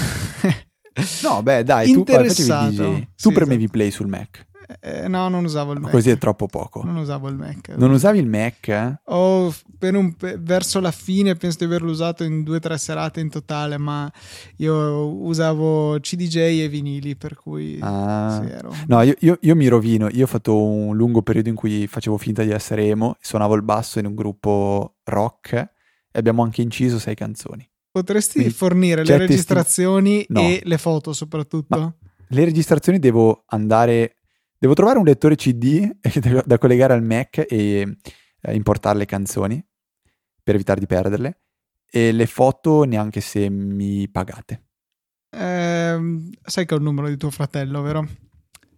no, 1.24 1.42
beh, 1.42 1.64
dai, 1.64 1.92
tu, 1.92 2.04
guarda, 2.04 2.28
tu 2.28 2.34
sì, 2.36 3.32
premevi 3.32 3.64
esatto. 3.64 3.72
play 3.72 3.90
sul 3.90 4.08
Mac. 4.08 4.50
Eh, 4.80 5.08
no, 5.08 5.28
non 5.30 5.44
usavo 5.44 5.74
il 5.74 5.80
Mac. 5.80 5.92
Così 5.92 6.10
è 6.10 6.18
troppo 6.18 6.48
poco. 6.48 6.84
Non 6.84 6.98
usavo 6.98 7.28
il 7.28 7.36
Mac. 7.36 7.70
Non 7.76 7.92
usavi 7.92 8.20
il 8.20 8.28
Mac? 8.28 8.68
Eh? 8.68 9.00
Oh, 9.06 9.54
per 9.78 9.96
un, 9.96 10.16
per, 10.16 10.40
verso 10.40 10.80
la 10.80 10.92
fine 10.92 11.36
penso 11.36 11.58
di 11.60 11.66
averlo 11.66 11.92
usato 11.92 12.24
in 12.24 12.44
due 12.44 12.58
o 12.58 12.60
tre 12.60 12.78
serate 12.78 13.20
in 13.20 13.30
totale, 13.30 13.78
ma 13.78 14.12
io 14.58 15.08
usavo 15.24 16.00
CDJ 16.00 16.38
e 16.38 16.70
vinili, 16.70 17.16
per 17.16 17.36
cui 17.36 17.78
ah. 17.82 18.42
sì. 18.44 18.86
No, 18.88 19.02
io, 19.02 19.16
io, 19.20 19.38
io, 19.42 19.56
mi 19.56 19.68
rovino. 19.68 20.08
Io 20.12 20.24
ho 20.24 20.28
fatto 20.28 20.62
un 20.62 20.96
lungo 20.96 21.22
periodo 21.22 21.50
in 21.50 21.56
cui 21.56 21.88
facevo 21.88 22.18
finta 22.18 22.44
di 22.44 22.52
essere 22.52 22.86
emo, 22.86 23.18
suonavo 23.20 23.56
il 23.56 23.64
basso 23.64 24.00
in 24.00 24.06
un 24.06 24.16
gruppo 24.16 24.96
rock 25.06 25.54
e 25.54 25.70
abbiamo 26.20 26.44
anche 26.44 26.62
inciso 26.62 27.00
sei 27.00 27.16
canzoni. 27.16 27.68
Potresti 27.92 28.36
Quindi, 28.36 28.54
fornire 28.54 29.04
le 29.04 29.18
registrazioni 29.18 30.22
sti... 30.22 30.34
no. 30.34 30.42
e 30.42 30.62
le 30.64 30.78
foto 30.78 31.12
soprattutto? 31.12 31.78
Ma 31.78 31.94
le 32.34 32.46
registrazioni 32.46 33.00
devo 33.00 33.44
andare 33.48 34.21
Devo 34.62 34.76
trovare 34.76 35.00
un 35.00 35.06
lettore 35.06 35.36
CD 35.36 35.90
da 36.46 36.60
collegare 36.60 36.94
al 36.94 37.02
Mac 37.02 37.48
e 37.50 37.98
eh, 38.42 38.54
importare 38.54 39.00
le 39.00 39.06
canzoni 39.06 39.60
per 40.44 40.54
evitare 40.54 40.80
di 40.80 40.86
perderle. 40.86 41.42
E 41.90 42.12
le 42.12 42.28
foto 42.28 42.84
neanche 42.84 43.22
se 43.22 43.50
mi 43.50 44.08
pagate. 44.08 44.68
Eh, 45.32 46.00
sai 46.44 46.66
che 46.68 46.76
ho 46.76 46.78
il 46.78 46.84
numero 46.84 47.08
di 47.08 47.18
tuo 47.18 47.32
fratello, 47.32 47.82
vero? 47.82 48.08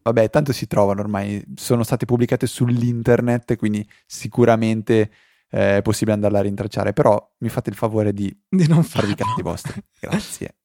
Vabbè, 0.04 0.30
tanto 0.30 0.54
si 0.54 0.68
trovano 0.68 1.02
ormai, 1.02 1.44
sono 1.56 1.84
state 1.84 2.06
pubblicate 2.06 2.48
sull'internet, 2.48 3.58
quindi 3.58 3.86
sicuramente 4.06 5.12
eh, 5.50 5.78
è 5.80 5.82
possibile 5.82 6.16
andarla 6.16 6.40
a 6.40 6.44
rintracciare, 6.44 6.94
però 6.94 7.22
mi 7.40 7.50
fate 7.50 7.70
il 7.70 7.76
favore 7.76 8.14
di, 8.14 8.34
di 8.48 8.70
non 8.70 8.84
farvi 8.84 9.12
i 9.12 9.16
cazzi 9.16 9.42
vostri. 9.42 9.84
Grazie. 10.00 10.60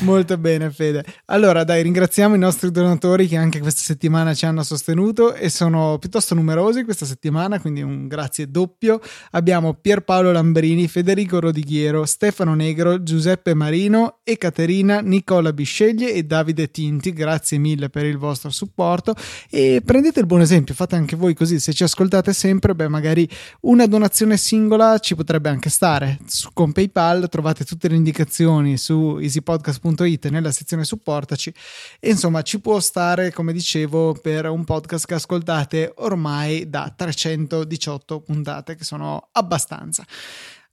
Molto 0.00 0.36
bene, 0.36 0.70
Fede. 0.70 1.02
Allora, 1.26 1.64
dai, 1.64 1.82
ringraziamo 1.82 2.34
i 2.34 2.38
nostri 2.38 2.70
donatori 2.70 3.26
che 3.26 3.38
anche 3.38 3.58
questa 3.60 3.80
settimana 3.80 4.34
ci 4.34 4.44
hanno 4.44 4.62
sostenuto 4.62 5.32
e 5.32 5.48
sono 5.48 5.96
piuttosto 5.98 6.34
numerosi 6.34 6.84
questa 6.84 7.06
settimana, 7.06 7.58
quindi 7.58 7.80
un 7.80 8.06
grazie 8.06 8.50
doppio. 8.50 9.00
Abbiamo 9.30 9.72
Pierpaolo 9.72 10.30
Lambrini, 10.30 10.88
Federico 10.88 11.40
Rodighiero, 11.40 12.04
Stefano 12.04 12.54
Negro, 12.54 13.02
Giuseppe 13.02 13.54
Marino, 13.54 14.18
Ekaterina, 14.24 15.00
Nicola 15.00 15.54
Bisceglie 15.54 16.12
e 16.12 16.24
Davide 16.24 16.70
Tinti. 16.70 17.14
Grazie 17.14 17.56
mille 17.56 17.88
per 17.88 18.04
il 18.04 18.18
vostro 18.18 18.50
supporto 18.50 19.14
e 19.48 19.80
prendete 19.82 20.20
il 20.20 20.26
buon 20.26 20.42
esempio, 20.42 20.74
fate 20.74 20.96
anche 20.96 21.16
voi 21.16 21.32
così. 21.32 21.58
Se 21.60 21.72
ci 21.72 21.82
ascoltate 21.82 22.34
sempre, 22.34 22.74
beh, 22.74 22.88
magari 22.88 23.26
una 23.60 23.86
donazione 23.86 24.36
singola 24.36 24.98
ci 24.98 25.14
potrebbe 25.14 25.48
anche 25.48 25.70
stare. 25.70 26.18
Su, 26.26 26.50
con 26.52 26.72
PayPal 26.72 27.30
trovate 27.30 27.64
tutte 27.64 27.88
le 27.88 27.96
indicazioni 27.96 28.76
su 28.76 29.16
Easy 29.18 29.44
easypodcast.it 29.46 30.28
nella 30.28 30.50
sezione 30.50 30.84
supportaci 30.84 31.54
e 32.00 32.10
insomma 32.10 32.42
ci 32.42 32.60
può 32.60 32.80
stare 32.80 33.32
come 33.32 33.52
dicevo 33.52 34.14
per 34.14 34.46
un 34.46 34.64
podcast 34.64 35.06
che 35.06 35.14
ascoltate 35.14 35.92
ormai 35.96 36.68
da 36.68 36.92
318 36.94 38.20
puntate 38.20 38.74
che 38.74 38.84
sono 38.84 39.28
abbastanza 39.32 40.04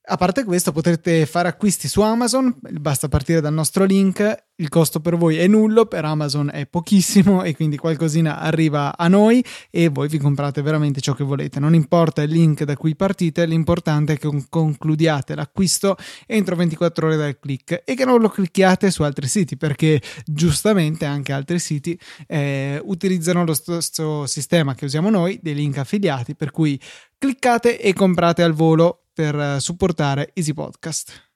a 0.05 0.17
parte 0.17 0.43
questo, 0.43 0.73
potrete 0.73 1.25
fare 1.25 1.47
acquisti 1.47 1.87
su 1.87 2.01
Amazon, 2.01 2.53
basta 2.59 3.07
partire 3.07 3.39
dal 3.39 3.53
nostro 3.53 3.85
link. 3.85 4.43
Il 4.57 4.69
costo 4.69 4.99
per 4.99 5.17
voi 5.17 5.37
è 5.37 5.47
nullo, 5.47 5.87
per 5.87 6.05
Amazon 6.05 6.51
è 6.53 6.67
pochissimo 6.67 7.41
e 7.41 7.55
quindi 7.55 7.75
qualcosina 7.75 8.37
arriva 8.37 8.95
a 8.95 9.07
noi 9.07 9.43
e 9.71 9.89
voi 9.89 10.07
vi 10.07 10.19
comprate 10.19 10.61
veramente 10.61 11.01
ciò 11.01 11.13
che 11.13 11.23
volete. 11.23 11.59
Non 11.59 11.73
importa 11.73 12.21
il 12.21 12.29
link 12.29 12.63
da 12.63 12.77
cui 12.77 12.95
partite, 12.95 13.47
l'importante 13.47 14.13
è 14.13 14.17
che 14.19 14.29
concludiate 14.49 15.33
l'acquisto 15.33 15.95
entro 16.27 16.55
24 16.55 17.07
ore 17.07 17.17
dal 17.17 17.39
click 17.39 17.81
e 17.83 17.95
che 17.95 18.05
non 18.05 18.21
lo 18.21 18.29
clicchiate 18.29 18.91
su 18.91 19.01
altri 19.01 19.27
siti 19.27 19.57
perché 19.57 19.99
giustamente 20.23 21.05
anche 21.05 21.33
altri 21.33 21.57
siti 21.57 21.99
eh, 22.27 22.79
utilizzano 22.83 23.43
lo 23.45 23.55
stesso 23.55 24.27
sistema 24.27 24.75
che 24.75 24.85
usiamo 24.85 25.09
noi, 25.09 25.39
dei 25.41 25.55
link 25.55 25.79
affiliati, 25.79 26.35
per 26.35 26.51
cui 26.51 26.79
cliccate 27.17 27.79
e 27.79 27.91
comprate 27.93 28.43
al 28.43 28.53
volo 28.53 29.05
per 29.11 29.59
supportare 29.59 30.29
Easy 30.35 30.53
Podcast. 30.53 31.32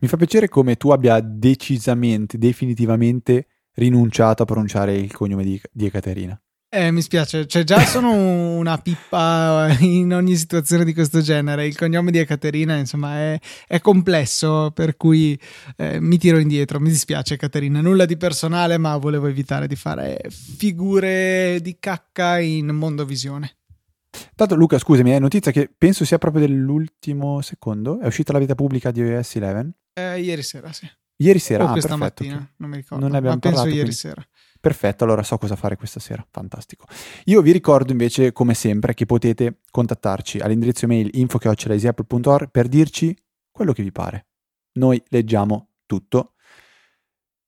Mi 0.00 0.08
fa 0.08 0.16
piacere 0.16 0.48
come 0.48 0.76
tu 0.76 0.90
abbia 0.90 1.20
decisamente, 1.20 2.38
definitivamente 2.38 3.46
rinunciato 3.74 4.42
a 4.42 4.46
pronunciare 4.46 4.96
il 4.96 5.12
cognome 5.12 5.44
di, 5.44 5.60
di 5.72 5.86
Ekaterina. 5.86 6.38
Eh, 6.76 6.90
mi 6.90 7.02
spiace, 7.02 7.46
cioè 7.46 7.62
già 7.62 7.84
sono 7.84 8.10
una 8.58 8.78
pippa 8.78 9.76
in 9.78 10.12
ogni 10.12 10.34
situazione 10.34 10.84
di 10.84 10.92
questo 10.92 11.20
genere. 11.20 11.68
Il 11.68 11.76
cognome 11.76 12.10
di 12.10 12.18
Ekaterina, 12.18 12.74
insomma, 12.74 13.16
è, 13.16 13.40
è 13.68 13.78
complesso, 13.78 14.72
per 14.74 14.96
cui 14.96 15.38
eh, 15.76 16.00
mi 16.00 16.18
tiro 16.18 16.38
indietro. 16.38 16.80
Mi 16.80 16.88
dispiace, 16.88 17.36
Caterina. 17.36 17.80
Nulla 17.80 18.06
di 18.06 18.16
personale, 18.16 18.76
ma 18.76 18.96
volevo 18.96 19.28
evitare 19.28 19.68
di 19.68 19.76
fare 19.76 20.18
figure 20.28 21.60
di 21.62 21.76
cacca 21.78 22.40
in 22.40 22.66
mondovisione. 22.66 23.58
Tanto 24.36 24.56
Luca, 24.56 24.78
scusami, 24.78 25.10
è 25.10 25.18
notizia 25.20 25.52
che 25.52 25.72
penso 25.76 26.04
sia 26.04 26.18
proprio 26.18 26.46
dell'ultimo 26.46 27.40
secondo. 27.40 28.00
È 28.00 28.06
uscita 28.06 28.32
la 28.32 28.40
vita 28.40 28.56
pubblica 28.56 28.90
di 28.90 29.00
iOS 29.00 29.34
11? 29.34 29.72
Eh, 29.92 30.20
ieri 30.20 30.42
sera, 30.42 30.72
sì. 30.72 30.90
Ieri 31.16 31.38
sera? 31.38 31.64
O 31.64 31.68
ah, 31.68 31.70
questa 31.70 31.96
perfetto, 31.96 32.24
mattina, 32.24 32.54
non 32.56 32.70
mi 32.70 32.76
ricordo. 32.76 33.04
Non 33.04 33.12
ne 33.12 33.18
abbiamo 33.18 33.36
ma 33.36 33.40
penso 33.40 33.58
parlato, 33.58 33.76
ieri 33.76 33.90
quindi... 33.90 33.94
sera. 33.94 34.26
Perfetto, 34.60 35.04
allora 35.04 35.22
so 35.22 35.38
cosa 35.38 35.54
fare 35.54 35.76
questa 35.76 36.00
sera, 36.00 36.26
fantastico. 36.28 36.86
Io 37.26 37.42
vi 37.42 37.52
ricordo 37.52 37.92
invece, 37.92 38.32
come 38.32 38.54
sempre, 38.54 38.94
che 38.94 39.06
potete 39.06 39.60
contattarci 39.70 40.38
all'indirizzo 40.38 40.86
email 40.86 41.10
info.easyapple.org 41.12 42.50
per 42.50 42.66
dirci 42.66 43.16
quello 43.52 43.72
che 43.72 43.82
vi 43.82 43.92
pare. 43.92 44.26
Noi 44.78 45.00
leggiamo 45.10 45.74
tutto 45.86 46.32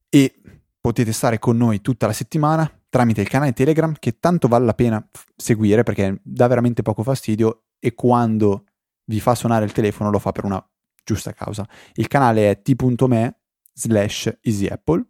e 0.09 0.41
potete 0.81 1.11
stare 1.11 1.41
con 1.41 1.57
noi 1.57 1.81
tutta 1.81 2.07
la 2.07 2.13
settimana 2.13 2.71
tramite 2.97 3.21
il 3.21 3.29
canale 3.29 3.53
Telegram 3.53 3.95
che 3.99 4.19
tanto 4.19 4.49
vale 4.49 4.65
la 4.65 4.73
pena 4.73 5.07
seguire 5.37 5.83
perché 5.83 6.19
dà 6.23 6.47
veramente 6.47 6.81
poco 6.81 7.03
fastidio 7.03 7.65
e 7.79 7.95
quando 7.95 8.65
vi 9.05 9.21
fa 9.21 9.35
suonare 9.35 9.67
il 9.67 9.73
telefono 9.73 10.11
lo 10.11 10.19
fa 10.19 10.33
per 10.33 10.45
una 10.45 10.67
giusta 11.05 11.35
causa. 11.35 11.69
Il 11.95 12.09
canale 12.09 12.51
è 12.51 12.63
t.me 12.63 13.39
slash 13.75 14.39
easyapple 14.41 15.05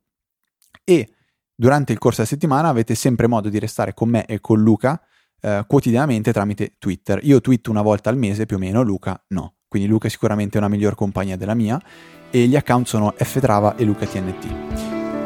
e 0.82 1.12
durante 1.54 1.92
il 1.92 1.98
corso 1.98 2.22
della 2.22 2.32
settimana 2.32 2.68
avete 2.68 2.96
sempre 2.96 3.28
modo 3.28 3.48
di 3.48 3.60
restare 3.60 3.94
con 3.94 4.08
me 4.08 4.26
e 4.26 4.40
con 4.40 4.60
Luca 4.60 5.00
eh, 5.40 5.64
quotidianamente 5.68 6.32
tramite 6.32 6.74
Twitter. 6.78 7.20
Io 7.22 7.40
twitto 7.40 7.70
una 7.70 7.82
volta 7.82 8.10
al 8.10 8.16
mese 8.16 8.46
più 8.46 8.56
o 8.56 8.58
meno, 8.58 8.82
Luca 8.82 9.24
no. 9.28 9.58
Quindi 9.68 9.86
Luca 9.86 10.08
è 10.08 10.10
sicuramente 10.10 10.58
una 10.58 10.66
miglior 10.66 10.96
compagnia 10.96 11.36
della 11.36 11.54
mia 11.54 11.80
e 12.32 12.48
gli 12.48 12.56
account 12.56 12.88
sono 12.88 13.14
ftrava 13.16 13.76
e 13.76 13.84
lucatnt. 13.84 14.65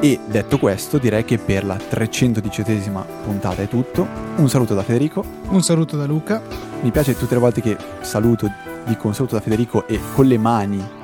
E 0.02 0.18
detto 0.24 0.58
questo, 0.58 0.96
direi 0.96 1.24
che 1.26 1.36
per 1.36 1.64
la 1.64 1.76
318esima 1.76 3.04
puntata 3.22 3.60
è 3.60 3.68
tutto. 3.68 4.06
Un 4.36 4.48
saluto 4.48 4.74
da 4.74 4.82
Federico. 4.82 5.22
Un 5.48 5.62
saluto 5.62 5.98
da 5.98 6.06
Luca. 6.06 6.40
Mi 6.80 6.90
piace 6.90 7.14
tutte 7.14 7.34
le 7.34 7.40
volte 7.40 7.60
che 7.60 7.76
saluto, 8.00 8.50
dico 8.86 9.08
un 9.08 9.14
saluto 9.14 9.34
da 9.34 9.42
Federico 9.42 9.86
e 9.86 10.00
con 10.14 10.24
le 10.24 10.38
mani 10.38 10.98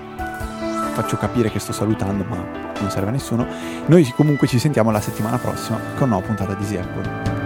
faccio 0.96 1.18
capire 1.18 1.50
che 1.50 1.58
sto 1.58 1.72
salutando, 1.72 2.24
ma 2.24 2.36
non 2.80 2.90
serve 2.90 3.08
a 3.08 3.12
nessuno. 3.12 3.46
Noi 3.84 4.10
comunque 4.16 4.46
ci 4.46 4.58
sentiamo 4.58 4.90
la 4.90 5.02
settimana 5.02 5.36
prossima 5.36 5.76
con 5.76 6.08
una 6.08 6.16
nuova 6.16 6.26
puntata 6.26 6.54
di 6.54 6.76
Apple. 6.78 7.45